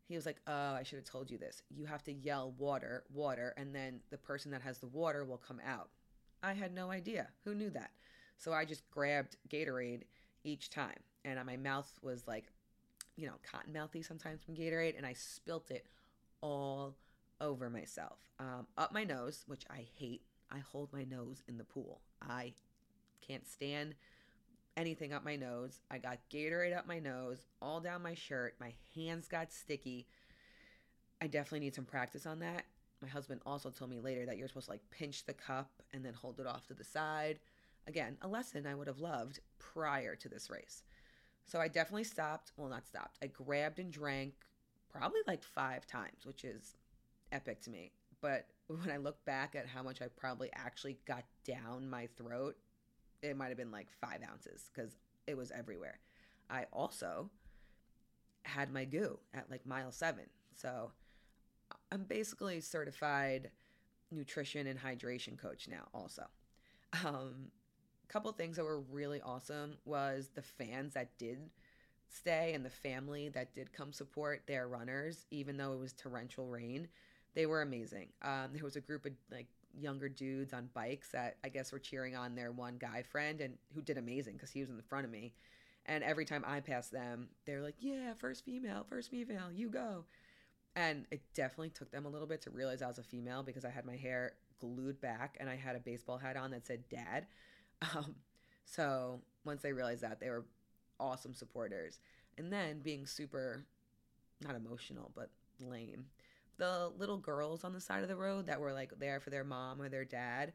He 0.06 0.16
was 0.16 0.26
like, 0.26 0.40
oh, 0.46 0.74
I 0.74 0.82
should 0.82 0.96
have 0.96 1.04
told 1.04 1.30
you 1.30 1.38
this. 1.38 1.62
You 1.70 1.86
have 1.86 2.02
to 2.04 2.12
yell 2.12 2.54
water, 2.58 3.04
water, 3.12 3.54
and 3.56 3.74
then 3.74 4.00
the 4.10 4.18
person 4.18 4.50
that 4.50 4.62
has 4.62 4.78
the 4.78 4.86
water 4.86 5.24
will 5.24 5.38
come 5.38 5.60
out. 5.66 5.88
I 6.42 6.52
had 6.52 6.74
no 6.74 6.90
idea. 6.90 7.28
Who 7.44 7.54
knew 7.54 7.70
that? 7.70 7.90
So 8.38 8.52
I 8.52 8.64
just 8.64 8.88
grabbed 8.90 9.36
Gatorade 9.48 10.02
each 10.42 10.70
time. 10.70 10.98
And 11.24 11.42
my 11.46 11.56
mouth 11.56 11.90
was 12.02 12.26
like, 12.26 12.44
you 13.16 13.26
know, 13.26 13.34
cotton 13.50 13.72
mouthy 13.72 14.02
sometimes 14.02 14.42
from 14.42 14.54
Gatorade. 14.54 14.96
And 14.96 15.06
I 15.06 15.14
spilt 15.14 15.70
it 15.70 15.86
all 16.42 16.96
over 17.40 17.70
myself. 17.70 18.18
Um, 18.38 18.66
up 18.76 18.92
my 18.92 19.04
nose, 19.04 19.44
which 19.46 19.64
I 19.70 19.86
hate. 19.98 20.22
I 20.50 20.58
hold 20.58 20.92
my 20.92 21.04
nose 21.04 21.42
in 21.48 21.56
the 21.56 21.64
pool. 21.64 22.00
I 22.20 22.52
can't 23.26 23.46
stand 23.46 23.94
anything 24.76 25.12
up 25.12 25.24
my 25.24 25.36
nose. 25.36 25.80
I 25.90 25.98
got 25.98 26.18
Gatorade 26.32 26.76
up 26.76 26.86
my 26.86 26.98
nose, 26.98 27.46
all 27.62 27.80
down 27.80 28.02
my 28.02 28.14
shirt. 28.14 28.54
My 28.60 28.72
hands 28.94 29.28
got 29.28 29.52
sticky. 29.52 30.06
I 31.20 31.26
definitely 31.26 31.60
need 31.60 31.74
some 31.74 31.84
practice 31.84 32.26
on 32.26 32.40
that. 32.40 32.64
My 33.00 33.08
husband 33.08 33.40
also 33.44 33.70
told 33.70 33.90
me 33.90 34.00
later 34.00 34.26
that 34.26 34.36
you're 34.36 34.48
supposed 34.48 34.66
to 34.66 34.72
like 34.72 34.90
pinch 34.90 35.24
the 35.24 35.34
cup 35.34 35.70
and 35.92 36.04
then 36.04 36.14
hold 36.14 36.40
it 36.40 36.46
off 36.46 36.66
to 36.68 36.74
the 36.74 36.84
side. 36.84 37.38
Again, 37.86 38.16
a 38.22 38.28
lesson 38.28 38.66
I 38.66 38.74
would 38.74 38.86
have 38.86 38.98
loved 38.98 39.40
prior 39.58 40.16
to 40.16 40.28
this 40.28 40.48
race. 40.48 40.82
So 41.44 41.60
I 41.60 41.68
definitely 41.68 42.04
stopped. 42.04 42.52
Well, 42.56 42.68
not 42.68 42.86
stopped. 42.86 43.18
I 43.22 43.26
grabbed 43.26 43.78
and 43.78 43.92
drank 43.92 44.34
probably 44.90 45.20
like 45.26 45.42
five 45.42 45.86
times, 45.86 46.24
which 46.24 46.44
is 46.44 46.76
epic 47.30 47.60
to 47.62 47.70
me. 47.70 47.92
But 48.20 48.46
when 48.68 48.90
I 48.90 48.96
look 48.96 49.22
back 49.24 49.54
at 49.54 49.66
how 49.66 49.82
much 49.82 50.00
I 50.00 50.06
probably 50.16 50.50
actually 50.54 50.98
got 51.06 51.24
down 51.44 51.88
my 51.88 52.08
throat, 52.16 52.56
it 53.24 53.36
might 53.36 53.48
have 53.48 53.56
been 53.56 53.70
like 53.70 53.88
five 54.00 54.20
ounces 54.28 54.70
because 54.72 54.96
it 55.26 55.36
was 55.36 55.50
everywhere. 55.50 55.98
I 56.50 56.66
also 56.72 57.30
had 58.42 58.72
my 58.72 58.84
goo 58.84 59.18
at 59.32 59.50
like 59.50 59.66
mile 59.66 59.90
seven. 59.90 60.24
So 60.54 60.92
I'm 61.90 62.04
basically 62.04 62.60
certified 62.60 63.50
nutrition 64.10 64.66
and 64.66 64.78
hydration 64.78 65.38
coach 65.38 65.68
now, 65.68 65.88
also. 65.92 66.24
Um, 67.04 67.50
couple 68.08 68.30
things 68.32 68.56
that 68.56 68.64
were 68.64 68.80
really 68.80 69.20
awesome 69.22 69.76
was 69.84 70.30
the 70.34 70.42
fans 70.42 70.94
that 70.94 71.18
did 71.18 71.50
stay 72.08 72.52
and 72.54 72.64
the 72.64 72.70
family 72.70 73.28
that 73.30 73.54
did 73.54 73.72
come 73.72 73.92
support 73.92 74.42
their 74.46 74.68
runners, 74.68 75.26
even 75.30 75.56
though 75.56 75.72
it 75.72 75.80
was 75.80 75.92
torrential 75.92 76.46
rain. 76.46 76.86
They 77.34 77.46
were 77.46 77.62
amazing. 77.62 78.10
Um, 78.22 78.50
there 78.52 78.62
was 78.62 78.76
a 78.76 78.80
group 78.80 79.04
of 79.04 79.12
like 79.32 79.48
younger 79.78 80.08
dudes 80.08 80.52
on 80.52 80.68
bikes 80.74 81.10
that 81.10 81.36
I 81.44 81.48
guess 81.48 81.72
were 81.72 81.78
cheering 81.78 82.16
on 82.16 82.34
their 82.34 82.52
one 82.52 82.76
guy 82.78 83.02
friend 83.02 83.40
and 83.40 83.54
who 83.74 83.82
did 83.82 83.98
amazing 83.98 84.34
because 84.34 84.50
he 84.50 84.60
was 84.60 84.70
in 84.70 84.76
the 84.76 84.82
front 84.82 85.04
of 85.04 85.10
me. 85.10 85.34
And 85.86 86.02
every 86.02 86.24
time 86.24 86.44
I 86.46 86.60
passed 86.60 86.92
them, 86.92 87.28
they're 87.44 87.62
like, 87.62 87.76
"Yeah, 87.80 88.14
first 88.14 88.44
female, 88.44 88.84
first 88.88 89.10
female, 89.10 89.52
you 89.52 89.68
go." 89.68 90.04
And 90.76 91.06
it 91.10 91.22
definitely 91.34 91.70
took 91.70 91.90
them 91.90 92.06
a 92.06 92.08
little 92.08 92.26
bit 92.26 92.42
to 92.42 92.50
realize 92.50 92.82
I 92.82 92.88
was 92.88 92.98
a 92.98 93.02
female 93.02 93.42
because 93.42 93.64
I 93.64 93.70
had 93.70 93.84
my 93.84 93.96
hair 93.96 94.34
glued 94.60 95.00
back 95.00 95.36
and 95.38 95.48
I 95.50 95.56
had 95.56 95.76
a 95.76 95.80
baseball 95.80 96.18
hat 96.18 96.36
on 96.36 96.50
that 96.52 96.66
said 96.66 96.88
"Dad." 96.88 97.26
Um, 97.94 98.14
so 98.64 99.20
once 99.44 99.60
they 99.60 99.72
realized 99.72 100.02
that, 100.02 100.20
they 100.20 100.30
were 100.30 100.46
awesome 100.98 101.34
supporters. 101.34 101.98
And 102.38 102.52
then 102.52 102.80
being 102.80 103.04
super, 103.04 103.66
not 104.40 104.54
emotional, 104.54 105.12
but 105.14 105.30
lame. 105.60 106.06
The 106.56 106.90
little 106.96 107.18
girls 107.18 107.64
on 107.64 107.72
the 107.72 107.80
side 107.80 108.02
of 108.02 108.08
the 108.08 108.16
road 108.16 108.46
that 108.46 108.60
were 108.60 108.72
like 108.72 108.92
there 108.98 109.20
for 109.20 109.30
their 109.30 109.44
mom 109.44 109.82
or 109.82 109.88
their 109.88 110.04
dad, 110.04 110.52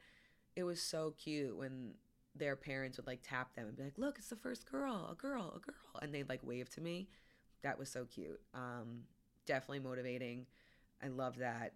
it 0.55 0.63
was 0.63 0.81
so 0.81 1.13
cute 1.17 1.55
when 1.57 1.93
their 2.35 2.55
parents 2.55 2.97
would 2.97 3.07
like 3.07 3.21
tap 3.21 3.53
them 3.55 3.67
and 3.67 3.75
be 3.75 3.83
like, 3.83 3.97
"Look, 3.97 4.17
it's 4.17 4.29
the 4.29 4.35
first 4.35 4.69
girl, 4.69 5.09
a 5.11 5.15
girl, 5.15 5.53
a 5.55 5.59
girl," 5.59 6.01
and 6.01 6.13
they'd 6.13 6.29
like 6.29 6.41
wave 6.43 6.69
to 6.71 6.81
me. 6.81 7.09
That 7.63 7.77
was 7.77 7.89
so 7.89 8.05
cute. 8.05 8.39
Um, 8.53 9.03
definitely 9.45 9.79
motivating. 9.79 10.45
I 11.03 11.07
love 11.07 11.37
that. 11.37 11.73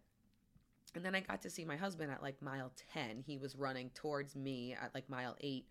And 0.96 1.04
then 1.04 1.16
I 1.16 1.22
got 1.22 1.42
to 1.42 1.50
see 1.50 1.66
my 1.66 1.76
husband 1.76 2.12
at 2.12 2.22
like 2.22 2.42
mile 2.42 2.72
10. 2.94 3.24
He 3.26 3.38
was 3.38 3.56
running 3.56 3.90
towards 3.96 4.36
me 4.36 4.74
at 4.74 4.94
like 4.94 5.10
mile 5.10 5.36
8, 5.42 5.66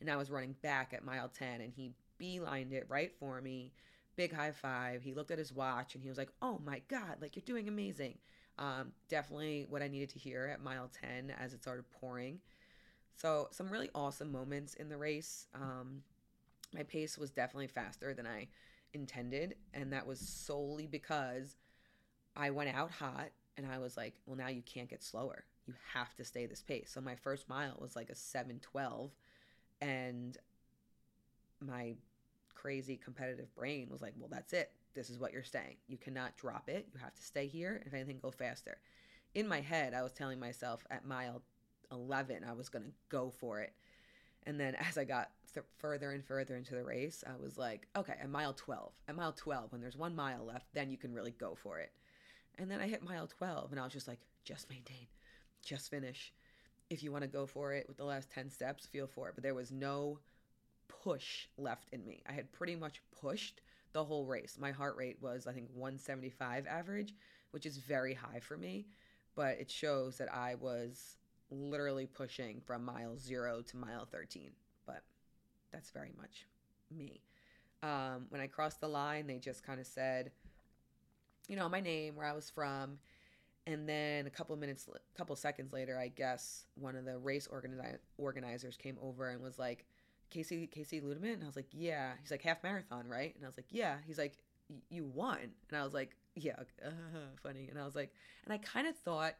and 0.00 0.10
I 0.10 0.16
was 0.16 0.30
running 0.30 0.54
back 0.62 0.92
at 0.92 1.04
mile 1.04 1.28
10, 1.28 1.60
and 1.60 1.72
he 1.72 1.92
beelined 2.20 2.72
it 2.72 2.86
right 2.88 3.12
for 3.18 3.40
me. 3.40 3.72
Big 4.16 4.34
high 4.34 4.52
five. 4.52 5.02
He 5.02 5.12
looked 5.12 5.30
at 5.30 5.38
his 5.38 5.52
watch 5.52 5.94
and 5.94 6.02
he 6.02 6.08
was 6.08 6.18
like, 6.18 6.30
Oh 6.42 6.60
my 6.64 6.82
God, 6.88 7.16
like 7.20 7.36
you're 7.36 7.42
doing 7.44 7.68
amazing. 7.68 8.18
Um, 8.58 8.92
definitely 9.08 9.66
what 9.68 9.82
I 9.82 9.88
needed 9.88 10.08
to 10.10 10.18
hear 10.18 10.46
at 10.52 10.62
mile 10.62 10.90
10 11.02 11.32
as 11.38 11.52
it 11.52 11.62
started 11.62 11.84
pouring. 12.00 12.40
So, 13.14 13.48
some 13.50 13.70
really 13.70 13.90
awesome 13.94 14.30
moments 14.30 14.74
in 14.74 14.88
the 14.88 14.96
race. 14.96 15.46
Um, 15.54 16.02
my 16.74 16.82
pace 16.82 17.16
was 17.16 17.30
definitely 17.30 17.68
faster 17.68 18.12
than 18.12 18.26
I 18.26 18.48
intended, 18.92 19.56
and 19.72 19.92
that 19.92 20.06
was 20.06 20.20
solely 20.20 20.86
because 20.86 21.56
I 22.36 22.50
went 22.50 22.74
out 22.74 22.90
hot 22.90 23.30
and 23.56 23.66
I 23.66 23.78
was 23.78 23.96
like, 23.96 24.14
well, 24.26 24.36
now 24.36 24.48
you 24.48 24.62
can't 24.62 24.88
get 24.88 25.02
slower. 25.02 25.44
You 25.66 25.74
have 25.94 26.14
to 26.16 26.24
stay 26.24 26.46
this 26.46 26.62
pace. 26.62 26.90
So 26.92 27.00
my 27.00 27.14
first 27.16 27.48
mile 27.48 27.76
was 27.80 27.96
like 27.96 28.10
a 28.10 28.14
712. 28.14 29.10
And 29.80 30.36
my 31.60 31.94
crazy 32.56 32.96
competitive 32.96 33.54
brain 33.54 33.88
was 33.90 34.02
like, 34.02 34.14
well, 34.18 34.28
that's 34.30 34.52
it. 34.52 34.72
This 34.94 35.10
is 35.10 35.18
what 35.18 35.32
you're 35.32 35.42
staying. 35.42 35.76
You 35.88 35.98
cannot 35.98 36.36
drop 36.36 36.68
it. 36.68 36.88
You 36.92 36.98
have 37.00 37.14
to 37.14 37.22
stay 37.22 37.46
here. 37.46 37.82
If 37.86 37.94
anything, 37.94 38.18
go 38.20 38.30
faster. 38.30 38.78
In 39.34 39.46
my 39.46 39.60
head, 39.60 39.94
I 39.94 40.02
was 40.02 40.12
telling 40.12 40.40
myself 40.40 40.84
at 40.90 41.04
mile 41.04 41.42
11, 41.92 42.44
I 42.48 42.52
was 42.52 42.68
going 42.68 42.84
to 42.84 42.92
go 43.08 43.30
for 43.30 43.60
it. 43.60 43.72
And 44.44 44.58
then 44.58 44.74
as 44.76 44.96
I 44.96 45.04
got 45.04 45.30
th- 45.52 45.66
further 45.78 46.12
and 46.12 46.24
further 46.24 46.56
into 46.56 46.74
the 46.74 46.84
race, 46.84 47.22
I 47.26 47.40
was 47.40 47.58
like, 47.58 47.86
okay, 47.96 48.14
at 48.20 48.30
mile 48.30 48.54
12, 48.54 48.92
at 49.08 49.16
mile 49.16 49.32
12, 49.32 49.72
when 49.72 49.80
there's 49.80 49.96
one 49.96 50.14
mile 50.14 50.44
left, 50.44 50.66
then 50.72 50.90
you 50.90 50.96
can 50.96 51.12
really 51.12 51.32
go 51.32 51.54
for 51.54 51.78
it. 51.78 51.92
And 52.58 52.70
then 52.70 52.80
I 52.80 52.86
hit 52.86 53.02
mile 53.02 53.26
12 53.26 53.72
and 53.72 53.80
I 53.80 53.84
was 53.84 53.92
just 53.92 54.08
like, 54.08 54.20
just 54.44 54.70
maintain, 54.70 55.06
just 55.64 55.90
finish. 55.90 56.32
If 56.88 57.02
you 57.02 57.12
want 57.12 57.22
to 57.22 57.28
go 57.28 57.46
for 57.46 57.72
it 57.72 57.86
with 57.88 57.96
the 57.96 58.04
last 58.04 58.30
10 58.30 58.48
steps, 58.48 58.86
feel 58.86 59.08
for 59.08 59.28
it. 59.28 59.34
But 59.34 59.42
there 59.42 59.54
was 59.54 59.72
no 59.72 60.20
push 61.06 61.46
left 61.56 61.88
in 61.92 62.04
me. 62.04 62.20
I 62.28 62.32
had 62.32 62.50
pretty 62.52 62.74
much 62.74 63.00
pushed 63.20 63.60
the 63.92 64.04
whole 64.04 64.26
race. 64.26 64.58
My 64.60 64.72
heart 64.72 64.96
rate 64.96 65.18
was, 65.20 65.46
I 65.46 65.52
think, 65.52 65.68
175 65.72 66.66
average, 66.66 67.14
which 67.52 67.64
is 67.64 67.76
very 67.76 68.12
high 68.14 68.40
for 68.40 68.56
me. 68.56 68.86
but 69.36 69.58
it 69.60 69.70
shows 69.70 70.16
that 70.18 70.32
I 70.34 70.54
was 70.56 71.16
literally 71.50 72.06
pushing 72.06 72.60
from 72.66 72.84
mile 72.84 73.16
zero 73.18 73.62
to 73.62 73.76
mile 73.76 74.06
13. 74.10 74.50
But 74.86 75.02
that's 75.72 75.90
very 75.90 76.12
much 76.16 76.46
me. 76.90 77.20
Um, 77.82 78.26
when 78.30 78.40
I 78.40 78.46
crossed 78.46 78.80
the 78.80 78.88
line, 78.88 79.26
they 79.26 79.38
just 79.38 79.62
kind 79.62 79.78
of 79.78 79.86
said, 79.86 80.32
you 81.48 81.56
know, 81.56 81.68
my 81.68 81.80
name, 81.80 82.16
where 82.16 82.26
I 82.26 82.32
was 82.32 82.50
from. 82.50 82.98
And 83.66 83.88
then 83.88 84.26
a 84.26 84.30
couple 84.30 84.56
minutes, 84.56 84.88
a 84.94 85.18
couple 85.18 85.36
seconds 85.36 85.72
later, 85.72 85.98
I 85.98 86.08
guess 86.08 86.66
one 86.76 86.96
of 86.96 87.04
the 87.04 87.18
race 87.18 87.48
organi- 87.52 87.98
organizers 88.16 88.76
came 88.76 88.96
over 89.02 89.30
and 89.30 89.42
was 89.42 89.58
like, 89.58 89.84
Casey, 90.30 90.66
Casey 90.66 91.00
Ludeman? 91.00 91.34
And 91.34 91.44
I 91.44 91.46
was 91.46 91.56
like, 91.56 91.68
yeah. 91.72 92.12
He's 92.20 92.30
like, 92.30 92.42
half 92.42 92.62
marathon, 92.62 93.08
right? 93.08 93.34
And 93.34 93.44
I 93.44 93.48
was 93.48 93.56
like, 93.56 93.66
yeah. 93.70 93.96
He's 94.06 94.18
like, 94.18 94.38
you 94.90 95.04
won. 95.04 95.38
And 95.70 95.78
I 95.78 95.84
was 95.84 95.94
like, 95.94 96.16
yeah, 96.34 96.56
uh, 96.84 96.90
funny. 97.42 97.68
And 97.70 97.78
I 97.78 97.84
was 97.84 97.94
like, 97.94 98.12
and 98.44 98.52
I 98.52 98.58
kind 98.58 98.86
of 98.86 98.96
thought, 98.96 99.34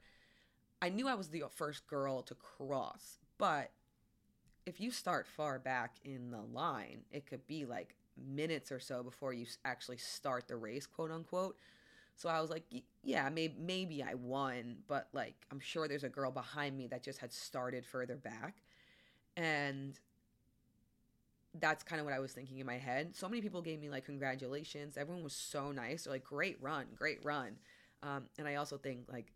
I 0.81 0.89
knew 0.89 1.09
I 1.09 1.15
was 1.15 1.29
the 1.29 1.45
first 1.55 1.87
girl 1.87 2.23
to 2.23 2.35
cross, 2.35 3.19
but 3.39 3.71
if 4.67 4.81
you 4.81 4.91
start 4.91 5.27
far 5.27 5.59
back 5.59 5.95
in 6.05 6.31
the 6.31 6.43
line, 6.43 7.05
it 7.11 7.27
could 7.27 7.47
be 7.47 7.65
like 7.65 7.95
minutes 8.17 8.73
or 8.73 8.81
so 8.81 9.03
before 9.03 9.33
you 9.33 9.47
actually 9.65 9.97
start 9.97 10.49
the 10.49 10.57
race, 10.57 10.87
quote 10.87 11.11
unquote. 11.11 11.57
So 12.17 12.29
I 12.29 12.41
was 12.41 12.51
like, 12.51 12.65
yeah, 13.03 13.29
maybe 13.29 13.55
maybe 13.59 14.03
I 14.03 14.15
won, 14.15 14.79
but 14.89 15.09
like 15.13 15.35
I'm 15.53 15.61
sure 15.61 15.87
there's 15.87 16.05
a 16.05 16.09
girl 16.09 16.31
behind 16.31 16.77
me 16.77 16.87
that 16.89 17.03
just 17.03 17.19
had 17.19 17.33
started 17.33 17.85
further 17.85 18.17
back. 18.17 18.57
And 19.37 19.99
that's 21.61 21.83
kind 21.83 22.01
of 22.01 22.07
what 22.07 22.15
I 22.15 22.19
was 22.19 22.33
thinking 22.33 22.59
in 22.59 22.67
my 22.67 22.79
head. 22.79 23.15
So 23.15 23.29
many 23.29 23.41
people 23.41 23.63
gave 23.63 23.81
me 23.81 23.89
like 23.89 24.05
congratulations. 24.05 24.97
Everyone 24.97 25.23
was 25.23 25.35
so 25.35 25.73
nice. 25.73 26.05
They're 26.05 26.13
like, 26.13 26.25
great 26.25 26.57
run, 26.61 26.87
great 26.95 27.25
run. 27.25 27.57
Um, 28.03 28.25
and 28.39 28.47
I 28.47 28.57
also 28.57 28.77
think 28.77 29.01
like 29.11 29.33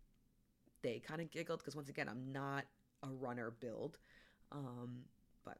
they 0.81 0.99
kind 0.99 1.21
of 1.21 1.31
giggled 1.31 1.59
because 1.59 1.75
once 1.75 1.89
again, 1.89 2.07
I'm 2.09 2.31
not 2.31 2.65
a 3.03 3.07
runner 3.07 3.51
build. 3.59 3.97
Um, 4.51 5.03
but 5.43 5.57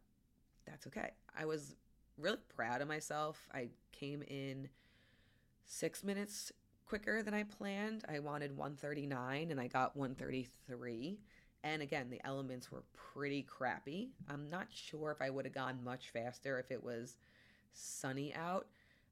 that's 0.65 0.87
okay. 0.87 1.11
I 1.37 1.45
was 1.45 1.75
really 2.17 2.37
proud 2.55 2.81
of 2.81 2.87
myself. 2.87 3.47
I 3.53 3.69
came 3.91 4.21
in 4.23 4.69
six 5.65 6.03
minutes 6.03 6.51
quicker 6.85 7.23
than 7.23 7.33
I 7.33 7.43
planned. 7.43 8.03
I 8.09 8.19
wanted 8.19 8.57
139 8.57 9.51
and 9.51 9.59
I 9.59 9.67
got 9.67 9.95
133. 9.95 11.19
And 11.63 11.81
again, 11.81 12.09
the 12.09 12.25
elements 12.25 12.71
were 12.71 12.83
pretty 12.93 13.43
crappy. 13.43 14.09
I'm 14.29 14.49
not 14.49 14.67
sure 14.69 15.11
if 15.11 15.21
I 15.21 15.29
would 15.29 15.45
have 15.45 15.53
gone 15.53 15.83
much 15.83 16.09
faster 16.09 16.59
if 16.59 16.71
it 16.71 16.83
was 16.83 17.17
sunny 17.73 18.33
out. 18.33 18.67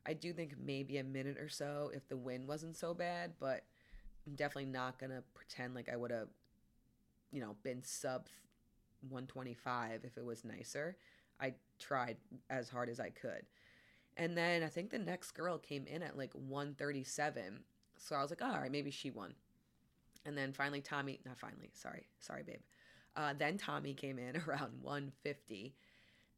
I 0.05 0.13
do 0.13 0.33
think 0.33 0.55
maybe 0.57 0.97
a 0.97 1.03
minute 1.03 1.37
or 1.37 1.49
so 1.49 1.91
if 1.93 2.07
the 2.07 2.17
wind 2.17 2.47
wasn't 2.47 2.75
so 2.75 2.93
bad, 2.93 3.33
but 3.39 3.65
I'm 4.25 4.35
definitely 4.35 4.71
not 4.71 4.97
going 4.99 5.11
to 5.11 5.23
pretend 5.35 5.75
like 5.75 5.89
I 5.89 5.95
would 5.95 6.11
have, 6.11 6.29
you 7.31 7.41
know, 7.41 7.55
been 7.63 7.83
sub 7.83 8.27
125 9.07 10.01
if 10.03 10.17
it 10.17 10.25
was 10.25 10.43
nicer. 10.43 10.97
I 11.39 11.53
tried 11.77 12.17
as 12.49 12.69
hard 12.69 12.89
as 12.89 12.99
I 12.99 13.09
could. 13.09 13.43
And 14.17 14.37
then 14.37 14.63
I 14.63 14.67
think 14.67 14.89
the 14.89 14.99
next 14.99 15.31
girl 15.31 15.57
came 15.57 15.85
in 15.85 16.01
at 16.01 16.17
like 16.17 16.33
137. 16.33 17.59
So 17.97 18.15
I 18.15 18.21
was 18.21 18.31
like, 18.31 18.41
oh, 18.41 18.51
all 18.51 18.59
right, 18.61 18.71
maybe 18.71 18.91
she 18.91 19.11
won. 19.11 19.33
And 20.25 20.37
then 20.37 20.53
finally, 20.53 20.81
Tommy, 20.81 21.19
not 21.25 21.37
finally, 21.37 21.69
sorry, 21.73 22.07
sorry, 22.19 22.43
babe. 22.43 22.59
Uh, 23.15 23.33
then 23.37 23.57
Tommy 23.57 23.93
came 23.93 24.19
in 24.19 24.37
around 24.47 24.71
150 24.81 25.75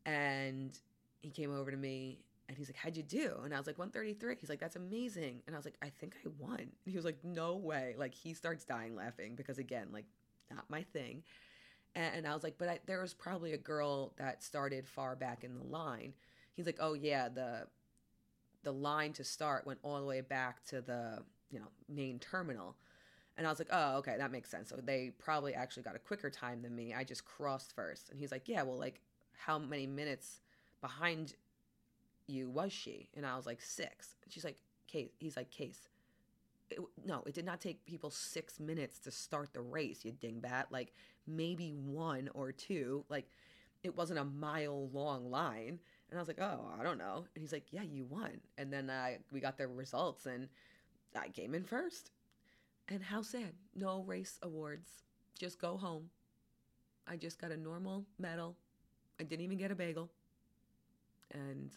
and 0.05 0.77
he 1.21 1.29
came 1.29 1.53
over 1.53 1.71
to 1.71 1.77
me 1.77 2.19
and 2.47 2.57
he's 2.57 2.67
like, 2.67 2.75
How'd 2.75 2.97
you 2.97 3.03
do? 3.03 3.39
And 3.43 3.53
I 3.53 3.57
was 3.57 3.67
like, 3.67 3.77
133. 3.77 4.35
He's 4.39 4.49
like, 4.49 4.59
That's 4.59 4.75
amazing. 4.75 5.41
And 5.45 5.55
I 5.55 5.59
was 5.59 5.65
like, 5.65 5.77
I 5.81 5.89
think 5.89 6.15
I 6.25 6.29
won. 6.37 6.59
And 6.59 6.71
he 6.85 6.95
was 6.95 7.05
like, 7.05 7.17
No 7.23 7.55
way. 7.55 7.95
Like, 7.97 8.13
he 8.13 8.33
starts 8.33 8.65
dying 8.65 8.95
laughing 8.95 9.35
because, 9.35 9.57
again, 9.57 9.87
like, 9.93 10.05
not 10.53 10.69
my 10.69 10.83
thing. 10.83 11.23
And 11.93 12.25
I 12.25 12.33
was 12.33 12.43
like, 12.43 12.55
But 12.57 12.69
I, 12.69 12.79
there 12.85 13.01
was 13.01 13.13
probably 13.13 13.53
a 13.53 13.57
girl 13.57 14.13
that 14.17 14.43
started 14.43 14.87
far 14.87 15.15
back 15.15 15.43
in 15.43 15.55
the 15.55 15.63
line. 15.63 16.13
He's 16.53 16.65
like, 16.65 16.77
Oh, 16.79 16.93
yeah, 16.93 17.29
the 17.29 17.67
the 18.63 18.71
line 18.71 19.13
to 19.13 19.23
start 19.23 19.65
went 19.65 19.79
all 19.83 19.99
the 19.99 20.05
way 20.05 20.21
back 20.21 20.63
to 20.65 20.81
the 20.81 21.23
you 21.49 21.59
know 21.59 21.67
main 21.89 22.19
terminal 22.19 22.75
and 23.37 23.47
I 23.47 23.49
was 23.49 23.59
like, 23.59 23.69
oh, 23.71 23.97
okay, 23.97 24.15
that 24.17 24.31
makes 24.31 24.49
sense. 24.49 24.69
So 24.69 24.77
they 24.83 25.11
probably 25.17 25.53
actually 25.53 25.83
got 25.83 25.95
a 25.95 25.99
quicker 25.99 26.29
time 26.29 26.61
than 26.61 26.75
me. 26.75 26.93
I 26.93 27.03
just 27.03 27.25
crossed 27.25 27.73
first. 27.73 28.09
And 28.09 28.19
he's 28.19 28.31
like, 28.31 28.47
yeah, 28.47 28.63
well, 28.63 28.77
like, 28.77 29.01
how 29.33 29.57
many 29.57 29.87
minutes 29.87 30.41
behind 30.81 31.33
you 32.27 32.49
was 32.49 32.73
she? 32.73 33.09
And 33.15 33.25
I 33.25 33.35
was 33.35 33.45
like, 33.45 33.61
six. 33.61 34.15
She's 34.27 34.43
like, 34.43 34.57
Case. 34.87 35.11
He's 35.19 35.37
like, 35.37 35.49
Case. 35.49 35.87
It, 36.69 36.79
no, 37.05 37.23
it 37.25 37.33
did 37.33 37.45
not 37.45 37.61
take 37.61 37.85
people 37.85 38.09
six 38.09 38.59
minutes 38.59 38.99
to 38.99 39.11
start 39.11 39.53
the 39.53 39.61
race, 39.61 40.03
you 40.03 40.11
dingbat. 40.11 40.65
Like, 40.69 40.93
maybe 41.25 41.71
one 41.71 42.29
or 42.33 42.51
two. 42.51 43.05
Like, 43.09 43.27
it 43.83 43.95
wasn't 43.95 44.19
a 44.19 44.25
mile 44.25 44.89
long 44.89 45.31
line. 45.31 45.79
And 46.09 46.17
I 46.17 46.21
was 46.21 46.27
like, 46.27 46.41
oh, 46.41 46.67
I 46.77 46.83
don't 46.83 46.97
know. 46.97 47.25
And 47.33 47.41
he's 47.41 47.53
like, 47.53 47.67
yeah, 47.71 47.83
you 47.83 48.05
won. 48.05 48.41
And 48.57 48.71
then 48.71 48.89
uh, 48.89 49.11
we 49.31 49.39
got 49.39 49.57
the 49.57 49.67
results, 49.67 50.25
and 50.25 50.49
I 51.15 51.29
came 51.29 51.55
in 51.55 51.63
first. 51.63 52.11
And 52.91 53.01
how 53.01 53.21
sad. 53.21 53.53
No 53.73 54.03
race 54.03 54.37
awards. 54.43 54.89
Just 55.39 55.59
go 55.59 55.77
home. 55.77 56.09
I 57.07 57.15
just 57.15 57.39
got 57.39 57.51
a 57.51 57.57
normal 57.57 58.05
medal. 58.19 58.57
I 59.17 59.23
didn't 59.23 59.45
even 59.45 59.57
get 59.57 59.71
a 59.71 59.75
bagel. 59.75 60.11
And 61.31 61.71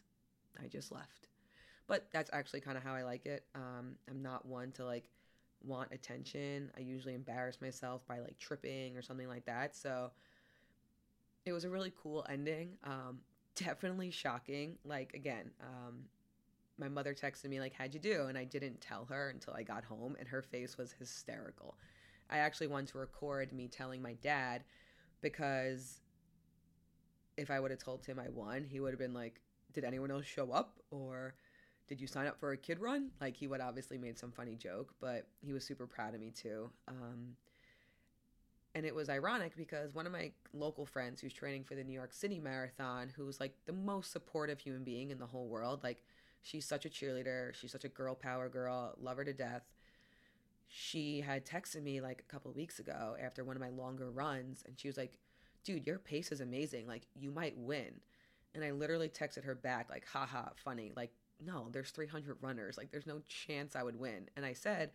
I 0.61 0.67
just 0.67 0.91
left. 0.91 1.29
But 1.87 2.09
that's 2.13 2.31
actually 2.33 2.63
kind 2.63 2.77
of 2.77 2.83
how 2.83 2.95
I 2.95 3.05
like 3.05 3.27
it. 3.27 3.45
Um, 3.55 3.95
I'm 4.11 4.23
not 4.23 4.45
one 4.45 4.73
to 4.73 4.85
like 4.85 5.09
want 5.63 5.93
attention. 5.93 6.73
I 6.77 6.81
usually 6.81 7.15
embarrass 7.15 7.61
myself 7.61 8.05
by 8.09 8.19
like 8.19 8.37
tripping 8.37 8.97
or 8.97 9.03
something 9.03 9.29
like 9.29 9.47
that. 9.47 9.77
So 9.77 10.11
it 11.47 11.53
was 11.53 11.63
a 11.63 11.71
really 11.71 11.93
cool 12.03 12.27
ending. 12.29 12.71
Um, 12.83 13.21
definitely 13.55 14.11
shocking. 14.11 14.79
Like, 14.85 15.15
again, 15.15 15.53
um, 15.61 16.07
my 16.79 16.89
mother 16.89 17.15
texted 17.15 17.47
me 17.47 17.61
like 17.61 17.73
how'd 17.73 17.95
you 17.95 18.01
do? 18.01 18.27
And 18.27 18.37
i 18.37 18.45
didn't 18.45 18.81
tell 18.81 19.07
her 19.07 19.31
until 19.31 19.55
i 19.55 19.63
got 19.63 19.85
home 19.85 20.17
and 20.19 20.29
her 20.29 20.43
face 20.43 20.77
was 20.77 20.93
hysterical. 20.93 21.77
I 22.31 22.39
actually 22.39 22.69
wanted 22.69 22.89
to 22.89 22.99
record 22.99 23.53
me 23.53 23.69
telling 23.69 24.03
my 24.03 24.15
dad 24.15 24.65
because 25.21 26.01
if 27.37 27.51
i 27.51 27.59
would 27.59 27.71
have 27.71 27.81
told 27.81 28.05
him 28.05 28.19
i 28.19 28.29
won 28.29 28.65
he 28.65 28.81
would 28.81 28.93
have 28.93 28.99
been 28.99 29.15
like 29.15 29.41
did 29.73 29.85
anyone 29.85 30.11
else 30.13 30.25
show 30.25 30.53
up? 30.53 30.79
Or 30.93 31.35
did 31.89 32.01
you 32.01 32.07
sign 32.07 32.29
up 32.29 32.39
for 32.39 32.53
a 32.53 32.57
kid 32.57 32.79
run? 32.79 33.11
Like 33.21 33.37
he 33.37 33.49
would 33.49 33.61
obviously 33.61 33.99
made 33.99 34.19
some 34.19 34.33
funny 34.33 34.55
joke 34.57 34.95
but 35.01 35.27
he 35.41 35.53
was 35.53 35.65
super 35.65 35.87
proud 35.87 36.15
of 36.15 36.21
me 36.21 36.31
too. 36.31 36.71
Um, 36.89 37.37
and 38.75 38.85
it 38.85 38.95
was 38.95 39.09
ironic 39.09 39.57
because 39.57 39.95
one 39.95 40.07
of 40.07 40.13
my 40.13 40.33
local 40.53 40.85
friends 40.85 41.21
who's 41.21 41.33
training 41.33 41.65
for 41.65 41.75
the 41.75 41.85
new 41.85 41.93
york 41.93 42.13
city 42.13 42.41
marathon 42.41 43.09
who's 43.17 43.39
like 43.39 43.55
the 43.67 43.73
most 43.73 44.11
supportive 44.11 44.59
human 44.59 44.83
being 44.83 45.11
in 45.11 45.19
the 45.19 45.27
whole 45.27 45.47
world 45.47 45.81
like 45.85 46.03
She's 46.45 46.67
such 46.67 46.85
a 46.85 46.91
cheerleader. 46.91 47.55
She's 47.55 47.73
such 47.73 47.85
a 47.85 47.89
girl 47.89 48.15
power 48.15 48.49
girl. 48.49 48.95
Love 49.01 49.17
her 49.17 49.25
to 49.25 49.33
death. 49.33 49.63
She 50.69 51.21
had 51.23 51.47
texted 51.47 51.83
me 51.83 52.01
like 52.01 52.21
a 52.21 52.33
couple 52.33 52.53
weeks 52.53 52.79
ago 52.79 53.17
after 53.21 53.45
one 53.45 53.57
of 53.57 53.63
my 53.63 53.71
longer 53.71 54.11
runs, 54.11 54.63
and 54.67 54.79
she 54.79 54.89
was 54.89 54.97
like, 54.97 55.19
dude, 55.65 55.87
your 55.87 55.99
pace 55.99 56.31
is 56.31 56.41
amazing. 56.41 56.87
Like, 56.87 57.07
you 57.15 57.31
might 57.31 57.57
win. 57.57 58.01
And 58.55 58.63
I 58.63 58.73
literally 58.73 59.09
texted 59.09 59.45
her 59.45 59.55
back, 59.55 59.89
like, 59.89 60.07
haha, 60.07 60.51
funny. 60.57 60.93
Like, 60.95 61.13
no, 61.45 61.69
there's 61.73 61.91
300 61.91 62.37
runners. 62.43 62.77
Like, 62.77 62.91
there's 62.93 63.07
no 63.07 63.21
chance 63.27 63.75
I 63.75 63.83
would 63.83 63.99
win. 63.99 64.29
And 64.37 64.45
I 64.45 64.53
said, 64.53 64.91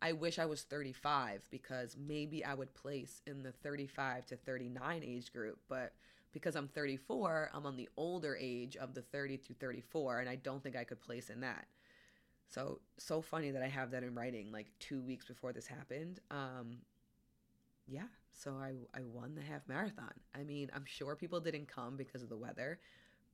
I 0.00 0.12
wish 0.12 0.38
I 0.38 0.46
was 0.46 0.62
35 0.62 1.48
because 1.50 1.96
maybe 1.98 2.44
I 2.44 2.54
would 2.54 2.72
place 2.74 3.20
in 3.26 3.42
the 3.42 3.52
35 3.52 4.26
to 4.26 4.36
39 4.36 5.02
age 5.04 5.32
group. 5.32 5.58
But 5.68 5.92
because 6.34 6.56
I'm 6.56 6.68
34, 6.68 7.52
I'm 7.54 7.64
on 7.64 7.76
the 7.76 7.88
older 7.96 8.36
age 8.38 8.76
of 8.76 8.92
the 8.92 9.00
30 9.00 9.38
to 9.38 9.54
34, 9.54 10.18
and 10.18 10.28
I 10.28 10.34
don't 10.34 10.62
think 10.62 10.76
I 10.76 10.84
could 10.84 11.00
place 11.00 11.30
in 11.30 11.40
that. 11.40 11.66
So 12.50 12.80
so 12.98 13.22
funny 13.22 13.50
that 13.52 13.62
I 13.62 13.68
have 13.68 13.92
that 13.92 14.02
in 14.02 14.14
writing 14.14 14.52
like 14.52 14.66
two 14.78 15.00
weeks 15.00 15.26
before 15.26 15.52
this 15.52 15.66
happened. 15.66 16.20
Um, 16.30 16.78
yeah, 17.86 18.08
so 18.32 18.52
I 18.52 18.72
I 18.96 19.02
won 19.02 19.34
the 19.34 19.42
half 19.42 19.62
marathon. 19.66 20.12
I 20.34 20.44
mean, 20.44 20.70
I'm 20.74 20.84
sure 20.84 21.16
people 21.16 21.40
didn't 21.40 21.68
come 21.68 21.96
because 21.96 22.22
of 22.22 22.28
the 22.28 22.36
weather, 22.36 22.80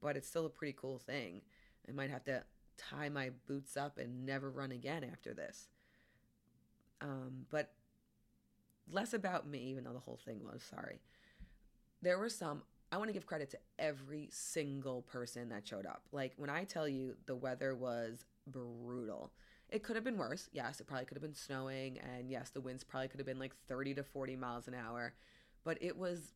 but 0.00 0.16
it's 0.16 0.28
still 0.28 0.46
a 0.46 0.50
pretty 0.50 0.74
cool 0.78 0.98
thing. 0.98 1.40
I 1.88 1.92
might 1.92 2.10
have 2.10 2.24
to 2.24 2.44
tie 2.76 3.08
my 3.08 3.30
boots 3.46 3.76
up 3.76 3.98
and 3.98 4.24
never 4.24 4.50
run 4.50 4.72
again 4.72 5.04
after 5.10 5.34
this. 5.34 5.68
Um, 7.00 7.46
but 7.50 7.72
less 8.90 9.14
about 9.14 9.48
me, 9.48 9.58
even 9.70 9.84
though 9.84 9.92
the 9.92 9.98
whole 10.00 10.20
thing 10.24 10.40
was 10.44 10.62
sorry. 10.62 11.00
There 12.02 12.18
were 12.18 12.28
some 12.28 12.62
I 12.92 12.96
want 12.96 13.08
to 13.08 13.12
give 13.12 13.26
credit 13.26 13.50
to 13.50 13.58
every 13.78 14.28
single 14.32 15.02
person 15.02 15.48
that 15.50 15.66
showed 15.66 15.86
up. 15.86 16.02
Like 16.12 16.32
when 16.36 16.50
I 16.50 16.64
tell 16.64 16.88
you 16.88 17.16
the 17.26 17.36
weather 17.36 17.74
was 17.74 18.24
brutal. 18.46 19.32
It 19.68 19.84
could 19.84 19.94
have 19.94 20.04
been 20.04 20.18
worse. 20.18 20.48
Yes, 20.52 20.80
it 20.80 20.88
probably 20.88 21.06
could 21.06 21.16
have 21.16 21.22
been 21.22 21.34
snowing 21.34 21.98
and 21.98 22.30
yes, 22.30 22.50
the 22.50 22.60
winds 22.60 22.82
probably 22.82 23.08
could 23.08 23.20
have 23.20 23.26
been 23.26 23.38
like 23.38 23.54
30 23.68 23.94
to 23.94 24.02
40 24.02 24.36
miles 24.36 24.66
an 24.66 24.74
hour, 24.74 25.14
but 25.64 25.78
it 25.80 25.96
was 25.96 26.32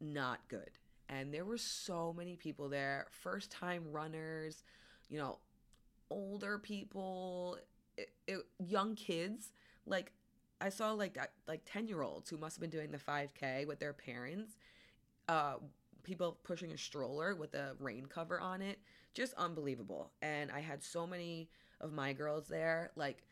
not 0.00 0.40
good. 0.48 0.70
And 1.08 1.32
there 1.32 1.44
were 1.44 1.58
so 1.58 2.14
many 2.16 2.36
people 2.36 2.68
there, 2.68 3.06
first 3.10 3.50
time 3.50 3.84
runners, 3.92 4.64
you 5.10 5.18
know, 5.18 5.38
older 6.10 6.58
people, 6.58 7.58
it, 7.98 8.10
it, 8.26 8.38
young 8.58 8.94
kids. 8.94 9.52
Like 9.86 10.12
I 10.60 10.70
saw 10.70 10.92
like 10.92 11.18
uh, 11.20 11.26
like 11.46 11.62
10 11.66 11.88
year 11.88 12.02
olds 12.02 12.30
who 12.30 12.38
must 12.38 12.56
have 12.56 12.60
been 12.60 12.70
doing 12.70 12.90
the 12.90 12.98
5K 12.98 13.66
with 13.66 13.80
their 13.80 13.92
parents, 13.92 14.56
uh, 15.28 15.54
people 16.02 16.38
pushing 16.44 16.72
a 16.72 16.78
stroller 16.78 17.34
with 17.34 17.54
a 17.54 17.74
rain 17.78 18.06
cover 18.06 18.40
on 18.40 18.62
it. 18.62 18.78
Just 19.14 19.34
unbelievable. 19.34 20.10
And 20.22 20.50
I 20.50 20.60
had 20.60 20.82
so 20.82 21.06
many 21.06 21.48
of 21.80 21.92
my 21.92 22.12
girls 22.12 22.46
there, 22.48 22.90
like 22.96 23.24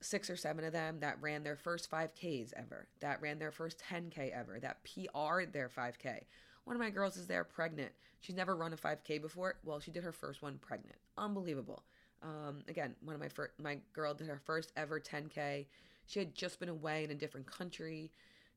six 0.00 0.28
or 0.30 0.36
seven 0.36 0.64
of 0.64 0.72
them 0.72 1.00
that 1.00 1.20
ran 1.20 1.42
their 1.42 1.56
first 1.56 1.90
5Ks 1.90 2.52
ever, 2.56 2.86
that 3.00 3.20
ran 3.20 3.38
their 3.38 3.50
first 3.50 3.82
10K 3.90 4.32
ever, 4.32 4.58
that 4.60 4.78
PR'd 4.84 5.52
their 5.52 5.68
5K. 5.68 6.20
One 6.64 6.76
of 6.76 6.80
my 6.80 6.90
girls 6.90 7.16
is 7.16 7.26
there 7.26 7.44
pregnant. 7.44 7.92
She's 8.20 8.36
never 8.36 8.56
run 8.56 8.72
a 8.72 8.76
5K 8.76 9.20
before. 9.20 9.56
Well, 9.64 9.80
she 9.80 9.90
did 9.90 10.02
her 10.02 10.12
first 10.12 10.42
one 10.42 10.58
pregnant. 10.58 10.96
Unbelievable. 11.16 11.84
Um, 12.22 12.62
again, 12.68 12.94
one 13.04 13.14
of 13.14 13.20
my 13.20 13.28
first, 13.28 13.52
my 13.62 13.78
girl 13.92 14.14
did 14.14 14.26
her 14.28 14.40
first 14.44 14.72
ever 14.76 14.98
10K. 15.00 15.66
She 16.06 16.18
had 16.18 16.34
just 16.34 16.60
been 16.60 16.68
away 16.68 17.04
in 17.04 17.10
a 17.10 17.14
different 17.14 17.46
country. 17.46 18.10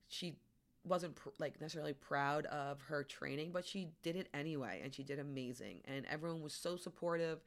She 0.08 0.36
wasn't 0.84 1.16
pr- 1.16 1.30
like 1.40 1.60
necessarily 1.60 1.94
proud 1.94 2.46
of 2.48 2.82
her 2.82 3.04
training, 3.04 3.52
but 3.52 3.66
she 3.66 3.90
did 4.04 4.16
it 4.16 4.28
anyway 4.34 4.82
and 4.84 4.94
she 4.94 5.04
did 5.04 5.20
amazing. 5.20 5.82
And 5.86 6.06
everyone 6.10 6.42
was 6.42 6.54
so 6.54 6.76
supportive. 6.76 7.40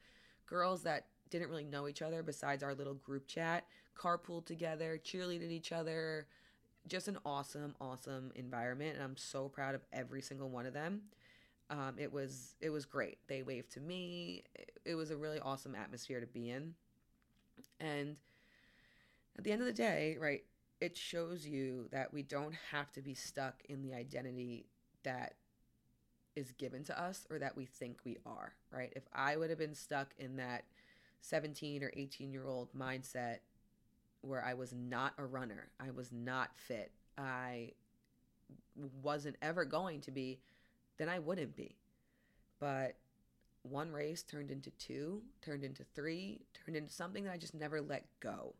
Girls 0.45 0.83
that 0.83 1.07
didn't 1.29 1.49
really 1.49 1.63
know 1.63 1.87
each 1.87 2.01
other 2.01 2.21
besides 2.21 2.63
our 2.63 2.75
little 2.75 2.93
group 2.93 3.27
chat 3.27 3.65
carpooled 3.97 4.45
together, 4.45 4.99
cheerleaded 5.03 5.51
each 5.51 5.71
other. 5.71 6.27
Just 6.87 7.07
an 7.07 7.17
awesome, 7.25 7.75
awesome 7.79 8.31
environment. 8.35 8.95
And 8.95 9.03
I'm 9.03 9.17
so 9.17 9.47
proud 9.47 9.73
of 9.73 9.81
every 9.93 10.21
single 10.21 10.49
one 10.49 10.65
of 10.65 10.73
them. 10.73 11.01
Um, 11.69 11.95
it 11.97 12.11
was 12.11 12.55
it 12.59 12.69
was 12.69 12.85
great. 12.85 13.17
They 13.27 13.41
waved 13.41 13.71
to 13.71 13.79
me. 13.79 14.43
It, 14.53 14.79
it 14.85 14.95
was 14.95 15.11
a 15.11 15.17
really 15.17 15.39
awesome 15.39 15.75
atmosphere 15.75 16.19
to 16.19 16.27
be 16.27 16.49
in. 16.49 16.73
And 17.79 18.17
at 19.37 19.43
the 19.43 19.51
end 19.51 19.61
of 19.61 19.67
the 19.67 19.73
day, 19.73 20.17
right, 20.19 20.43
it 20.83 20.97
shows 20.97 21.47
you 21.47 21.87
that 21.93 22.13
we 22.13 22.23
don't 22.23 22.53
have 22.71 22.91
to 22.91 23.01
be 23.01 23.13
stuck 23.13 23.63
in 23.69 23.81
the 23.81 23.93
identity 23.93 24.65
that 25.03 25.35
is 26.35 26.51
given 26.51 26.83
to 26.83 27.01
us 27.01 27.25
or 27.29 27.39
that 27.39 27.55
we 27.55 27.65
think 27.65 27.99
we 28.03 28.17
are, 28.25 28.51
right? 28.69 28.91
If 28.93 29.03
I 29.13 29.37
would 29.37 29.49
have 29.49 29.57
been 29.59 29.75
stuck 29.75 30.13
in 30.17 30.35
that 30.35 30.65
17 31.21 31.83
or 31.83 31.91
18 31.95 32.33
year 32.33 32.45
old 32.45 32.67
mindset 32.77 33.37
where 34.19 34.43
I 34.43 34.55
was 34.55 34.73
not 34.73 35.13
a 35.17 35.25
runner, 35.25 35.69
I 35.79 35.91
was 35.91 36.11
not 36.11 36.49
fit, 36.53 36.91
I 37.17 37.71
wasn't 39.01 39.37
ever 39.41 39.63
going 39.63 40.01
to 40.01 40.11
be, 40.11 40.41
then 40.97 41.07
I 41.07 41.19
wouldn't 41.19 41.55
be. 41.55 41.77
But 42.59 42.97
one 43.61 43.93
race 43.93 44.21
turned 44.21 44.51
into 44.51 44.71
two, 44.71 45.21
turned 45.41 45.63
into 45.63 45.85
three, 45.95 46.41
turned 46.53 46.75
into 46.75 46.91
something 46.91 47.23
that 47.23 47.31
I 47.31 47.37
just 47.37 47.53
never 47.53 47.79
let 47.79 48.03
go. 48.19 48.53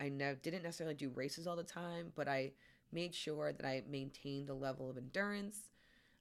I 0.00 0.08
ne- 0.08 0.36
didn't 0.42 0.62
necessarily 0.62 0.94
do 0.94 1.10
races 1.10 1.46
all 1.46 1.56
the 1.56 1.62
time, 1.62 2.12
but 2.14 2.28
I 2.28 2.52
made 2.92 3.14
sure 3.14 3.52
that 3.52 3.66
I 3.66 3.82
maintained 3.88 4.48
a 4.48 4.54
level 4.54 4.88
of 4.88 4.96
endurance. 4.96 5.70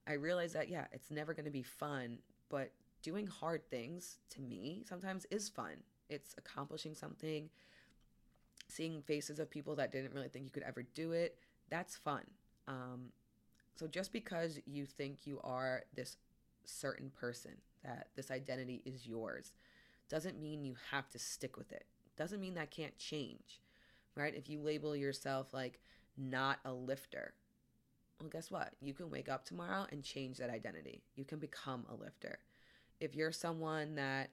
I 0.07 0.13
realized 0.13 0.55
that, 0.55 0.69
yeah, 0.69 0.85
it's 0.91 1.11
never 1.11 1.33
going 1.33 1.45
to 1.45 1.51
be 1.51 1.63
fun, 1.63 2.19
but 2.49 2.71
doing 3.01 3.27
hard 3.27 3.69
things 3.69 4.17
to 4.31 4.41
me 4.41 4.83
sometimes 4.87 5.25
is 5.31 5.49
fun. 5.49 5.75
It's 6.09 6.33
accomplishing 6.37 6.95
something, 6.95 7.49
seeing 8.67 9.01
faces 9.01 9.39
of 9.39 9.49
people 9.49 9.75
that 9.75 9.91
didn't 9.91 10.13
really 10.13 10.29
think 10.29 10.45
you 10.45 10.51
could 10.51 10.63
ever 10.63 10.83
do 10.83 11.11
it. 11.11 11.37
That's 11.69 11.95
fun. 11.95 12.23
Um, 12.67 13.11
so 13.75 13.87
just 13.87 14.11
because 14.11 14.59
you 14.65 14.85
think 14.85 15.25
you 15.25 15.39
are 15.43 15.83
this 15.93 16.17
certain 16.65 17.11
person, 17.11 17.51
that 17.83 18.07
this 18.15 18.31
identity 18.31 18.81
is 18.85 19.05
yours, 19.05 19.53
doesn't 20.09 20.41
mean 20.41 20.63
you 20.63 20.75
have 20.91 21.09
to 21.11 21.19
stick 21.19 21.57
with 21.57 21.71
it. 21.71 21.85
Doesn't 22.17 22.41
mean 22.41 22.55
that 22.55 22.71
can't 22.71 22.97
change 22.97 23.61
right? 24.17 24.35
If 24.35 24.49
you 24.49 24.59
label 24.61 24.95
yourself 24.95 25.53
like 25.53 25.79
not 26.17 26.59
a 26.65 26.73
lifter, 26.73 27.33
well, 28.19 28.29
guess 28.29 28.49
what? 28.49 28.73
You 28.81 28.93
can 28.93 29.09
wake 29.09 29.29
up 29.29 29.45
tomorrow 29.45 29.85
and 29.91 30.03
change 30.03 30.37
that 30.37 30.49
identity. 30.49 31.03
You 31.15 31.23
can 31.23 31.39
become 31.39 31.85
a 31.89 31.95
lifter. 31.95 32.39
If 32.99 33.15
you're 33.15 33.31
someone 33.31 33.95
that, 33.95 34.31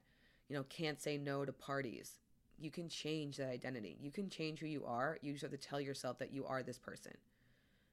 you 0.48 0.56
know, 0.56 0.64
can't 0.64 1.00
say 1.00 1.18
no 1.18 1.44
to 1.44 1.52
parties, 1.52 2.18
you 2.58 2.70
can 2.70 2.88
change 2.88 3.36
that 3.36 3.50
identity. 3.50 3.98
You 4.00 4.10
can 4.10 4.30
change 4.30 4.60
who 4.60 4.66
you 4.66 4.84
are. 4.86 5.18
You 5.20 5.32
just 5.32 5.42
have 5.42 5.50
to 5.50 5.58
tell 5.58 5.80
yourself 5.80 6.18
that 6.18 6.32
you 6.32 6.46
are 6.46 6.62
this 6.62 6.78
person. 6.78 7.12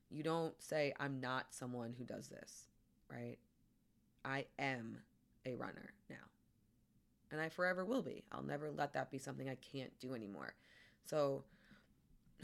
You 0.09 0.23
don't 0.23 0.53
say, 0.61 0.93
I'm 0.99 1.19
not 1.19 1.47
someone 1.49 1.93
who 1.97 2.05
does 2.05 2.27
this, 2.27 2.67
right? 3.09 3.37
I 4.23 4.45
am 4.59 4.97
a 5.45 5.55
runner 5.55 5.93
now. 6.09 6.15
And 7.31 7.41
I 7.41 7.49
forever 7.49 7.85
will 7.85 8.01
be. 8.01 8.23
I'll 8.31 8.43
never 8.43 8.69
let 8.69 8.93
that 8.93 9.09
be 9.09 9.17
something 9.17 9.49
I 9.49 9.55
can't 9.55 9.97
do 9.99 10.13
anymore. 10.13 10.53
So, 11.05 11.43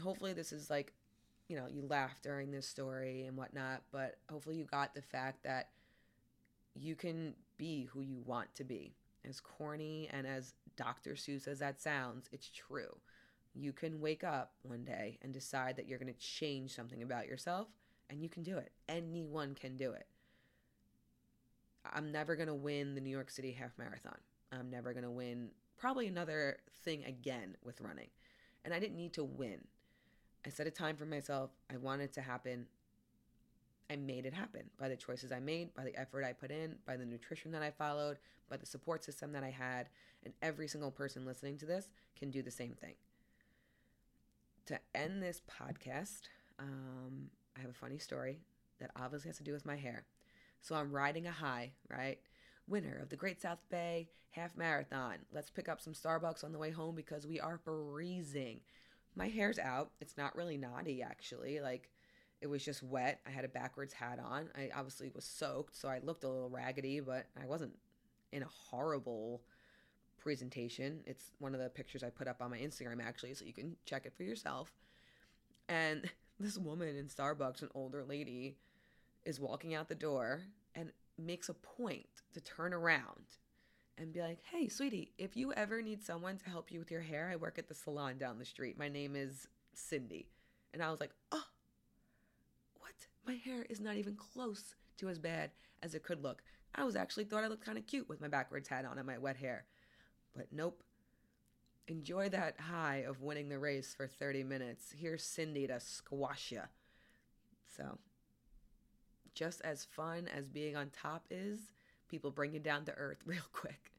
hopefully 0.00 0.32
this 0.32 0.52
is 0.52 0.70
like 0.70 0.92
you 1.48 1.56
know 1.56 1.66
you 1.68 1.86
laugh 1.86 2.20
during 2.22 2.50
this 2.50 2.66
story 2.66 3.24
and 3.24 3.36
whatnot 3.36 3.82
but 3.92 4.16
hopefully 4.30 4.56
you 4.56 4.64
got 4.64 4.94
the 4.94 5.02
fact 5.02 5.42
that 5.44 5.68
you 6.74 6.94
can 6.94 7.34
be 7.56 7.84
who 7.84 8.00
you 8.00 8.22
want 8.24 8.54
to 8.54 8.64
be. 8.64 8.94
As 9.28 9.40
corny 9.40 10.08
and 10.12 10.26
as 10.26 10.54
dr 10.76 11.10
seuss 11.14 11.48
as 11.48 11.58
that 11.58 11.80
sounds 11.80 12.28
it's 12.32 12.48
true. 12.48 12.96
You 13.54 13.72
can 13.72 14.00
wake 14.00 14.22
up 14.22 14.52
one 14.62 14.84
day 14.84 15.18
and 15.22 15.32
decide 15.32 15.76
that 15.76 15.88
you're 15.88 15.98
going 15.98 16.12
to 16.12 16.20
change 16.20 16.74
something 16.74 17.02
about 17.02 17.26
yourself 17.26 17.66
and 18.08 18.22
you 18.22 18.28
can 18.28 18.42
do 18.42 18.56
it. 18.58 18.70
Anyone 18.88 19.54
can 19.54 19.76
do 19.76 19.92
it. 19.92 20.06
I'm 21.92 22.12
never 22.12 22.36
going 22.36 22.48
to 22.48 22.54
win 22.54 22.94
the 22.94 23.00
new 23.00 23.10
york 23.10 23.30
city 23.30 23.52
half 23.52 23.72
marathon. 23.78 24.18
I'm 24.52 24.70
never 24.70 24.92
going 24.92 25.04
to 25.04 25.10
win 25.10 25.48
probably 25.76 26.06
another 26.06 26.58
thing 26.84 27.04
again 27.04 27.56
with 27.64 27.80
running. 27.80 28.08
And 28.64 28.72
i 28.72 28.78
didn't 28.78 28.96
need 28.96 29.14
to 29.14 29.24
win 29.24 29.60
I 30.48 30.50
set 30.50 30.66
a 30.66 30.70
time 30.70 30.96
for 30.96 31.04
myself. 31.04 31.50
I 31.70 31.76
wanted 31.76 32.04
it 32.04 32.12
to 32.14 32.22
happen. 32.22 32.64
I 33.90 33.96
made 33.96 34.24
it 34.24 34.32
happen 34.32 34.62
by 34.78 34.88
the 34.88 34.96
choices 34.96 35.30
I 35.30 35.40
made, 35.40 35.74
by 35.74 35.84
the 35.84 35.94
effort 35.94 36.24
I 36.24 36.32
put 36.32 36.50
in, 36.50 36.76
by 36.86 36.96
the 36.96 37.04
nutrition 37.04 37.52
that 37.52 37.62
I 37.62 37.70
followed, 37.70 38.16
by 38.48 38.56
the 38.56 38.64
support 38.64 39.04
system 39.04 39.32
that 39.32 39.44
I 39.44 39.50
had. 39.50 39.90
And 40.24 40.32
every 40.40 40.66
single 40.66 40.90
person 40.90 41.26
listening 41.26 41.58
to 41.58 41.66
this 41.66 41.90
can 42.18 42.30
do 42.30 42.40
the 42.40 42.50
same 42.50 42.72
thing. 42.72 42.94
To 44.66 44.78
end 44.94 45.22
this 45.22 45.42
podcast, 45.60 46.22
um, 46.58 47.28
I 47.54 47.60
have 47.60 47.70
a 47.70 47.74
funny 47.74 47.98
story 47.98 48.40
that 48.80 48.90
obviously 48.96 49.28
has 49.28 49.36
to 49.38 49.44
do 49.44 49.52
with 49.52 49.66
my 49.66 49.76
hair. 49.76 50.06
So 50.62 50.76
I'm 50.76 50.92
riding 50.92 51.26
a 51.26 51.32
high, 51.32 51.72
right? 51.90 52.18
Winner 52.66 52.98
of 53.02 53.10
the 53.10 53.16
Great 53.16 53.42
South 53.42 53.60
Bay 53.70 54.08
Half 54.30 54.56
Marathon. 54.56 55.16
Let's 55.30 55.50
pick 55.50 55.68
up 55.68 55.82
some 55.82 55.92
Starbucks 55.92 56.42
on 56.42 56.52
the 56.52 56.58
way 56.58 56.70
home 56.70 56.94
because 56.94 57.26
we 57.26 57.38
are 57.38 57.60
freezing 57.62 58.60
my 59.18 59.28
hair's 59.28 59.58
out. 59.58 59.90
It's 60.00 60.16
not 60.16 60.36
really 60.36 60.56
knotty 60.56 61.02
actually. 61.02 61.60
Like 61.60 61.90
it 62.40 62.46
was 62.46 62.64
just 62.64 62.82
wet. 62.82 63.20
I 63.26 63.30
had 63.30 63.44
a 63.44 63.48
backwards 63.48 63.92
hat 63.92 64.20
on. 64.24 64.48
I 64.56 64.70
obviously 64.74 65.10
was 65.12 65.24
soaked, 65.24 65.76
so 65.76 65.88
I 65.88 65.98
looked 65.98 66.22
a 66.22 66.28
little 66.28 66.48
raggedy, 66.48 67.00
but 67.00 67.26
I 67.40 67.44
wasn't 67.46 67.76
in 68.32 68.44
a 68.44 68.48
horrible 68.70 69.42
presentation. 70.18 71.00
It's 71.04 71.32
one 71.40 71.52
of 71.52 71.60
the 71.60 71.68
pictures 71.68 72.04
I 72.04 72.10
put 72.10 72.28
up 72.28 72.40
on 72.40 72.50
my 72.50 72.58
Instagram 72.58 73.02
actually, 73.02 73.34
so 73.34 73.44
you 73.44 73.52
can 73.52 73.76
check 73.84 74.06
it 74.06 74.14
for 74.16 74.22
yourself. 74.22 74.72
And 75.68 76.08
this 76.40 76.56
woman 76.56 76.96
in 76.96 77.06
Starbucks, 77.06 77.62
an 77.62 77.70
older 77.74 78.04
lady, 78.04 78.56
is 79.24 79.40
walking 79.40 79.74
out 79.74 79.88
the 79.88 79.96
door 79.96 80.42
and 80.76 80.92
makes 81.18 81.48
a 81.48 81.54
point 81.54 82.06
to 82.34 82.40
turn 82.40 82.72
around 82.72 83.26
and 83.98 84.12
be 84.12 84.20
like, 84.20 84.38
hey, 84.50 84.68
sweetie, 84.68 85.12
if 85.18 85.36
you 85.36 85.52
ever 85.52 85.82
need 85.82 86.02
someone 86.02 86.36
to 86.38 86.50
help 86.50 86.70
you 86.70 86.78
with 86.78 86.90
your 86.90 87.00
hair, 87.00 87.30
I 87.32 87.36
work 87.36 87.58
at 87.58 87.68
the 87.68 87.74
salon 87.74 88.18
down 88.18 88.38
the 88.38 88.44
street. 88.44 88.78
My 88.78 88.88
name 88.88 89.16
is 89.16 89.48
Cindy. 89.74 90.28
And 90.72 90.82
I 90.82 90.90
was 90.90 91.00
like, 91.00 91.10
oh, 91.32 91.44
what? 92.78 93.06
My 93.26 93.34
hair 93.34 93.66
is 93.68 93.80
not 93.80 93.96
even 93.96 94.14
close 94.14 94.74
to 94.98 95.08
as 95.08 95.18
bad 95.18 95.50
as 95.82 95.94
it 95.94 96.02
could 96.02 96.22
look. 96.22 96.42
I 96.74 96.84
was 96.84 96.96
actually 96.96 97.24
thought 97.24 97.44
I 97.44 97.48
looked 97.48 97.64
kind 97.64 97.78
of 97.78 97.86
cute 97.86 98.08
with 98.08 98.20
my 98.20 98.28
backwards 98.28 98.68
hat 98.68 98.84
on 98.84 98.98
and 98.98 99.06
my 99.06 99.18
wet 99.18 99.36
hair. 99.36 99.64
But 100.36 100.46
nope. 100.52 100.82
Enjoy 101.88 102.28
that 102.28 102.60
high 102.60 103.04
of 103.08 103.22
winning 103.22 103.48
the 103.48 103.58
race 103.58 103.94
for 103.96 104.06
30 104.06 104.44
minutes. 104.44 104.94
Here's 104.96 105.24
Cindy 105.24 105.66
to 105.66 105.80
squash 105.80 106.52
you. 106.52 106.60
So, 107.76 107.98
just 109.34 109.62
as 109.62 109.86
fun 109.96 110.28
as 110.28 110.48
being 110.48 110.76
on 110.76 110.90
top 110.90 111.24
is, 111.30 111.58
people 112.08 112.30
bring 112.30 112.52
you 112.52 112.60
down 112.60 112.84
to 112.86 112.92
earth 112.92 113.18
real 113.26 113.42
quick. 113.52 113.92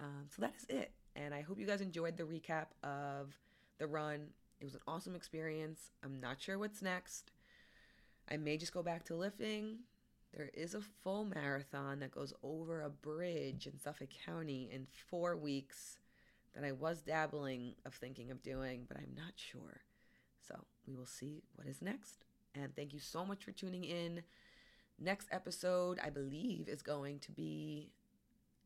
Um, 0.00 0.26
so 0.34 0.42
that 0.42 0.54
is 0.56 0.64
it. 0.68 0.92
And 1.14 1.34
I 1.34 1.42
hope 1.42 1.58
you 1.58 1.66
guys 1.66 1.80
enjoyed 1.80 2.16
the 2.16 2.24
recap 2.24 2.66
of 2.82 3.34
the 3.78 3.86
run. 3.86 4.28
It 4.60 4.64
was 4.64 4.74
an 4.74 4.80
awesome 4.86 5.14
experience. 5.14 5.90
I'm 6.04 6.20
not 6.20 6.40
sure 6.40 6.58
what's 6.58 6.82
next. 6.82 7.32
I 8.30 8.36
may 8.36 8.56
just 8.56 8.72
go 8.72 8.82
back 8.82 9.04
to 9.04 9.16
lifting. 9.16 9.78
There 10.34 10.50
is 10.54 10.74
a 10.74 10.80
full 10.80 11.24
marathon 11.24 12.00
that 12.00 12.10
goes 12.10 12.32
over 12.42 12.82
a 12.82 12.88
bridge 12.88 13.66
in 13.66 13.78
Suffolk 13.78 14.08
County 14.24 14.70
in 14.72 14.86
four 15.10 15.36
weeks 15.36 15.98
that 16.54 16.64
I 16.64 16.72
was 16.72 17.02
dabbling 17.02 17.74
of 17.84 17.94
thinking 17.94 18.30
of 18.30 18.42
doing, 18.42 18.84
but 18.88 18.96
I'm 18.96 19.14
not 19.14 19.32
sure. 19.36 19.82
So 20.46 20.54
we 20.86 20.94
will 20.94 21.06
see 21.06 21.42
what 21.54 21.66
is 21.66 21.82
next. 21.82 22.24
And 22.54 22.74
thank 22.74 22.92
you 22.92 23.00
so 23.00 23.24
much 23.24 23.44
for 23.44 23.52
tuning 23.52 23.84
in. 23.84 24.22
Next 24.98 25.28
episode, 25.32 25.98
I 26.02 26.10
believe, 26.10 26.68
is 26.68 26.82
going 26.82 27.18
to 27.20 27.32
be 27.32 27.90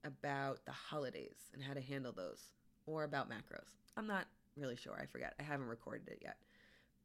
about 0.04 0.64
the 0.66 0.72
holidays 0.72 1.50
and 1.52 1.62
how 1.62 1.72
to 1.74 1.80
handle 1.80 2.12
those, 2.12 2.50
or 2.86 3.04
about 3.04 3.30
macros. 3.30 3.74
I'm 3.96 4.06
not 4.06 4.26
really 4.56 4.76
sure. 4.76 4.98
I 5.00 5.06
forget. 5.06 5.34
I 5.40 5.42
haven't 5.42 5.68
recorded 5.68 6.08
it 6.08 6.18
yet. 6.22 6.36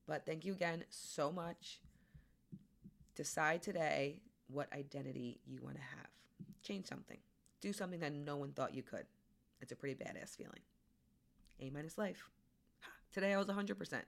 But 0.08 0.26
thank 0.26 0.46
you 0.46 0.54
again 0.54 0.84
so 0.90 1.32
much. 1.32 1.80
Decide 3.16 3.62
today 3.62 4.22
what 4.48 4.72
identity 4.74 5.40
you 5.46 5.62
want 5.62 5.76
to 5.76 5.82
have. 5.82 6.08
Change 6.64 6.88
something. 6.88 7.18
Do 7.62 7.72
something 7.74 8.00
that 8.02 8.14
no 8.14 8.36
one 8.36 8.52
thought 8.52 8.74
you 8.74 8.84
could. 8.84 9.06
It's 9.62 9.72
a 9.72 9.76
pretty 9.76 9.96
badass 9.96 10.36
feeling. 10.36 10.62
A 11.60 11.70
minus 11.70 11.98
life. 11.98 12.30
Today 13.14 13.34
I 13.34 13.38
was 13.38 13.48
100%. 13.48 14.02